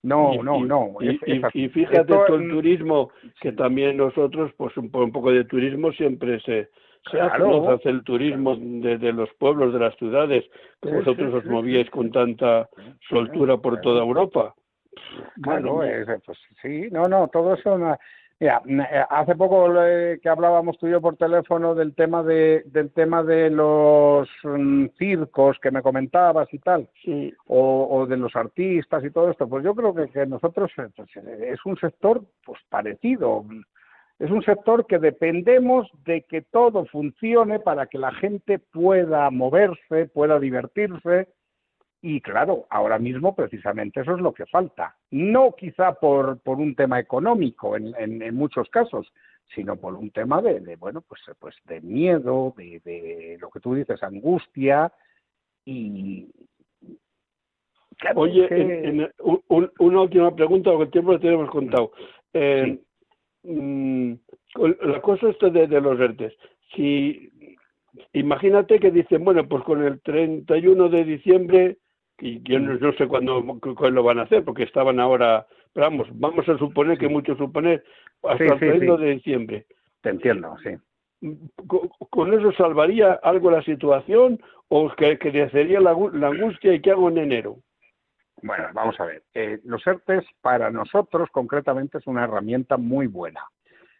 No, 0.03 0.35
Y- 0.35 0.39
no, 0.39 0.65
no. 0.65 0.95
Y, 1.01 1.09
es- 1.09 1.21
y- 1.27 1.33
es 1.39 1.45
así. 1.45 1.65
y 1.65 1.69
fíjate 1.69 2.01
Esto, 2.01 2.25
tú 2.27 2.35
el 2.35 2.51
turismo, 2.51 3.11
que 3.41 3.53
también 3.53 3.97
nosotros, 3.97 4.53
pues 4.57 4.77
un, 4.77 4.91
po- 4.91 5.03
un 5.03 5.13
poco 5.13 5.33
de 5.33 5.45
turismo 5.45 5.91
siempre 5.93 6.39
se, 6.41 6.71
se 7.11 7.19
Claro. 7.19 7.71
hace 7.71 7.89
el 7.89 8.05
turismo 8.05 8.55
de, 8.57 8.99
de 8.99 9.13
los 9.13 9.29
pueblos, 9.35 9.73
de 9.73 9.81
las 9.81 9.97
ciudades, 9.97 10.45
que 10.83 10.89
Sí, 10.89 10.95
vosotros 10.95 11.31
sí, 11.33 11.37
os 11.39 11.45
movíais 11.47 11.91
con 11.91 12.13
tanta 12.13 12.69
soltura 13.09 13.57
por 13.57 13.81
toda 13.81 14.03
Europa. 14.03 14.55
Claro, 15.43 15.83
es- 15.83 16.07
pues 16.25 16.39
sí, 16.63 16.89
no, 16.91 17.05
no, 17.09 17.29
todo 17.29 17.55
eso. 17.55 17.77
Mira, 18.41 18.63
n- 18.67 18.85
eh, 18.89 19.05
hace 19.11 19.35
poco 19.35 19.67
eh, 19.83 20.21
que 20.23 20.29
hablábamos 20.29 20.79
tú 20.79 20.87
y 20.87 20.93
yo 20.93 21.01
por 21.01 21.17
teléfono 21.17 21.75
del 21.75 21.95
tema 21.95 22.23
de 22.23 22.63
del 22.67 22.93
tema 22.93 23.25
de 23.25 23.51
los 23.51 24.29
mm, 24.45 24.87
circos 24.97 25.59
que 25.61 25.73
me 25.73 25.83
comentabas 25.83 26.47
y 26.55 26.59
tal, 26.61 26.89
Sí. 27.03 27.35
o, 27.49 27.89
o 27.91 28.07
de 28.07 28.17
los 28.17 28.37
artistas 28.37 29.03
y 29.05 29.11
todo 29.11 29.31
esto, 29.31 29.49
pues 29.49 29.65
yo 29.65 29.75
creo 29.75 29.93
que, 29.93 30.09
que 30.11 30.25
nosotros 30.27 30.71
eh, 30.79 30.87
pues, 30.95 31.09
es 31.17 31.67
un 31.67 31.77
sector 31.79 32.23
pues 32.45 32.61
parecido. 32.69 33.45
Es 34.21 34.31
un 34.33 34.43
sector 34.43 34.85
que 34.87 34.99
dependemos 34.99 35.89
de 36.05 36.23
que 36.23 36.43
todo 36.43 36.85
funcione 36.87 37.61
para 37.61 37.87
que 37.87 37.99
la 37.99 38.13
gente 38.15 38.59
pueda 38.59 39.31
moverse, 39.31 40.07
pueda 40.13 40.41
divertirse, 40.41 41.29
y 42.01 42.21
claro, 42.21 42.67
ahora 42.71 42.99
mismo 42.99 43.35
precisamente 43.35 44.01
eso 44.01 44.15
es 44.15 44.21
lo 44.21 44.33
que 44.33 44.47
falta. 44.47 44.95
No 45.11 45.53
quizá 45.57 45.95
por, 45.95 46.39
por 46.41 46.59
un 46.59 46.75
tema 46.75 47.01
económico 47.01 47.77
en, 47.77 47.95
en, 47.99 48.23
en 48.23 48.35
muchos 48.35 48.69
casos, 48.71 49.13
sino 49.55 49.77
por 49.77 49.95
un 49.95 50.11
tema 50.11 50.41
de, 50.43 50.61
de, 50.61 50.77
bueno, 50.77 51.01
pues, 51.01 51.21
pues 51.41 51.57
de 51.65 51.81
miedo, 51.81 52.55
de, 52.57 52.81
de 52.85 53.39
lo 53.41 53.51
que 53.51 53.61
tú 53.61 53.75
dices, 53.75 54.03
angustia 54.03 54.93
y... 55.65 56.27
Claro, 57.99 58.21
Oye, 58.21 58.47
que- 58.49 58.61
en- 58.61 59.01
en- 59.01 59.11
un- 59.21 59.43
un- 59.49 59.73
una 59.81 60.03
última 60.03 60.33
pregunta, 60.35 60.71
porque 60.71 60.85
el 60.85 60.91
tiempo 60.93 61.13
lo 61.13 61.19
tenemos 61.21 61.51
contado. 61.51 61.91
Eh, 62.33 62.79
mm, 63.43 64.13
la 64.83 65.01
cosa 65.01 65.29
esta 65.31 65.51
de, 65.51 65.67
de 65.67 65.81
los 65.81 65.99
ERTES. 65.99 66.33
Si, 66.77 67.33
imagínate 68.13 68.79
que 68.79 68.93
dicen, 68.93 69.25
bueno, 69.25 69.49
pues 69.49 69.65
con 69.65 69.83
el 69.83 70.01
31 70.03 70.89
de 70.91 71.05
diciembre, 71.05 71.79
y 72.21 72.43
yo 72.43 72.59
no, 72.59 72.75
no 72.75 72.93
sé 72.95 73.07
cuándo, 73.07 73.45
cu- 73.45 73.75
cuándo 73.75 73.91
lo 73.91 74.03
van 74.03 74.19
a 74.19 74.23
hacer, 74.23 74.45
porque 74.45 74.65
estaban 74.65 74.99
ahora, 75.01 75.47
pero 75.73 75.87
vamos, 75.87 76.09
vamos 76.13 76.49
a 76.49 76.59
suponer 76.59 76.99
que 76.99 77.09
mucho 77.09 77.37
suponer, 77.37 77.85
hasta 78.23 78.39
Sí, 78.39 78.45
el 78.45 78.53
sí, 78.55 78.59
31 78.59 78.97
sí. 78.99 79.05
de 79.05 79.11
diciembre. 79.11 79.67
Te 80.01 80.11
entiendo, 80.11 80.57
sí. 80.63 80.71
¿Con, 81.67 81.89
con 82.11 82.33
eso 82.35 82.53
salvaría 82.53 83.15
algo 83.23 83.51
la 83.51 83.63
situación 83.63 84.41
o 84.69 84.91
que, 84.95 85.19
crecería 85.19 85.81
la, 85.81 85.97
la 86.13 86.29
angustia 86.29 86.73
y 86.75 86.81
qué 86.81 86.91
hago 86.93 87.09
en 87.09 87.19
enero? 87.19 87.57
Bueno, 88.43 88.69
vamos 88.73 88.99
a 89.01 89.05
ver. 89.05 89.25
Eh, 89.35 89.59
los 89.65 89.85
ERTES 89.85 90.25
para 90.41 90.71
nosotros 90.71 91.29
concretamente 91.33 91.99
es 91.99 92.07
una 92.07 92.25
herramienta 92.25 92.77
muy 92.77 93.09
buena, 93.09 93.43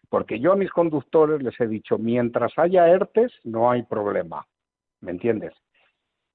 porque 0.07 0.39
yo 0.39 0.53
a 0.53 0.55
mis 0.55 0.71
conductores 0.71 1.43
les 1.43 1.59
he 1.59 1.67
dicho, 1.67 1.97
mientras 1.97 2.57
haya 2.57 2.87
ERTES 2.87 3.33
no 3.43 3.69
hay 3.69 3.83
problema, 3.83 4.45
¿me 5.01 5.11
entiendes? 5.11 5.53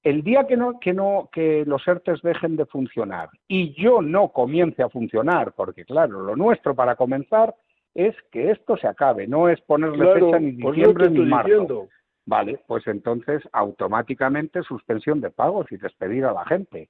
El 0.05 0.21
día 0.23 0.45
que 0.45 0.55
no 0.55 0.79
que 0.79 0.93
no 0.93 1.29
que 1.33 1.65
los 1.65 1.85
ERTES 1.87 2.21
dejen 2.21 2.55
de 2.55 2.65
funcionar 2.67 3.29
y 3.47 3.73
yo 3.73 4.01
no 4.03 4.29
comience 4.29 4.83
a 4.83 4.89
funcionar, 4.89 5.53
porque 5.53 5.83
claro, 5.83 6.21
lo 6.21 6.35
nuestro 6.35 6.75
para 6.75 6.95
comenzar 6.95 7.55
es 7.95 8.15
que 8.31 8.51
esto 8.51 8.77
se 8.77 8.87
acabe, 8.87 9.25
no 9.27 9.49
es 9.49 9.59
ponerle 9.61 9.97
Claro, 10.05 10.25
fecha 10.27 10.39
ni 10.39 10.51
pues 10.61 10.75
diciembre 10.75 11.09
ni 11.09 11.19
marzo. 11.25 11.47
diciendo. 11.49 11.87
Vale, 12.27 12.59
pues 12.67 12.85
entonces 12.87 13.41
automáticamente 13.51 14.61
suspensión 14.63 15.21
de 15.21 15.31
pagos 15.31 15.71
y 15.71 15.77
despedir 15.77 16.25
a 16.25 16.33
la 16.33 16.45
gente. 16.45 16.89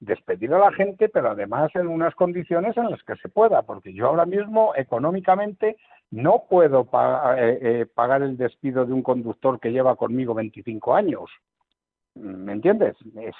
Despedir 0.00 0.52
a 0.54 0.58
la 0.58 0.72
gente, 0.72 1.08
pero 1.08 1.30
además 1.30 1.70
en 1.74 1.86
unas 1.86 2.14
condiciones 2.14 2.76
en 2.76 2.90
las 2.90 3.02
que 3.04 3.16
se 3.16 3.28
pueda, 3.28 3.62
porque 3.62 3.92
yo 3.94 4.06
ahora 4.06 4.26
mismo 4.26 4.72
económicamente 4.76 5.76
no 6.10 6.44
puedo 6.50 6.84
pa- 6.84 7.36
eh, 7.38 7.58
eh, 7.60 7.86
pagar 7.94 8.22
el 8.22 8.36
despido 8.36 8.84
de 8.86 8.92
un 8.92 9.02
conductor 9.02 9.60
que 9.60 9.70
lleva 9.72 9.96
conmigo 9.96 10.34
25 10.34 10.94
años. 10.94 11.30
¿Me 12.14 12.52
entiendes? 12.52 12.96
Es- 13.16 13.34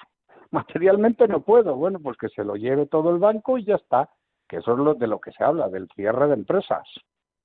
materialmente 0.50 1.26
no 1.28 1.40
puedo. 1.40 1.74
Bueno, 1.76 1.98
pues 2.00 2.16
que 2.16 2.28
se 2.28 2.44
lo 2.44 2.56
lleve 2.56 2.86
todo 2.86 3.10
el 3.10 3.18
banco 3.18 3.58
y 3.58 3.64
ya 3.64 3.74
está. 3.76 4.08
Que 4.48 4.56
eso 4.58 4.72
es 4.72 4.78
lo 4.78 4.94
de 4.94 5.06
lo 5.06 5.20
que 5.20 5.32
se 5.32 5.42
habla, 5.42 5.68
del 5.68 5.88
cierre 5.94 6.28
de 6.28 6.34
empresas. 6.34 6.86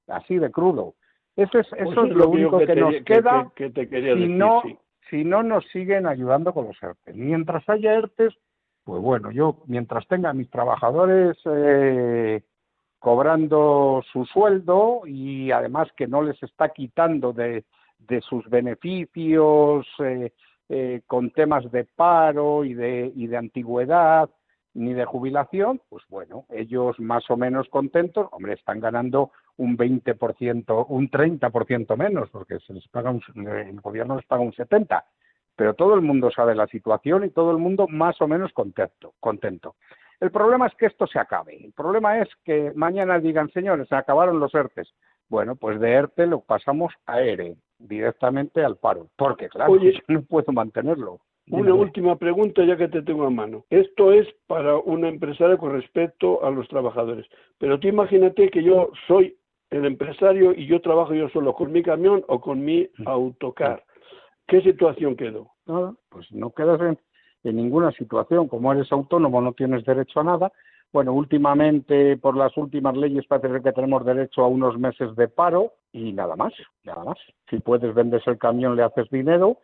Así 0.08 0.38
de 0.38 0.52
crudo. 0.52 0.96
Eso 1.36 1.60
es, 1.60 1.68
eso 1.74 1.94
Pues 1.96 2.12
es 2.12 2.16
lo 2.18 2.30
único 2.30 2.58
que, 2.60 2.68
te- 2.68 2.76
nos 2.76 2.94
que- 2.96 3.04
queda 3.04 3.52
que- 3.56 3.72
que 3.72 3.86
te 3.86 3.88
si 3.88 4.02
decir, 4.02 4.30
no, 4.30 4.62
sí. 4.64 4.78
si 5.10 5.24
no 5.24 5.42
nos 5.44 5.64
siguen 5.68 6.06
ayudando 6.08 6.54
con 6.54 6.66
los 6.68 6.84
ERTES. 6.84 7.16
Mientras 7.16 7.68
haya 7.70 7.94
ERTES, 7.94 8.36
pues 8.84 9.02
bueno, 9.02 9.32
yo 9.32 9.64
mientras 9.68 10.06
tenga 10.08 10.32
a 10.32 10.34
mis 10.34 10.50
trabajadores 10.50 11.38
eh, 11.46 12.42
cobrando 13.00 14.04
su 14.12 14.26
sueldo 14.26 15.02
y 15.06 15.52
además 15.52 15.90
que 15.96 16.08
no 16.08 16.22
les 16.22 16.42
está 16.44 16.70
quitando 16.70 17.32
de, 17.32 17.64
de 18.00 18.22
sus 18.22 18.48
beneficios 18.50 19.88
eh, 20.00 20.34
eh, 20.70 21.02
con 21.08 21.32
temas 21.32 21.70
de 21.72 21.84
paro 21.84 22.64
y 22.64 22.74
de, 22.74 23.12
y 23.16 23.28
de 23.28 23.38
antigüedad 23.38 24.30
ni 24.76 24.94
de 24.94 25.04
jubilación, 25.04 25.82
pues 25.90 26.04
bueno, 26.10 26.46
ellos 26.50 27.00
más 27.00 27.30
o 27.30 27.38
menos 27.38 27.68
contentos, 27.70 28.28
hombre, 28.32 28.54
están 28.54 28.80
ganando 28.80 29.32
un 29.58 29.78
20%, 29.78 30.86
un 30.88 31.10
30% 31.10 31.98
menos, 31.98 32.30
porque 32.30 32.60
se 32.60 32.74
les 32.74 32.88
paga 32.88 33.10
un, 33.10 33.22
el 33.48 33.82
gobierno 33.82 34.16
les 34.16 34.26
paga 34.26 34.44
un 34.44 34.54
70%, 34.54 35.04
pero 35.56 35.74
todo 35.74 35.96
el 35.96 36.02
mundo 36.02 36.30
sabe 36.32 36.56
la 36.56 36.68
situación 36.68 37.26
y 37.26 37.32
todo 37.32 37.52
el 37.52 37.58
mundo 37.58 37.88
más 37.88 38.22
o 38.22 38.28
menos 38.28 38.54
contento. 38.54 39.16
contento. 39.20 39.76
El 40.20 40.32
problema 40.32 40.68
es 40.68 40.76
que 40.76 40.86
esto 40.86 41.08
se 41.08 41.20
acabe. 41.20 41.66
El 41.66 41.74
problema 41.74 42.20
es 42.20 42.30
que 42.44 42.72
mañana 42.76 43.20
digan, 43.20 43.50
señores, 43.52 43.88
se 43.88 43.96
acabaron 43.96 44.40
los 44.40 44.54
ERTES. 44.54 44.94
Bueno, 45.30 45.56
pues 45.56 45.80
de 45.80 45.92
ERTE 45.92 46.28
lo 46.28 46.42
pasamos 46.42 46.94
a 47.06 47.22
ERE, 47.22 47.56
directamente 47.80 48.64
al 48.64 48.78
paro, 48.78 49.08
porque 49.16 49.50
claro, 49.50 49.72
Oye, 49.72 49.94
yo 50.08 50.16
no 50.16 50.22
puedo 50.24 50.52
mantenerlo. 50.52 51.20
Una 51.52 51.74
última 51.74 52.16
pregunta 52.16 52.64
ya 52.64 52.78
que 52.78 52.90
te 52.90 53.02
tengo 53.02 53.26
a 53.26 53.32
mano. 53.32 53.66
Esto 53.72 54.12
es 54.14 54.28
para 54.46 54.78
una 54.78 55.10
empresaria 55.10 55.58
con 55.58 55.72
respecto 55.72 56.46
a 56.46 56.52
los 56.52 56.68
trabajadores. 56.68 57.26
Pero 57.58 57.80
tú 57.80 57.88
imagínate 57.88 58.50
que 58.52 58.62
yo 58.62 58.92
soy 59.08 59.36
el 59.72 59.86
empresario 59.86 60.54
y 60.54 60.68
yo 60.68 60.80
trabajo 60.82 61.16
yo 61.16 61.28
solo 61.30 61.54
con 61.54 61.72
mi 61.72 61.82
camión 61.82 62.24
o 62.28 62.40
con 62.40 62.64
mi 62.64 62.88
autocar. 63.06 63.84
¿Qué 64.48 64.62
situación 64.62 65.16
quedo? 65.16 65.52
Nada, 65.66 65.94
pues 66.10 66.32
no 66.32 66.52
quedas 66.52 66.82
en, 66.82 67.00
en 67.44 67.56
ninguna 67.56 67.92
situación. 67.94 68.48
Como 68.48 68.72
eres 68.72 68.92
autónomo 68.92 69.42
no 69.42 69.54
tienes 69.54 69.84
derecho 69.86 70.20
a 70.20 70.24
nada. 70.24 70.52
Bueno, 70.92 71.14
últimamente, 71.14 72.18
por 72.18 72.36
las 72.36 72.56
últimas 72.58 72.98
leyes, 72.98 73.26
parece 73.28 73.62
que 73.62 73.72
tenemos 73.72 74.04
derecho 74.04 74.44
a 74.44 74.48
unos 74.48 74.78
meses 74.80 75.16
de 75.16 75.28
paro 75.28 75.74
y 75.92 76.14
nada 76.14 76.36
más, 76.36 76.54
nada 76.84 77.04
más. 77.04 77.18
Si 77.50 77.60
puedes 77.60 77.94
vendes 77.94 78.26
el 78.26 78.40
camión, 78.40 78.76
le 78.76 78.84
haces 78.84 79.08
dinero. 79.12 79.58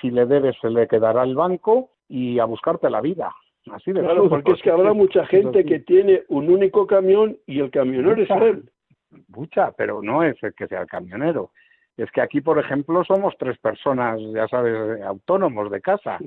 Si 0.00 0.10
le 0.10 0.26
debes, 0.26 0.56
se 0.60 0.70
le 0.70 0.88
quedará 0.88 1.22
el 1.22 1.36
banco 1.36 1.90
y 2.08 2.40
a 2.40 2.46
buscarte 2.46 2.90
la 2.90 3.00
vida. 3.00 3.32
Así 3.70 3.92
de 3.92 4.00
Claro, 4.00 4.28
porque 4.28 4.52
es 4.52 4.62
que 4.62 4.70
habrá 4.70 4.92
mucha 4.92 5.24
gente 5.26 5.64
que 5.64 5.78
tiene 5.78 6.24
un 6.28 6.50
único 6.50 6.86
camión 6.86 7.36
y 7.46 7.60
el 7.60 7.70
camionero 7.70 8.20
es 8.20 8.30
él. 8.30 8.68
mucha, 9.28 9.70
pero 9.72 10.02
no 10.02 10.24
es 10.24 10.42
el 10.42 10.52
que 10.54 10.66
sea 10.66 10.80
el 10.80 10.88
camionero. 10.88 11.50
Es 11.96 12.10
que 12.10 12.22
aquí, 12.22 12.40
por 12.40 12.58
ejemplo, 12.58 13.04
somos 13.04 13.34
tres 13.38 13.56
personas, 13.58 14.18
ya 14.34 14.48
sabes, 14.48 15.00
autónomos 15.02 15.70
de 15.70 15.80
casa. 15.80 16.18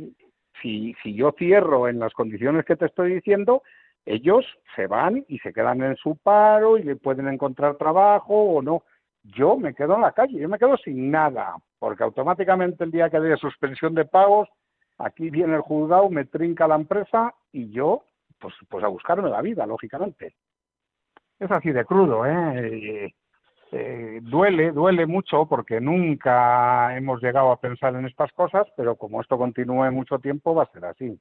Si, 0.61 0.95
si 1.03 1.13
yo 1.13 1.33
cierro 1.37 1.89
en 1.89 1.99
las 1.99 2.13
condiciones 2.13 2.63
que 2.63 2.77
te 2.77 2.85
estoy 2.85 3.15
diciendo, 3.15 3.63
ellos 4.05 4.45
se 4.75 4.87
van 4.87 5.25
y 5.27 5.39
se 5.39 5.51
quedan 5.51 5.81
en 5.81 5.95
su 5.95 6.15
paro 6.17 6.77
y 6.77 6.83
le 6.83 6.95
pueden 6.95 7.27
encontrar 7.27 7.75
trabajo 7.75 8.33
o 8.33 8.61
no. 8.61 8.83
Yo 9.23 9.57
me 9.57 9.73
quedo 9.73 9.95
en 9.95 10.01
la 10.01 10.11
calle, 10.11 10.39
yo 10.39 10.47
me 10.47 10.59
quedo 10.59 10.77
sin 10.77 11.09
nada, 11.09 11.55
porque 11.79 12.03
automáticamente 12.03 12.83
el 12.83 12.91
día 12.91 13.09
que 13.09 13.17
haya 13.17 13.37
suspensión 13.37 13.95
de 13.95 14.05
pagos, 14.05 14.47
aquí 14.99 15.31
viene 15.31 15.55
el 15.55 15.61
juzgado, 15.61 16.09
me 16.09 16.25
trinca 16.25 16.67
la 16.67 16.75
empresa 16.75 17.33
y 17.51 17.71
yo, 17.71 18.03
pues, 18.39 18.53
pues 18.69 18.83
a 18.83 18.87
buscarme 18.87 19.29
la 19.29 19.41
vida, 19.41 19.65
lógicamente. 19.65 20.35
Es 21.39 21.49
así 21.49 21.71
de 21.71 21.83
crudo, 21.83 22.25
¿eh? 22.25 23.11
Eh, 23.71 24.19
duele, 24.21 24.71
duele 24.71 25.07
mucho 25.07 25.47
porque 25.47 25.81
nunca 25.81 26.95
hemos 26.95 27.21
llegado 27.21 27.51
a 27.51 27.59
pensar 27.59 27.95
en 27.95 28.05
estas 28.05 28.31
cosas, 28.33 28.67
pero 28.77 28.95
como 28.95 29.19
esto 29.19 29.37
continúe 29.37 29.91
mucho 29.91 30.19
tiempo 30.19 30.53
va 30.53 30.63
a 30.63 30.71
ser 30.71 30.85
así, 30.85 31.19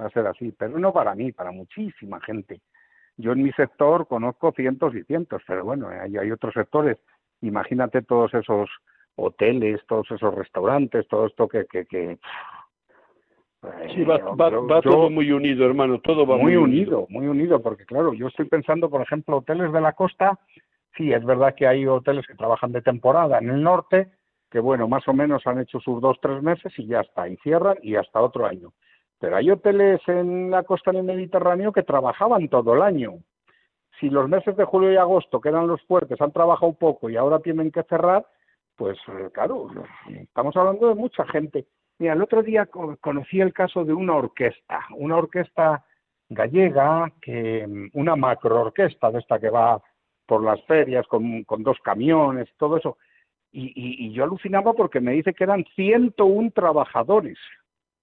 va 0.00 0.06
a 0.06 0.10
ser 0.10 0.26
así, 0.26 0.52
pero 0.52 0.78
no 0.78 0.92
para 0.92 1.14
mí, 1.14 1.32
para 1.32 1.50
muchísima 1.52 2.20
gente. 2.20 2.60
Yo 3.16 3.32
en 3.32 3.42
mi 3.42 3.52
sector 3.52 4.06
conozco 4.08 4.52
cientos 4.52 4.94
y 4.94 5.02
cientos, 5.04 5.42
pero 5.46 5.64
bueno, 5.64 5.88
hay, 5.88 6.16
hay 6.16 6.30
otros 6.30 6.52
sectores. 6.54 6.98
Imagínate 7.40 8.02
todos 8.02 8.32
esos 8.34 8.68
hoteles, 9.16 9.80
todos 9.86 10.10
esos 10.10 10.34
restaurantes, 10.34 11.06
todo 11.08 11.26
esto 11.26 11.48
que... 11.48 11.64
que, 11.66 11.86
que 11.86 12.18
Sí, 13.94 14.04
va, 14.04 14.18
va- 14.18 14.50
yo- 14.50 14.66
va 14.66 14.76
yo- 14.76 14.90
todo 14.90 15.10
muy 15.10 15.32
unido, 15.32 15.66
hermano, 15.66 15.98
todo 16.00 16.24
va 16.26 16.36
muy 16.36 16.54
unido, 16.54 17.06
muy 17.08 17.26
unido, 17.26 17.60
porque 17.60 17.84
claro, 17.84 18.12
yo 18.12 18.28
estoy 18.28 18.44
pensando, 18.46 18.88
por 18.88 19.00
ejemplo, 19.00 19.38
hoteles 19.38 19.72
de 19.72 19.80
la 19.80 19.92
costa, 19.94 20.38
sí, 20.96 21.12
es 21.12 21.24
verdad 21.24 21.54
que 21.56 21.66
hay 21.66 21.84
hoteles 21.86 22.26
que 22.28 22.34
trabajan 22.34 22.70
de 22.70 22.82
temporada 22.82 23.38
en 23.38 23.48
el 23.50 23.62
norte, 23.62 24.08
que 24.50 24.60
bueno, 24.60 24.86
más 24.86 25.08
o 25.08 25.12
menos 25.14 25.44
han 25.48 25.58
hecho 25.58 25.80
sus 25.80 26.00
dos, 26.00 26.16
tres 26.20 26.42
meses 26.42 26.72
y 26.78 26.86
ya 26.86 27.00
está, 27.00 27.28
y 27.28 27.36
cierran 27.38 27.76
y 27.82 27.96
hasta 27.96 28.20
otro 28.20 28.46
año. 28.46 28.72
Pero 29.18 29.36
hay 29.36 29.50
hoteles 29.50 30.00
en 30.08 30.50
la 30.50 30.62
costa 30.62 30.92
del 30.92 31.04
Mediterráneo 31.04 31.72
que 31.72 31.82
trabajaban 31.82 32.48
todo 32.48 32.74
el 32.74 32.82
año. 32.82 33.14
Si 33.98 34.10
los 34.10 34.28
meses 34.28 34.56
de 34.56 34.64
julio 34.64 34.92
y 34.92 34.96
agosto, 34.96 35.40
que 35.40 35.48
eran 35.48 35.66
los 35.66 35.82
fuertes, 35.86 36.20
han 36.20 36.32
trabajado 36.32 36.74
poco 36.74 37.08
y 37.08 37.16
ahora 37.16 37.38
tienen 37.40 37.70
que 37.70 37.82
cerrar, 37.84 38.26
pues 38.76 38.98
eh, 39.08 39.30
claro, 39.32 39.70
estamos 40.08 40.54
hablando 40.56 40.88
de 40.88 40.94
mucha 40.94 41.24
gente. 41.26 41.66
Mira, 41.98 42.12
el 42.12 42.22
otro 42.22 42.42
día 42.42 42.66
conocí 42.66 43.40
el 43.40 43.54
caso 43.54 43.86
de 43.86 43.94
una 43.94 44.14
orquesta, 44.14 44.80
una 44.96 45.16
orquesta 45.16 45.82
gallega, 46.28 47.10
que 47.22 47.88
una 47.94 48.16
macroorquesta 48.16 49.10
de 49.10 49.20
esta 49.20 49.38
que 49.38 49.48
va 49.48 49.80
por 50.26 50.42
las 50.42 50.62
ferias 50.64 51.06
con, 51.06 51.46
dos 51.60 51.78
camiones, 51.82 52.48
todo 52.58 52.76
eso. 52.76 52.98
Y, 53.50 53.68
y, 53.68 54.06
y, 54.06 54.12
yo 54.12 54.24
alucinaba 54.24 54.74
porque 54.74 55.00
me 55.00 55.12
dice 55.12 55.32
que 55.32 55.44
eran 55.44 55.64
101 55.74 56.50
trabajadores 56.50 57.38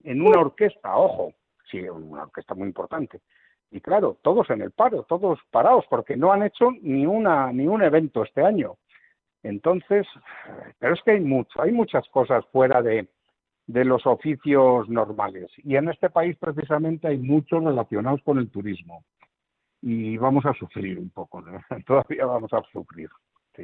en 0.03 0.21
una 0.21 0.39
orquesta, 0.39 0.95
ojo, 0.95 1.33
sí, 1.69 1.79
una 1.81 2.23
orquesta 2.23 2.53
muy 2.53 2.67
importante. 2.67 3.21
Y 3.71 3.81
claro, 3.81 4.17
todos 4.21 4.49
en 4.51 4.61
el 4.61 4.71
paro, 4.71 5.03
todos 5.03 5.39
parados, 5.49 5.85
porque 5.89 6.15
no 6.15 6.31
han 6.31 6.43
hecho 6.43 6.69
ni, 6.81 7.05
una, 7.05 7.51
ni 7.51 7.65
un 7.67 7.81
evento 7.81 8.23
este 8.23 8.43
año. 8.45 8.75
Entonces, 9.41 10.05
pero 10.79 10.93
es 10.93 11.01
que 11.01 11.11
hay 11.11 11.19
mucho, 11.19 11.61
hay 11.61 11.71
muchas 11.71 12.07
cosas 12.09 12.45
fuera 12.51 12.81
de, 12.81 13.07
de 13.67 13.85
los 13.85 14.05
oficios 14.05 14.87
normales. 14.89 15.49
Y 15.57 15.75
en 15.75 15.89
este 15.89 16.09
país 16.09 16.37
precisamente 16.37 17.07
hay 17.07 17.17
muchos 17.17 17.63
relacionados 17.63 18.21
con 18.23 18.37
el 18.37 18.49
turismo. 18.49 19.03
Y 19.81 20.17
vamos 20.17 20.45
a 20.45 20.53
sufrir 20.53 20.97
un 20.99 21.09
poco, 21.09 21.41
¿no? 21.41 21.59
todavía 21.85 22.25
vamos 22.25 22.53
a 22.53 22.61
sufrir. 22.71 23.09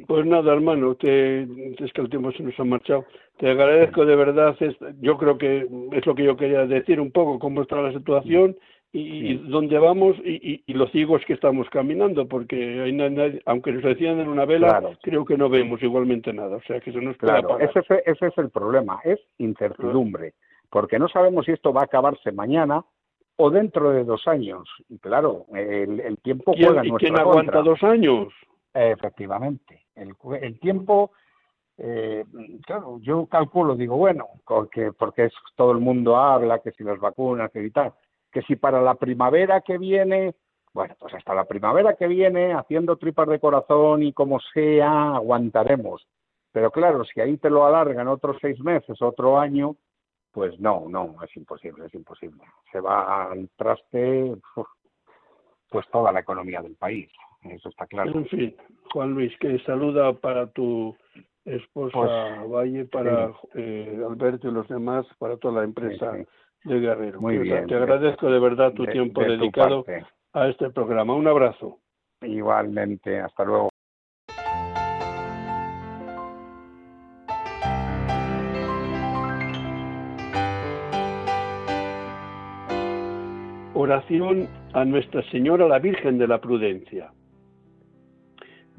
Pues 0.06 0.24
nada, 0.24 0.52
hermano, 0.52 0.94
te, 0.94 1.42
es 1.42 1.92
que 1.92 2.00
el 2.00 2.10
tiempo 2.10 2.30
se 2.32 2.44
nos 2.44 2.58
ha 2.60 2.64
marchado. 2.64 3.04
Te 3.38 3.50
agradezco 3.50 4.06
de 4.06 4.14
verdad. 4.14 4.56
yo 5.00 5.18
creo 5.18 5.36
que 5.36 5.66
es 5.92 6.06
lo 6.06 6.14
que 6.14 6.24
yo 6.24 6.36
quería 6.36 6.66
decir 6.66 7.00
un 7.00 7.10
poco, 7.10 7.38
cómo 7.38 7.62
está 7.62 7.80
la 7.80 7.92
situación 7.92 8.56
y, 8.92 9.34
dónde 9.48 9.78
vamos 9.78 10.16
y, 10.24 10.62
y, 10.66 10.74
los 10.74 10.90
ciegos 10.90 11.22
que 11.26 11.32
estamos 11.32 11.68
caminando, 11.70 12.26
porque 12.26 12.82
hay 12.82 12.92
nadie, 12.92 13.40
aunque 13.46 13.72
nos 13.72 13.82
decían 13.82 14.20
en 14.20 14.28
una 14.28 14.44
vela, 14.44 14.82
creo 15.02 15.24
que 15.24 15.36
no 15.36 15.48
vemos 15.48 15.82
igualmente 15.82 16.32
nada. 16.32 16.56
O 16.56 16.62
sea, 16.62 16.80
que 16.80 16.92
se 16.92 17.00
nos 17.00 17.16
claro, 17.16 17.58
ese, 17.58 17.80
ese, 18.04 18.26
es 18.26 18.38
el 18.38 18.50
problema, 18.50 19.00
es 19.04 19.20
incertidumbre, 19.38 20.34
porque 20.70 20.98
no 20.98 21.08
sabemos 21.08 21.46
si 21.46 21.52
esto 21.52 21.72
va 21.72 21.82
a 21.82 21.84
acabarse 21.84 22.32
mañana 22.32 22.84
o 23.36 23.50
dentro 23.50 23.90
de 23.90 24.04
dos 24.04 24.26
años. 24.26 24.68
Y 24.88 24.98
claro, 24.98 25.46
el, 25.54 26.00
el 26.00 26.18
tiempo 26.18 26.52
juega 26.56 26.84
¿Y 26.84 26.90
quién 26.92 27.18
aguanta 27.18 27.62
dos 27.62 27.82
años? 27.82 28.28
Efectivamente. 28.72 29.86
El, 29.94 30.14
el 30.40 30.60
tiempo, 30.60 31.12
eh, 31.78 32.24
claro, 32.64 32.98
yo 33.00 33.26
calculo, 33.26 33.74
digo, 33.74 33.96
bueno, 33.96 34.28
porque, 34.46 34.92
porque 34.92 35.26
es, 35.26 35.32
todo 35.56 35.72
el 35.72 35.78
mundo 35.78 36.16
habla 36.16 36.60
que 36.60 36.72
si 36.72 36.84
las 36.84 37.00
vacunas 37.00 37.50
y 37.54 37.70
tal, 37.70 37.92
que 38.30 38.42
si 38.42 38.56
para 38.56 38.80
la 38.80 38.94
primavera 38.94 39.60
que 39.62 39.76
viene, 39.76 40.34
bueno, 40.72 40.94
pues 41.00 41.14
hasta 41.14 41.34
la 41.34 41.46
primavera 41.46 41.94
que 41.94 42.06
viene, 42.06 42.54
haciendo 42.54 42.96
tripas 42.96 43.28
de 43.28 43.40
corazón 43.40 44.02
y 44.04 44.12
como 44.12 44.38
sea, 44.54 45.16
aguantaremos. 45.16 46.06
Pero 46.52 46.70
claro, 46.70 47.04
si 47.04 47.20
ahí 47.20 47.36
te 47.38 47.50
lo 47.50 47.64
alargan 47.66 48.08
otros 48.08 48.36
seis 48.40 48.58
meses, 48.60 49.00
otro 49.02 49.38
año, 49.38 49.76
pues 50.32 50.58
no, 50.60 50.86
no, 50.88 51.16
es 51.24 51.36
imposible, 51.36 51.86
es 51.86 51.94
imposible. 51.94 52.42
Se 52.70 52.80
va 52.80 53.30
al 53.30 53.48
traste 53.56 54.36
pues 55.68 55.86
toda 55.90 56.12
la 56.12 56.20
economía 56.20 56.60
del 56.60 56.76
país 56.76 57.10
eso 57.42 57.68
está 57.68 57.86
claro. 57.86 58.12
En 58.12 58.26
fin, 58.26 58.54
Juan 58.92 59.12
Luis, 59.12 59.32
que 59.38 59.58
saluda 59.60 60.12
para 60.12 60.46
tu 60.48 60.96
esposa 61.44 61.96
pues, 61.96 62.50
Valle, 62.50 62.84
para 62.86 63.32
eh, 63.54 64.02
Alberto 64.08 64.48
y 64.48 64.52
los 64.52 64.68
demás, 64.68 65.06
para 65.18 65.36
toda 65.36 65.60
la 65.60 65.64
empresa 65.64 66.12
de 66.64 66.80
Guerrero. 66.80 67.20
Muy 67.20 67.38
bien. 67.38 67.66
Te 67.66 67.74
agradezco 67.74 68.30
de 68.30 68.38
verdad 68.38 68.72
tu 68.72 68.86
tiempo 68.86 69.22
dedicado 69.22 69.84
a 70.32 70.48
este 70.48 70.70
programa. 70.70 71.14
Un 71.14 71.26
abrazo. 71.26 71.78
Igualmente, 72.22 73.18
hasta 73.18 73.44
luego. 73.44 73.70
Oración 83.72 84.46
a 84.74 84.84
Nuestra 84.84 85.22
Señora 85.30 85.66
la 85.66 85.78
Virgen 85.78 86.18
de 86.18 86.26
la 86.26 86.38
Prudencia. 86.38 87.10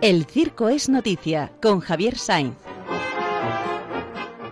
El 0.00 0.26
circo 0.26 0.68
es 0.68 0.88
noticia 0.88 1.50
con 1.60 1.80
Javier 1.80 2.14
Sainz. 2.14 2.54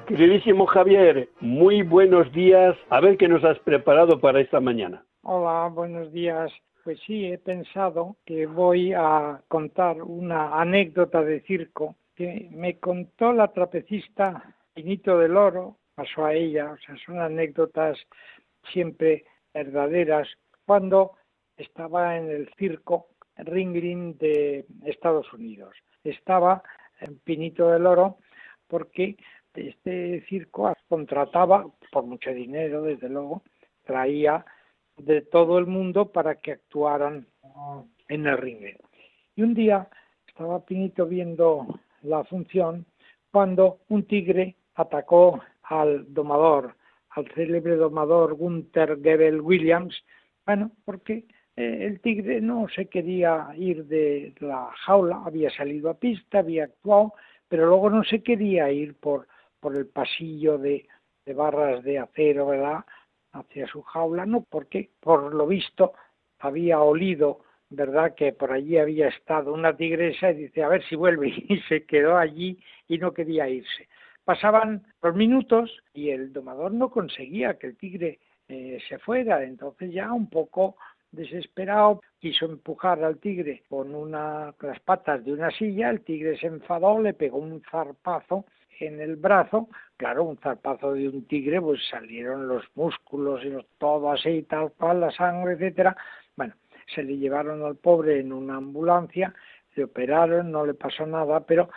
Queridísimo 0.09 0.67
Javier, 0.67 1.29
muy 1.39 1.83
buenos 1.83 2.33
días. 2.33 2.77
A 2.91 3.01
ver 3.01 3.17
qué 3.17 3.29
nos 3.29 3.45
has 3.45 3.57
preparado 3.61 4.19
para 4.19 4.41
esta 4.41 4.59
mañana. 4.59 5.05
Hola, 5.23 5.69
buenos 5.73 6.13
días. 6.13 6.51
Pues 6.83 6.99
sí, 7.07 7.27
he 7.27 7.39
pensado 7.39 8.17
que 8.27 8.47
voy 8.47 8.93
a 8.93 9.41
contar 9.47 10.03
una 10.03 10.61
anécdota 10.61 11.23
de 11.23 11.41
circo 11.43 11.95
que 12.17 12.49
me 12.51 12.81
contó 12.81 13.33
la 13.33 13.47
trapecista 13.53 14.57
Pinito 14.75 15.17
del 15.17 15.37
Oro, 15.37 15.77
pasó 15.95 16.25
a 16.25 16.35
ella, 16.35 16.73
o 16.73 16.79
sea, 16.79 16.97
son 17.07 17.21
anécdotas 17.21 17.97
siempre 18.73 19.25
verdaderas, 19.55 20.27
cuando 20.65 21.13
estaba 21.57 22.17
en 22.17 22.31
el 22.31 22.51
circo 22.59 23.07
Ring 23.39 24.17
de 24.19 24.67
Estados 24.85 25.33
Unidos. 25.33 25.75
Estaba 26.05 26.63
en 27.01 27.19
Pinito 27.19 27.71
del 27.71 27.87
Oro 27.87 28.19
porque 28.69 29.17
este 29.55 30.25
circo 30.29 30.73
contrataba 30.89 31.67
por 31.91 32.05
mucho 32.05 32.31
dinero, 32.31 32.83
desde 32.83 33.09
luego, 33.09 33.43
traía 33.85 34.45
de 34.97 35.23
todo 35.23 35.59
el 35.59 35.67
mundo 35.67 36.11
para 36.11 36.37
que 36.37 36.53
actuaran 36.53 37.27
en 38.09 38.27
el 38.27 38.39
ring. 38.39 38.77
Y 39.35 39.43
un 39.43 39.55
día 39.55 39.89
estaba 40.27 40.65
Pinito 40.65 41.07
viendo 41.07 41.67
la 42.03 42.25
función 42.25 42.87
cuando 43.31 43.81
un 43.89 44.05
tigre 44.05 44.57
atacó 44.75 45.43
al 45.63 46.13
domador, 46.13 46.75
al 47.11 47.27
célebre 47.35 47.77
domador 47.77 48.35
Gunther 48.35 48.99
Gebel 49.03 49.41
Williams, 49.41 50.05
bueno, 50.45 50.71
porque 50.85 51.25
el 51.57 52.01
tigre 52.01 52.41
no 52.41 52.69
se 52.69 52.87
quería 52.87 53.49
ir 53.57 53.87
de 53.87 54.35
la 54.41 54.71
jaula, 54.85 55.23
había 55.25 55.51
salido 55.51 55.91
a 55.91 55.99
pista, 55.99 56.41
había 56.41 56.65
actuado, 56.65 57.15
pero 57.49 57.67
luego 57.67 57.89
no 57.89 58.05
se 58.05 58.23
quería 58.23 58.71
ir 58.71 58.95
por, 58.95 59.27
por 59.59 59.77
el 59.77 59.87
pasillo 59.87 60.59
de, 60.59 60.87
de 61.25 61.35
barras 61.35 61.83
de 61.83 61.99
acero, 61.99 62.47
¿verdad? 62.47 62.85
Hacia 63.33 63.67
su 63.67 63.83
jaula, 63.83 64.27
no, 64.27 64.45
porque 64.49 64.91
por 65.01 65.35
lo 65.35 65.47
visto 65.47 65.95
había 66.39 66.81
olido, 66.81 67.41
¿verdad? 67.71 68.15
Que 68.15 68.33
por 68.33 68.53
allí 68.53 68.79
había 68.79 69.09
estado 69.09 69.53
una 69.53 69.77
tigresa 69.77 70.31
y 70.31 70.35
dice, 70.35 70.63
a 70.63 70.69
ver 70.69 70.85
si 70.85 70.95
vuelve, 70.95 71.29
y 71.49 71.59
se 71.69 71.85
quedó 71.85 72.17
allí 72.17 72.59
y 72.89 72.99
no 72.99 73.13
quería 73.13 73.49
irse. 73.49 73.89
Pasaban 74.25 74.87
los 75.03 75.15
minutos 75.15 75.83
y 75.95 76.11
el 76.11 76.33
domador 76.33 76.73
no 76.73 76.91
conseguía 76.91 77.59
que 77.59 77.69
el 77.69 77.77
tigre 77.77 78.19
eh, 78.49 78.79
se 78.89 78.99
fuera, 78.99 79.43
entonces 79.43 79.93
ya 79.93 80.13
un 80.13 80.29
poco 80.29 80.77
desesperado, 81.17 82.03
quiso 82.21 82.47
empujar 82.47 83.03
al 83.03 83.19
tigre 83.19 83.65
con 83.69 83.95
una, 83.95 84.55
las 84.61 84.81
patas 84.81 85.25
de 85.25 85.33
una 85.33 85.51
silla, 85.51 85.91
el 85.91 86.03
tigre 86.03 86.39
se 86.39 86.47
enfadó, 86.47 87.01
le 87.01 87.15
pegó 87.15 87.39
un 87.39 87.63
zarpazo 87.71 88.45
en 88.79 89.01
el 89.01 89.17
brazo, 89.17 89.69
claro, 89.97 90.25
un 90.25 90.37
zarpazo 90.39 90.93
de 90.93 91.09
un 91.09 91.27
tigre, 91.27 91.61
pues 91.61 91.81
salieron 91.89 92.47
los 92.47 92.65
músculos 92.75 93.45
y 93.45 93.57
todo 93.79 94.13
así, 94.13 94.43
tal 94.43 94.73
cual, 94.73 95.01
la 95.01 95.11
sangre, 95.11 95.55
etcétera. 95.55 95.97
Bueno, 96.37 96.55
se 96.95 97.03
le 97.03 97.17
llevaron 97.17 97.65
al 97.65 97.77
pobre 97.77 98.21
en 98.21 98.33
una 98.33 98.57
ambulancia, 98.57 99.35
le 99.75 99.85
operaron, 99.85 100.51
no 100.51 100.65
le 100.67 100.75
pasó 100.75 101.07
nada, 101.07 101.41
pero 101.41 101.71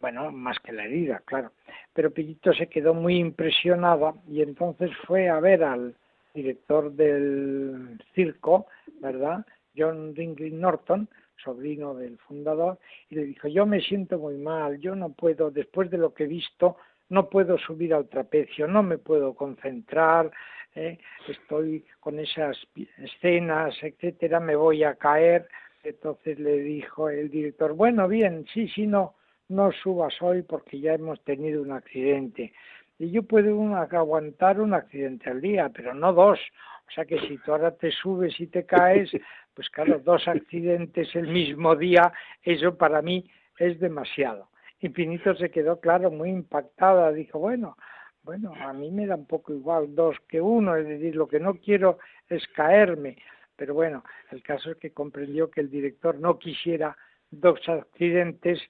bueno, 0.00 0.30
más 0.30 0.58
que 0.60 0.72
la 0.72 0.84
herida, 0.84 1.22
claro. 1.24 1.52
Pero 1.92 2.12
Pillito 2.12 2.52
se 2.52 2.68
quedó 2.68 2.94
muy 2.94 3.16
impresionada 3.16 4.14
y 4.28 4.42
entonces 4.42 4.90
fue 5.06 5.28
a 5.28 5.40
ver 5.40 5.64
al 5.64 5.94
director 6.38 6.92
del 6.92 7.98
circo, 8.14 8.66
¿verdad? 9.00 9.44
John 9.76 10.14
Ringley 10.14 10.52
Norton, 10.52 11.08
sobrino 11.42 11.94
del 11.94 12.18
fundador, 12.18 12.78
y 13.10 13.16
le 13.16 13.24
dijo, 13.24 13.48
yo 13.48 13.66
me 13.66 13.80
siento 13.80 14.18
muy 14.18 14.36
mal, 14.36 14.78
yo 14.78 14.94
no 14.94 15.12
puedo, 15.12 15.50
después 15.50 15.90
de 15.90 15.98
lo 15.98 16.14
que 16.14 16.24
he 16.24 16.26
visto, 16.26 16.76
no 17.08 17.28
puedo 17.28 17.58
subir 17.58 17.94
al 17.94 18.08
trapecio, 18.08 18.66
no 18.66 18.82
me 18.82 18.98
puedo 18.98 19.34
concentrar, 19.34 20.30
¿eh? 20.74 20.98
estoy 21.26 21.84
con 22.00 22.18
esas 22.18 22.56
escenas, 22.98 23.74
etcétera, 23.82 24.40
me 24.40 24.56
voy 24.56 24.84
a 24.84 24.94
caer. 24.94 25.48
Entonces 25.82 26.38
le 26.38 26.58
dijo 26.60 27.08
el 27.08 27.30
director, 27.30 27.72
bueno, 27.72 28.08
bien, 28.08 28.44
sí, 28.52 28.68
sí, 28.68 28.86
no, 28.86 29.14
no 29.48 29.72
subas 29.72 30.20
hoy 30.20 30.42
porque 30.42 30.80
ya 30.80 30.94
hemos 30.94 31.22
tenido 31.24 31.62
un 31.62 31.72
accidente. 31.72 32.52
Y 32.98 33.10
yo 33.10 33.22
puedo 33.22 33.74
aguantar 33.76 34.60
un 34.60 34.74
accidente 34.74 35.30
al 35.30 35.40
día, 35.40 35.70
pero 35.72 35.94
no 35.94 36.12
dos. 36.12 36.40
O 36.88 36.90
sea 36.90 37.04
que 37.04 37.20
si 37.20 37.38
tú 37.38 37.52
ahora 37.52 37.70
te 37.70 37.90
subes 37.92 38.38
y 38.40 38.48
te 38.48 38.66
caes, 38.66 39.10
pues 39.54 39.68
claro, 39.70 40.00
dos 40.00 40.26
accidentes 40.26 41.14
el 41.14 41.28
mismo 41.28 41.76
día, 41.76 42.12
eso 42.42 42.76
para 42.76 43.02
mí 43.02 43.30
es 43.58 43.78
demasiado. 43.78 44.48
Infinito 44.80 45.34
se 45.34 45.50
quedó, 45.50 45.80
claro, 45.80 46.10
muy 46.10 46.30
impactada. 46.30 47.12
Dijo, 47.12 47.38
bueno, 47.38 47.76
bueno, 48.22 48.52
a 48.60 48.72
mí 48.72 48.90
me 48.90 49.06
da 49.06 49.16
un 49.16 49.26
poco 49.26 49.52
igual 49.52 49.94
dos 49.94 50.16
que 50.28 50.40
uno, 50.40 50.76
es 50.76 50.86
decir, 50.86 51.16
lo 51.16 51.28
que 51.28 51.40
no 51.40 51.54
quiero 51.54 51.98
es 52.28 52.46
caerme. 52.48 53.16
Pero 53.56 53.74
bueno, 53.74 54.04
el 54.30 54.42
caso 54.42 54.70
es 54.70 54.76
que 54.76 54.92
comprendió 54.92 55.50
que 55.50 55.60
el 55.60 55.70
director 55.70 56.18
no 56.18 56.38
quisiera 56.38 56.96
dos 57.30 57.60
accidentes 57.68 58.60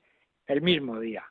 el 0.47 0.63
mismo 0.63 0.99
día. 0.99 1.25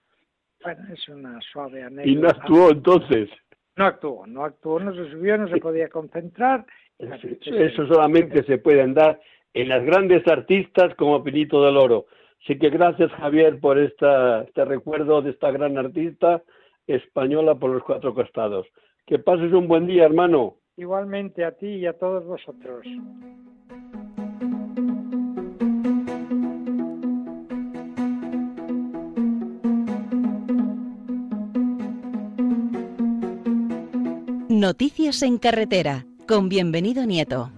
Bueno, 0.68 0.84
es 0.94 1.08
una 1.08 1.40
suave 1.54 1.82
anécdota. 1.82 2.10
¿Y 2.10 2.16
no 2.18 2.28
actuó 2.28 2.72
entonces? 2.72 3.30
No 3.78 3.86
actuó, 3.86 4.28
no 4.28 4.44
actuó, 4.44 4.82
no 4.82 4.94
se 4.94 5.10
subió, 5.10 5.38
no 5.38 5.48
se 5.48 5.62
podía 5.62 5.88
concentrar. 5.88 6.66
Eso, 7.00 7.88
solamente 7.88 8.44
se 8.44 8.58
puede 8.58 8.86
dar 8.92 9.18
en 9.54 9.70
las 9.70 9.86
grandes 9.86 10.28
artistas 10.28 10.94
como 10.96 11.24
Pinito 11.24 11.64
del 11.64 11.78
Oro. 11.78 12.08
Así 12.44 12.60
que 12.60 12.70
gracias 12.70 13.10
Javier 13.14 13.62
por 13.62 13.80
esta, 13.80 14.42
este 14.42 14.66
recuerdo 14.66 15.22
de 15.22 15.30
esta 15.30 15.52
gran 15.52 15.78
artista 15.78 16.44
española 16.86 17.56
por 17.56 17.72
los 17.72 17.84
cuatro 17.84 18.14
costados. 18.14 18.68
Que 19.06 19.20
pases 19.20 19.54
un 19.54 19.70
buen 19.70 19.88
día, 19.88 20.04
hermano. 20.04 20.58
Igualmente 20.76 21.46
a 21.46 21.54
ti 21.54 21.68
y 21.68 21.86
a 21.86 21.94
todos 21.94 22.26
vosotros. 22.26 22.86
Noticias 34.58 35.22
en 35.22 35.38
carretera, 35.38 36.06
con 36.28 36.50
bienvenido 36.50 37.06
Nieto. 37.06 37.52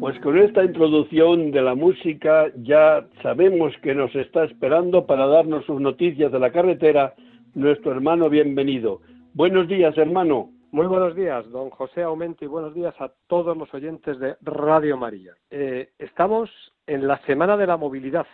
Pues 0.00 0.20
con 0.20 0.36
esta 0.36 0.62
introducción 0.62 1.50
de 1.50 1.62
la 1.62 1.74
música 1.74 2.52
ya 2.56 3.06
sabemos 3.22 3.72
que 3.82 3.94
nos 3.94 4.14
está 4.14 4.44
esperando 4.44 5.06
para 5.06 5.26
darnos 5.26 5.64
sus 5.64 5.80
noticias 5.80 6.30
de 6.30 6.38
la 6.38 6.52
carretera 6.52 7.14
nuestro 7.54 7.92
hermano 7.92 8.28
bienvenido. 8.28 9.00
Buenos 9.32 9.66
días, 9.66 9.96
hermano. 9.96 10.50
Muy 10.72 10.86
buenos 10.88 11.16
días, 11.16 11.50
don 11.50 11.70
José 11.70 12.02
Aumento, 12.02 12.44
y 12.44 12.48
buenos 12.48 12.74
días 12.74 12.94
a 13.00 13.10
todos 13.28 13.56
los 13.56 13.72
oyentes 13.72 14.18
de 14.18 14.36
Radio 14.42 14.98
María. 14.98 15.32
Eh, 15.50 15.88
estamos 15.98 16.50
en 16.86 17.08
la 17.08 17.16
Semana 17.24 17.56
de 17.56 17.66
la 17.66 17.78
Movilidad, 17.78 18.26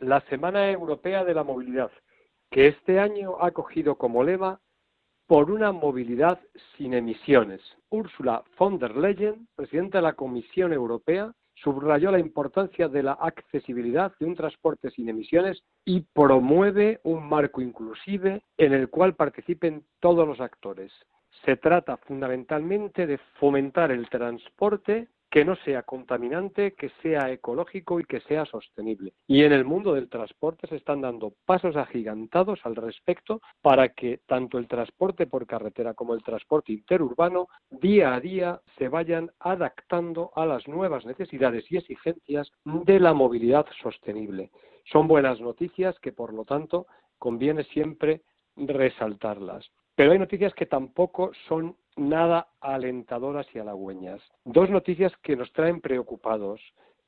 la 0.00 0.22
Semana 0.30 0.70
Europea 0.70 1.24
de 1.24 1.34
la 1.34 1.44
Movilidad, 1.44 1.90
que 2.50 2.68
este 2.68 2.98
año 2.98 3.36
ha 3.38 3.50
cogido 3.50 3.96
como 3.96 4.24
lema 4.24 4.60
por 5.30 5.48
una 5.48 5.70
movilidad 5.70 6.40
sin 6.76 6.92
emisiones. 6.92 7.60
Ursula 7.88 8.42
von 8.58 8.80
der 8.80 8.96
Leyen, 8.96 9.46
presidenta 9.54 9.98
de 9.98 10.02
la 10.02 10.14
Comisión 10.14 10.72
Europea, 10.72 11.32
subrayó 11.54 12.10
la 12.10 12.18
importancia 12.18 12.88
de 12.88 13.04
la 13.04 13.12
accesibilidad 13.12 14.12
de 14.18 14.26
un 14.26 14.34
transporte 14.34 14.90
sin 14.90 15.08
emisiones 15.08 15.62
y 15.84 16.00
promueve 16.00 16.98
un 17.04 17.28
marco 17.28 17.60
inclusive 17.60 18.42
en 18.58 18.72
el 18.72 18.90
cual 18.90 19.14
participen 19.14 19.84
todos 20.00 20.26
los 20.26 20.40
actores. 20.40 20.90
Se 21.44 21.56
trata 21.56 21.96
fundamentalmente 21.98 23.06
de 23.06 23.18
fomentar 23.38 23.92
el 23.92 24.08
transporte 24.08 25.06
que 25.30 25.44
no 25.44 25.54
sea 25.56 25.84
contaminante, 25.84 26.72
que 26.72 26.90
sea 27.02 27.30
ecológico 27.30 28.00
y 28.00 28.04
que 28.04 28.20
sea 28.22 28.44
sostenible. 28.46 29.14
Y 29.28 29.44
en 29.44 29.52
el 29.52 29.64
mundo 29.64 29.94
del 29.94 30.08
transporte 30.08 30.66
se 30.66 30.76
están 30.76 31.00
dando 31.00 31.34
pasos 31.46 31.76
agigantados 31.76 32.58
al 32.64 32.74
respecto 32.74 33.40
para 33.62 33.90
que 33.90 34.20
tanto 34.26 34.58
el 34.58 34.66
transporte 34.66 35.26
por 35.26 35.46
carretera 35.46 35.94
como 35.94 36.14
el 36.14 36.24
transporte 36.24 36.72
interurbano 36.72 37.48
día 37.70 38.14
a 38.14 38.20
día 38.20 38.60
se 38.76 38.88
vayan 38.88 39.30
adaptando 39.38 40.32
a 40.34 40.44
las 40.44 40.66
nuevas 40.66 41.06
necesidades 41.06 41.64
y 41.70 41.76
exigencias 41.76 42.50
de 42.64 42.98
la 42.98 43.14
movilidad 43.14 43.66
sostenible. 43.82 44.50
Son 44.84 45.06
buenas 45.06 45.40
noticias 45.40 45.96
que, 46.00 46.12
por 46.12 46.34
lo 46.34 46.44
tanto, 46.44 46.86
conviene 47.18 47.62
siempre 47.64 48.22
resaltarlas. 48.56 49.70
Pero 49.94 50.12
hay 50.12 50.18
noticias 50.18 50.54
que 50.54 50.66
tampoco 50.66 51.30
son 51.46 51.76
nada 51.96 52.48
alentadoras 52.60 53.46
y 53.54 53.58
halagüeñas. 53.58 54.20
Dos 54.44 54.70
noticias 54.70 55.12
que 55.22 55.36
nos 55.36 55.52
traen 55.52 55.80
preocupados. 55.80 56.60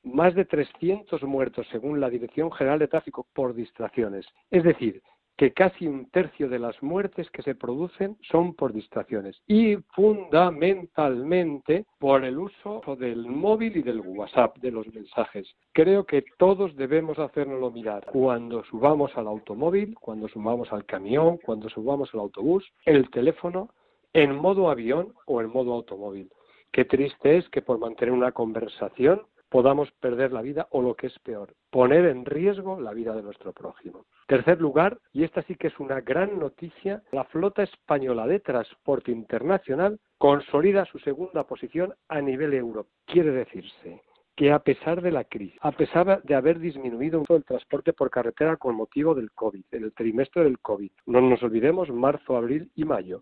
Más 0.03 0.35
de 0.35 0.45
300 0.45 1.23
muertos 1.23 1.67
según 1.71 2.01
la 2.01 2.11
Dirección 2.11 2.51
General 2.51 2.79
de 2.79 2.89
Tráfico 2.89 3.27
por 3.33 3.55
distracciones. 3.55 4.27
Es 4.51 4.65
decir, 4.65 5.03
que 5.37 5.53
casi 5.53 5.87
un 5.87 6.09
tercio 6.11 6.49
de 6.49 6.59
las 6.59 6.81
muertes 6.83 7.31
que 7.31 7.43
se 7.43 7.55
producen 7.55 8.17
son 8.21 8.55
por 8.55 8.73
distracciones 8.73 9.41
y 9.47 9.77
fundamentalmente 9.95 11.87
por 11.99 12.25
el 12.25 12.39
uso 12.39 12.83
del 12.99 13.27
móvil 13.27 13.77
y 13.77 13.83
del 13.83 14.01
WhatsApp, 14.01 14.59
de 14.59 14.71
los 14.71 14.87
mensajes. 14.93 15.49
Creo 15.73 16.05
que 16.05 16.25
todos 16.39 16.77
debemos 16.77 17.19
hacernoslo 17.19 17.71
mirar 17.71 18.07
cuando 18.07 18.63
subamos 18.65 19.17
al 19.17 19.27
automóvil, 19.27 19.95
cuando 20.01 20.29
subamos 20.29 20.73
al 20.73 20.85
camión, 20.85 21.39
cuando 21.39 21.69
subamos 21.69 22.11
al 22.15 22.21
autobús, 22.21 22.65
el 22.85 23.11
teléfono 23.11 23.71
en 24.13 24.35
modo 24.35 24.71
avión 24.71 25.15
o 25.27 25.41
en 25.41 25.49
modo 25.49 25.73
automóvil. 25.73 26.31
Qué 26.71 26.85
triste 26.85 27.37
es 27.37 27.49
que 27.51 27.63
por 27.63 27.79
mantener 27.79 28.13
una 28.13 28.33
conversación 28.33 29.23
podamos 29.53 29.91
perder 30.01 30.33
la 30.33 30.41
vida 30.41 30.67
o 30.71 30.81
lo 30.81 30.95
que 30.95 31.09
es 31.09 31.19
peor, 31.19 31.53
poner 31.71 32.07
en 32.07 32.25
riesgo 32.25 32.81
la 32.81 32.95
vida 32.95 33.15
de 33.15 33.23
nuestro 33.23 33.53
prójimo. 33.53 34.07
Tercer 34.27 34.59
lugar, 34.59 34.99
y 35.13 35.25
esta 35.25 35.43
sí 35.43 35.57
que 35.57 35.67
es 35.67 35.79
una 35.79 36.01
gran 36.01 36.39
noticia, 36.39 37.03
la 37.13 37.25
flota 37.25 37.63
española 37.63 38.27
de 38.27 38.41
transporte 38.41 39.13
internacional 39.13 40.01
consolida 40.17 40.87
su 40.87 40.99
segunda 41.01 41.45
posición 41.45 41.93
a 42.09 42.23
nivel 42.23 42.55
euro. 42.55 42.87
Quiere 43.05 43.31
decirse 43.31 44.01
que 44.35 44.51
a 44.51 44.61
pesar 44.61 45.03
de 45.03 45.13
la 45.13 45.25
crisis, 45.25 45.59
a 45.61 45.73
pesar 45.73 46.23
de 46.23 46.35
haber 46.35 46.59
disminuido 46.59 47.23
el 47.29 47.45
transporte 47.45 47.93
por 47.93 48.09
carretera 48.09 48.57
con 48.57 48.75
motivo 48.75 49.15
del 49.15 49.33
COVID, 49.33 49.65
en 49.71 49.85
el 49.85 49.93
trimestre 49.93 50.45
del 50.45 50.61
COVID, 50.61 50.91
no 51.05 51.21
nos 51.21 51.43
olvidemos 51.43 51.91
marzo, 51.91 52.39
abril 52.39 52.71
y 52.75 52.85
mayo, 52.85 53.21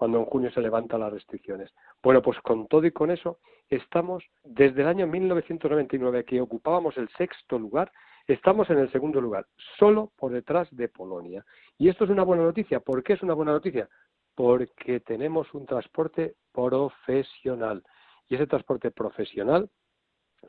cuando 0.00 0.18
en 0.18 0.24
junio 0.24 0.50
se 0.50 0.62
levantan 0.62 1.00
las 1.00 1.12
restricciones. 1.12 1.74
Bueno, 2.02 2.22
pues 2.22 2.40
con 2.40 2.66
todo 2.68 2.86
y 2.86 2.90
con 2.90 3.10
eso, 3.10 3.38
estamos 3.68 4.24
desde 4.42 4.80
el 4.80 4.88
año 4.88 5.06
1999 5.06 6.24
que 6.24 6.40
ocupábamos 6.40 6.96
el 6.96 7.10
sexto 7.18 7.58
lugar, 7.58 7.92
estamos 8.26 8.70
en 8.70 8.78
el 8.78 8.90
segundo 8.92 9.20
lugar, 9.20 9.44
solo 9.78 10.10
por 10.16 10.32
detrás 10.32 10.74
de 10.74 10.88
Polonia. 10.88 11.44
Y 11.76 11.90
esto 11.90 12.04
es 12.04 12.10
una 12.10 12.22
buena 12.22 12.44
noticia. 12.44 12.80
¿Por 12.80 13.02
qué 13.02 13.12
es 13.12 13.22
una 13.22 13.34
buena 13.34 13.52
noticia? 13.52 13.90
Porque 14.34 15.00
tenemos 15.00 15.52
un 15.52 15.66
transporte 15.66 16.34
profesional. 16.50 17.84
Y 18.30 18.36
ese 18.36 18.46
transporte 18.46 18.90
profesional 18.90 19.68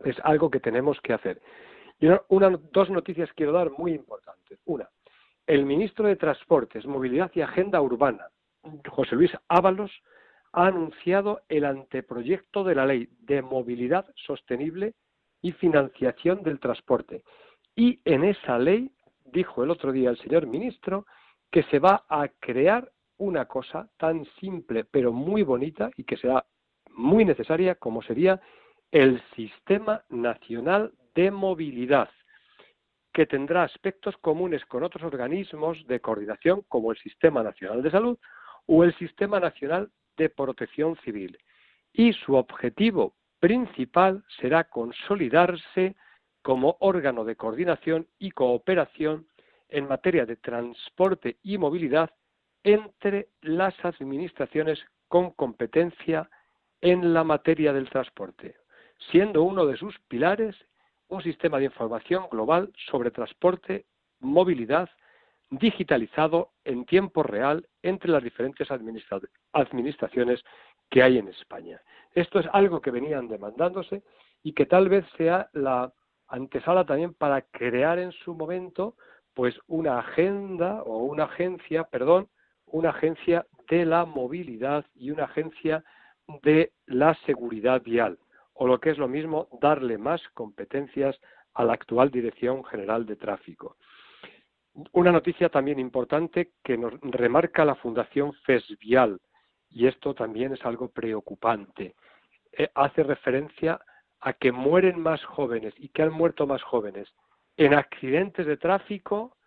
es 0.05 0.15
algo 0.23 0.49
que 0.49 0.61
tenemos 0.61 0.97
que 1.01 1.11
hacer. 1.11 1.41
Y 1.99 2.07
una, 2.29 2.57
dos 2.71 2.89
noticias 2.89 3.29
quiero 3.33 3.51
dar 3.51 3.69
muy 3.71 3.91
importantes. 3.91 4.59
Una, 4.63 4.89
el 5.45 5.65
ministro 5.65 6.07
de 6.07 6.15
Transportes, 6.15 6.85
Movilidad 6.85 7.31
y 7.35 7.41
Agenda 7.41 7.81
Urbana, 7.81 8.29
José 8.89 9.15
Luis 9.15 9.31
Ábalos 9.47 9.91
ha 10.53 10.67
anunciado 10.67 11.41
el 11.49 11.65
anteproyecto 11.65 12.63
de 12.63 12.75
la 12.75 12.85
ley 12.85 13.07
de 13.21 13.41
movilidad 13.41 14.05
sostenible 14.15 14.93
y 15.41 15.53
financiación 15.53 16.43
del 16.43 16.59
transporte. 16.59 17.23
Y 17.75 17.99
en 18.05 18.23
esa 18.23 18.59
ley, 18.59 18.91
dijo 19.25 19.63
el 19.63 19.71
otro 19.71 19.91
día 19.91 20.09
el 20.09 20.17
señor 20.17 20.45
ministro, 20.45 21.05
que 21.49 21.63
se 21.63 21.79
va 21.79 22.05
a 22.09 22.27
crear 22.27 22.91
una 23.17 23.45
cosa 23.45 23.89
tan 23.97 24.25
simple 24.39 24.83
pero 24.83 25.11
muy 25.11 25.43
bonita 25.43 25.91
y 25.95 26.03
que 26.03 26.17
será 26.17 26.45
muy 26.89 27.23
necesaria 27.23 27.75
como 27.75 28.01
sería 28.01 28.41
el 28.91 29.21
Sistema 29.35 30.03
Nacional 30.09 30.91
de 31.15 31.31
Movilidad, 31.31 32.09
que 33.13 33.25
tendrá 33.25 33.63
aspectos 33.63 34.17
comunes 34.17 34.65
con 34.65 34.83
otros 34.83 35.03
organismos 35.03 35.85
de 35.87 35.99
coordinación 35.99 36.63
como 36.67 36.91
el 36.91 36.97
Sistema 36.97 37.43
Nacional 37.43 37.81
de 37.81 37.91
Salud 37.91 38.17
o 38.65 38.83
el 38.83 38.95
Sistema 38.97 39.39
Nacional 39.39 39.91
de 40.17 40.29
Protección 40.29 40.95
Civil. 41.03 41.37
Y 41.93 42.13
su 42.13 42.35
objetivo 42.35 43.15
principal 43.39 44.23
será 44.39 44.65
consolidarse 44.65 45.95
como 46.41 46.77
órgano 46.79 47.23
de 47.25 47.35
coordinación 47.35 48.07
y 48.19 48.31
cooperación 48.31 49.27
en 49.69 49.87
materia 49.87 50.25
de 50.25 50.35
transporte 50.35 51.37
y 51.43 51.57
movilidad 51.57 52.11
entre 52.63 53.29
las 53.41 53.73
administraciones 53.83 54.79
con 55.07 55.31
competencia 55.31 56.29
en 56.81 57.13
la 57.13 57.23
materia 57.23 57.73
del 57.73 57.89
transporte, 57.89 58.55
siendo 59.11 59.43
uno 59.43 59.65
de 59.65 59.77
sus 59.77 59.97
pilares 60.07 60.55
un 61.07 61.21
sistema 61.21 61.59
de 61.59 61.65
información 61.65 62.27
global 62.31 62.71
sobre 62.89 63.11
transporte, 63.11 63.85
movilidad, 64.19 64.89
digitalizado 65.51 66.51
en 66.63 66.85
tiempo 66.85 67.23
real 67.23 67.67
entre 67.83 68.09
las 68.09 68.23
diferentes 68.23 68.67
administraciones 68.71 70.43
que 70.89 71.03
hay 71.03 71.17
en 71.17 71.27
España. 71.27 71.79
Esto 72.13 72.39
es 72.39 72.47
algo 72.53 72.81
que 72.81 72.91
venían 72.91 73.27
demandándose 73.27 74.01
y 74.43 74.53
que 74.53 74.65
tal 74.65 74.89
vez 74.89 75.05
sea 75.17 75.49
la 75.53 75.93
antesala 76.29 76.85
también 76.85 77.13
para 77.13 77.41
crear 77.41 77.99
en 77.99 78.11
su 78.13 78.33
momento 78.33 78.95
pues 79.33 79.57
una 79.67 79.99
agenda 79.99 80.83
o 80.83 81.03
una 81.03 81.25
agencia, 81.25 81.83
perdón, 81.83 82.27
una 82.65 82.89
agencia 82.89 83.45
de 83.69 83.85
la 83.85 84.05
movilidad 84.05 84.85
y 84.95 85.11
una 85.11 85.25
agencia 85.25 85.83
de 86.43 86.71
la 86.85 87.13
seguridad 87.25 87.81
vial, 87.81 88.17
o 88.53 88.67
lo 88.67 88.79
que 88.79 88.89
es 88.89 88.97
lo 88.97 89.07
mismo, 89.07 89.47
darle 89.61 89.97
más 89.97 90.21
competencias 90.33 91.19
a 91.53 91.65
la 91.65 91.73
actual 91.73 92.09
Dirección 92.11 92.63
General 92.63 93.05
de 93.05 93.15
Tráfico. 93.15 93.77
Una 94.93 95.11
noticia 95.11 95.49
también 95.49 95.79
importante 95.79 96.51
que 96.63 96.77
nos 96.77 96.93
remarca 97.01 97.65
la 97.65 97.75
Fundación 97.75 98.33
FESVIAL, 98.45 99.19
y 99.69 99.87
esto 99.87 100.13
también 100.13 100.53
es 100.53 100.65
algo 100.65 100.89
preocupante. 100.89 101.95
Eh, 102.51 102.69
hace 102.75 103.03
referencia 103.03 103.79
a 104.21 104.33
que 104.33 104.51
mueren 104.51 104.99
más 105.01 105.23
jóvenes 105.25 105.73
y 105.77 105.89
que 105.89 106.03
han 106.03 106.11
muerto 106.11 106.45
más 106.45 106.61
jóvenes 106.61 107.09
en 107.57 107.73
accidentes 107.73 108.45
de 108.45 108.57
tráfico 108.57 109.37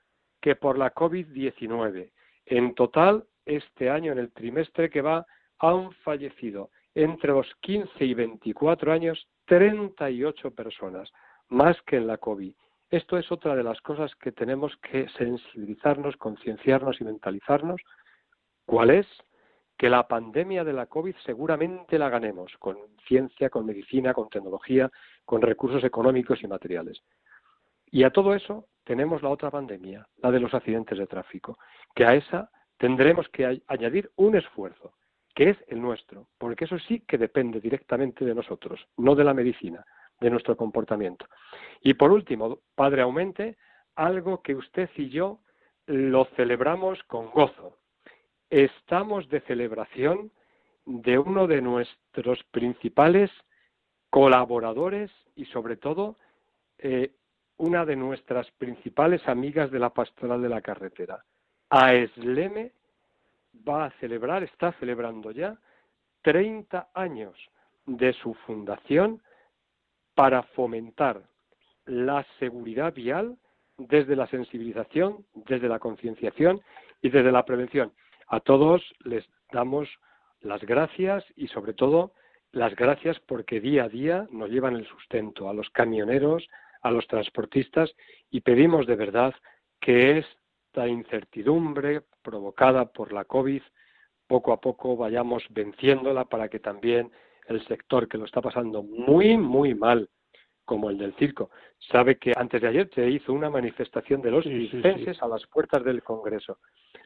que 0.41 0.57
por 0.57 0.77
la 0.79 0.93
COVID-19. 0.93 2.11
En 2.47 2.75
total, 2.75 3.25
este 3.47 3.89
año, 3.89 4.12
en 4.12 4.18
el 4.18 4.33
trimestre 4.33 4.91
que 4.91 5.01
va, 5.01 5.27
han 5.59 5.93
fallecido 6.05 6.70
entre 6.95 7.33
los 7.33 7.53
15 7.61 8.05
y 8.05 8.14
24 8.14 8.93
años 8.93 9.27
38 9.47 10.51
personas, 10.53 11.11
más 11.49 11.81
que 11.83 11.97
en 11.97 12.07
la 12.07 12.18
COVID. 12.18 12.55
Esto 12.95 13.18
es 13.18 13.32
otra 13.32 13.57
de 13.57 13.64
las 13.64 13.80
cosas 13.80 14.14
que 14.14 14.30
tenemos 14.30 14.76
que 14.76 15.09
sensibilizarnos, 15.18 16.16
concienciarnos 16.16 17.01
y 17.01 17.05
mentalizarnos. 17.05 17.80
¿Cuál 18.64 18.90
es? 18.90 19.09
Que 19.76 19.90
la 19.90 20.07
pandemia 20.07 20.62
de 20.62 20.72
la 20.72 20.86
COVID 20.86 21.16
seguramente 21.26 21.99
la 21.99 22.09
ganemos 22.09 22.53
con 22.61 22.78
ciencia, 23.09 23.51
con 23.51 23.66
medicina, 23.66 24.14
con 24.14 24.28
tecnología, 24.28 24.92
con 25.24 25.42
recursos 25.42 25.82
económicos 25.82 26.40
y 26.45 26.47
materiales. 26.47 27.03
Y 27.90 28.05
a 28.05 28.11
todo 28.11 28.32
eso 28.32 28.68
tenemos 28.84 29.24
la 29.24 29.30
otra 29.30 29.51
pandemia, 29.51 30.07
la 30.18 30.30
de 30.30 30.38
los 30.38 30.55
accidentes 30.55 30.97
de 30.97 31.09
tráfico, 31.09 31.59
que 31.97 32.05
a 32.05 32.14
esa 32.14 32.49
tendremos 32.78 33.28
que 33.30 33.61
añadir 33.66 34.12
un 34.14 34.36
esfuerzo, 34.36 34.95
que 35.34 35.51
es 35.51 35.57
el 35.66 35.82
nuestro, 35.82 36.28
porque 36.38 36.66
eso 36.66 36.78
sí 36.78 37.01
que 37.01 37.18
depende 37.18 37.59
directamente 37.59 38.24
de 38.24 38.36
nosotros, 38.36 38.86
no 38.97 39.16
de 39.16 39.24
la 39.24 39.34
medicina, 39.34 39.84
de 40.20 40.30
nuestro 40.30 40.56
comportamiento. 40.56 41.26
Y 41.80 41.94
por 41.94 42.12
último, 42.12 42.60
Padre 42.74 43.02
Aumente, 43.02 43.56
algo 43.94 44.42
que 44.42 44.54
usted 44.54 44.88
y 44.96 45.10
yo 45.10 45.40
lo 45.86 46.24
celebramos 46.36 47.02
con 47.04 47.30
gozo. 47.30 47.76
Estamos 48.50 49.28
de 49.28 49.40
celebración 49.42 50.30
de 50.86 51.18
uno 51.18 51.46
de 51.46 51.60
nuestros 51.60 52.42
principales 52.50 53.30
colaboradores 54.10 55.10
y 55.34 55.44
sobre 55.46 55.76
todo 55.76 56.16
eh, 56.78 57.12
una 57.56 57.84
de 57.84 57.96
nuestras 57.96 58.50
principales 58.52 59.26
amigas 59.28 59.70
de 59.70 59.78
la 59.78 59.90
pastoral 59.90 60.42
de 60.42 60.48
la 60.48 60.60
carretera. 60.60 61.24
AESLEME 61.70 62.72
va 63.66 63.86
a 63.86 63.90
celebrar, 64.00 64.42
está 64.42 64.72
celebrando 64.78 65.30
ya 65.30 65.56
30 66.22 66.90
años 66.94 67.34
de 67.86 68.12
su 68.14 68.34
fundación 68.46 69.20
para 70.14 70.42
fomentar 70.42 71.22
la 71.86 72.24
seguridad 72.38 72.94
vial 72.94 73.36
desde 73.76 74.16
la 74.16 74.26
sensibilización, 74.28 75.26
desde 75.34 75.68
la 75.68 75.78
concienciación 75.78 76.60
y 77.02 77.10
desde 77.10 77.32
la 77.32 77.44
prevención. 77.44 77.92
A 78.28 78.40
todos 78.40 78.82
les 79.04 79.24
damos 79.52 79.88
las 80.40 80.62
gracias 80.62 81.24
y 81.36 81.48
sobre 81.48 81.74
todo 81.74 82.12
las 82.52 82.74
gracias 82.76 83.18
porque 83.20 83.60
día 83.60 83.84
a 83.84 83.88
día 83.88 84.28
nos 84.30 84.50
llevan 84.50 84.76
el 84.76 84.86
sustento 84.86 85.48
a 85.48 85.54
los 85.54 85.68
camioneros, 85.70 86.48
a 86.82 86.90
los 86.90 87.06
transportistas 87.08 87.92
y 88.30 88.40
pedimos 88.40 88.86
de 88.86 88.96
verdad 88.96 89.34
que 89.80 90.18
esta 90.18 90.86
incertidumbre 90.86 92.02
provocada 92.22 92.86
por 92.86 93.12
la 93.12 93.24
COVID 93.24 93.62
poco 94.26 94.52
a 94.52 94.60
poco 94.60 94.96
vayamos 94.96 95.44
venciéndola 95.50 96.24
para 96.26 96.48
que 96.48 96.60
también 96.60 97.10
el 97.49 97.64
sector 97.66 98.09
que 98.09 98.18
lo 98.18 98.24
está 98.24 98.40
pasando 98.40 98.82
muy, 98.82 99.36
muy 99.36 99.74
mal, 99.74 100.09
como 100.64 100.90
el 100.90 100.99
del 100.99 101.14
circo, 101.14 101.51
sabe 101.78 102.16
que 102.16 102.32
antes 102.34 102.62
de 102.62 102.68
ayer 102.68 102.90
se 102.95 103.09
hizo 103.09 103.32
una 103.32 103.51
manifestación 103.51 104.22
de 104.22 104.30
los 104.30 104.45
circenses 104.45 105.22
a 105.22 105.28
las 105.28 105.47
puertas 105.47 105.84
del 105.84 106.03
Congreso. 106.03 106.59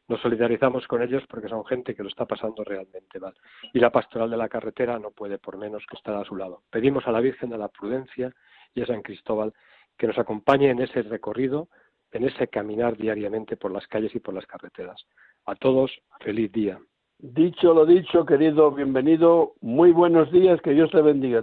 Nos 0.06 0.20
solidarizamos 0.20 0.86
con 0.86 1.02
ellos 1.02 1.24
porque 1.28 1.48
son 1.48 1.64
gente 1.66 1.94
que 1.94 2.02
lo 2.02 2.08
está 2.08 2.24
pasando 2.24 2.62
realmente 2.64 3.18
mal. 3.18 3.34
Y 3.72 3.80
la 3.80 3.90
pastoral 3.90 4.30
de 4.30 4.36
la 4.36 4.48
carretera 4.48 4.98
no 4.98 5.10
puede 5.10 5.38
por 5.38 5.58
menos 5.58 5.84
que 5.88 5.96
estar 5.96 6.14
a 6.14 6.24
su 6.24 6.36
lado. 6.36 6.62
Pedimos 6.70 7.06
a 7.06 7.12
la 7.12 7.20
Virgen 7.20 7.50
de 7.50 7.58
la 7.58 7.68
Prudencia 7.68 8.32
y 8.74 8.82
a 8.82 8.86
San 8.86 9.02
Cristóbal 9.02 9.52
que 9.96 10.06
nos 10.06 10.18
acompañe 10.18 10.70
en 10.70 10.80
ese 10.80 11.02
recorrido, 11.02 11.68
en 12.12 12.24
ese 12.24 12.48
caminar 12.48 12.96
diariamente 12.96 13.56
por 13.56 13.72
las 13.72 13.86
calles 13.88 14.14
y 14.14 14.20
por 14.20 14.34
las 14.34 14.46
carreteras. 14.46 15.04
A 15.44 15.56
todos, 15.56 15.90
feliz 16.20 16.50
día. 16.52 16.80
Dicho 17.20 17.74
lo 17.74 17.84
dicho, 17.84 18.24
querido, 18.24 18.70
bienvenido. 18.70 19.54
Muy 19.60 19.90
buenos 19.90 20.30
días, 20.30 20.60
que 20.62 20.70
Dios 20.70 20.88
te 20.92 21.02
bendiga. 21.02 21.42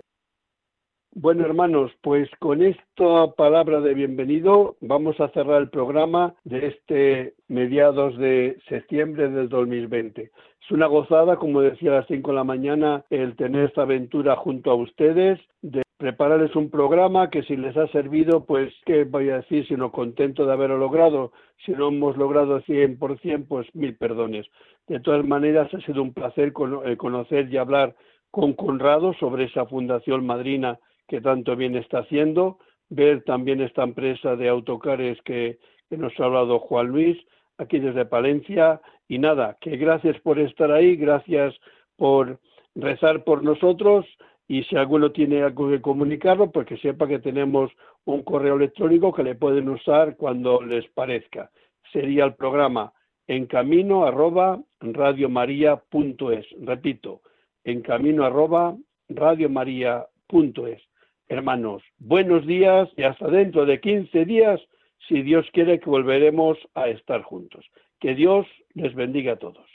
Bueno, 1.13 1.43
hermanos, 1.43 1.91
pues 2.01 2.29
con 2.39 2.61
esta 2.61 3.33
palabra 3.35 3.81
de 3.81 3.93
bienvenido 3.93 4.77
vamos 4.79 5.19
a 5.19 5.27
cerrar 5.29 5.61
el 5.61 5.69
programa 5.69 6.33
de 6.45 6.67
este 6.67 7.33
mediados 7.49 8.17
de 8.17 8.57
septiembre 8.69 9.29
del 9.29 9.49
2020. 9.49 10.23
Es 10.23 10.71
una 10.71 10.87
gozada, 10.87 11.35
como 11.35 11.59
decía 11.59 11.91
a 11.91 11.95
las 11.95 12.07
5 12.07 12.31
de 12.31 12.35
la 12.35 12.43
mañana, 12.45 13.03
el 13.09 13.35
tener 13.35 13.65
esta 13.65 13.81
aventura 13.81 14.37
junto 14.37 14.71
a 14.71 14.75
ustedes, 14.75 15.41
de 15.61 15.84
prepararles 15.97 16.55
un 16.55 16.69
programa 16.69 17.29
que 17.29 17.43
si 17.43 17.55
les 17.55 17.75
ha 17.77 17.87
servido, 17.87 18.45
pues, 18.45 18.73
¿qué 18.85 19.05
voy 19.05 19.29
a 19.29 19.37
decir? 19.37 19.67
Sino 19.67 19.91
contento 19.91 20.45
de 20.45 20.53
haberlo 20.53 20.77
logrado. 20.77 21.31
Si 21.65 21.71
no 21.71 21.87
hemos 21.87 22.17
logrado 22.17 22.61
100%, 22.61 23.47
pues 23.47 23.67
mil 23.73 23.95
perdones. 23.95 24.45
De 24.87 24.99
todas 24.99 25.25
maneras, 25.25 25.73
ha 25.73 25.79
sido 25.81 26.01
un 26.01 26.13
placer 26.13 26.53
eh, 26.85 26.97
conocer 26.97 27.51
y 27.51 27.57
hablar 27.57 27.95
con 28.31 28.53
Conrado 28.53 29.13
sobre 29.13 29.45
esa 29.45 29.65
fundación 29.65 30.25
madrina 30.25 30.77
que 31.07 31.21
tanto 31.21 31.55
bien 31.55 31.75
está 31.75 31.99
haciendo, 31.99 32.59
ver 32.89 33.23
también 33.23 33.61
esta 33.61 33.83
empresa 33.83 34.35
de 34.35 34.49
autocares 34.49 35.17
que, 35.23 35.57
nos 35.91 36.19
ha 36.19 36.25
hablado 36.25 36.59
Juan 36.59 36.87
Luis, 36.87 37.17
aquí 37.57 37.79
desde 37.79 38.05
Palencia, 38.05 38.81
y 39.07 39.19
nada, 39.19 39.55
que 39.61 39.77
gracias 39.77 40.19
por 40.19 40.39
estar 40.39 40.71
ahí, 40.71 40.97
gracias 40.97 41.55
por 41.95 42.39
rezar 42.75 43.23
por 43.23 43.43
nosotros, 43.43 44.05
y 44.47 44.63
si 44.63 44.75
alguno 44.75 45.11
tiene 45.11 45.41
algo 45.41 45.69
que 45.69 45.81
comunicarlo, 45.81 46.51
pues 46.51 46.67
que 46.67 46.77
sepa 46.77 47.07
que 47.07 47.19
tenemos 47.19 47.71
un 48.05 48.23
correo 48.23 48.55
electrónico 48.55 49.13
que 49.13 49.23
le 49.23 49.35
pueden 49.35 49.69
usar 49.69 50.15
cuando 50.17 50.61
les 50.61 50.87
parezca. 50.89 51.49
Sería 51.91 52.25
el 52.25 52.35
programa 52.35 52.93
en 53.27 53.47
camino 53.47 54.05
arroba 54.05 54.61
radiomaria.es. 54.79 56.45
Repito, 56.61 57.21
en 57.63 57.81
camino 57.81 58.23
arroba 58.23 58.75
radiomaria.es. 59.09 60.81
Hermanos, 61.27 61.81
buenos 61.97 62.45
días 62.45 62.87
y 62.97 63.03
hasta 63.03 63.27
dentro 63.27 63.65
de 63.65 63.79
15 63.79 64.25
días, 64.25 64.61
si 65.07 65.23
Dios 65.23 65.47
quiere 65.53 65.79
que 65.79 65.89
volveremos 65.89 66.57
a 66.75 66.87
estar 66.89 67.23
juntos. 67.23 67.65
Que 67.99 68.13
Dios 68.13 68.45
les 68.75 68.93
bendiga 68.93 69.33
a 69.33 69.37
todos. 69.37 69.74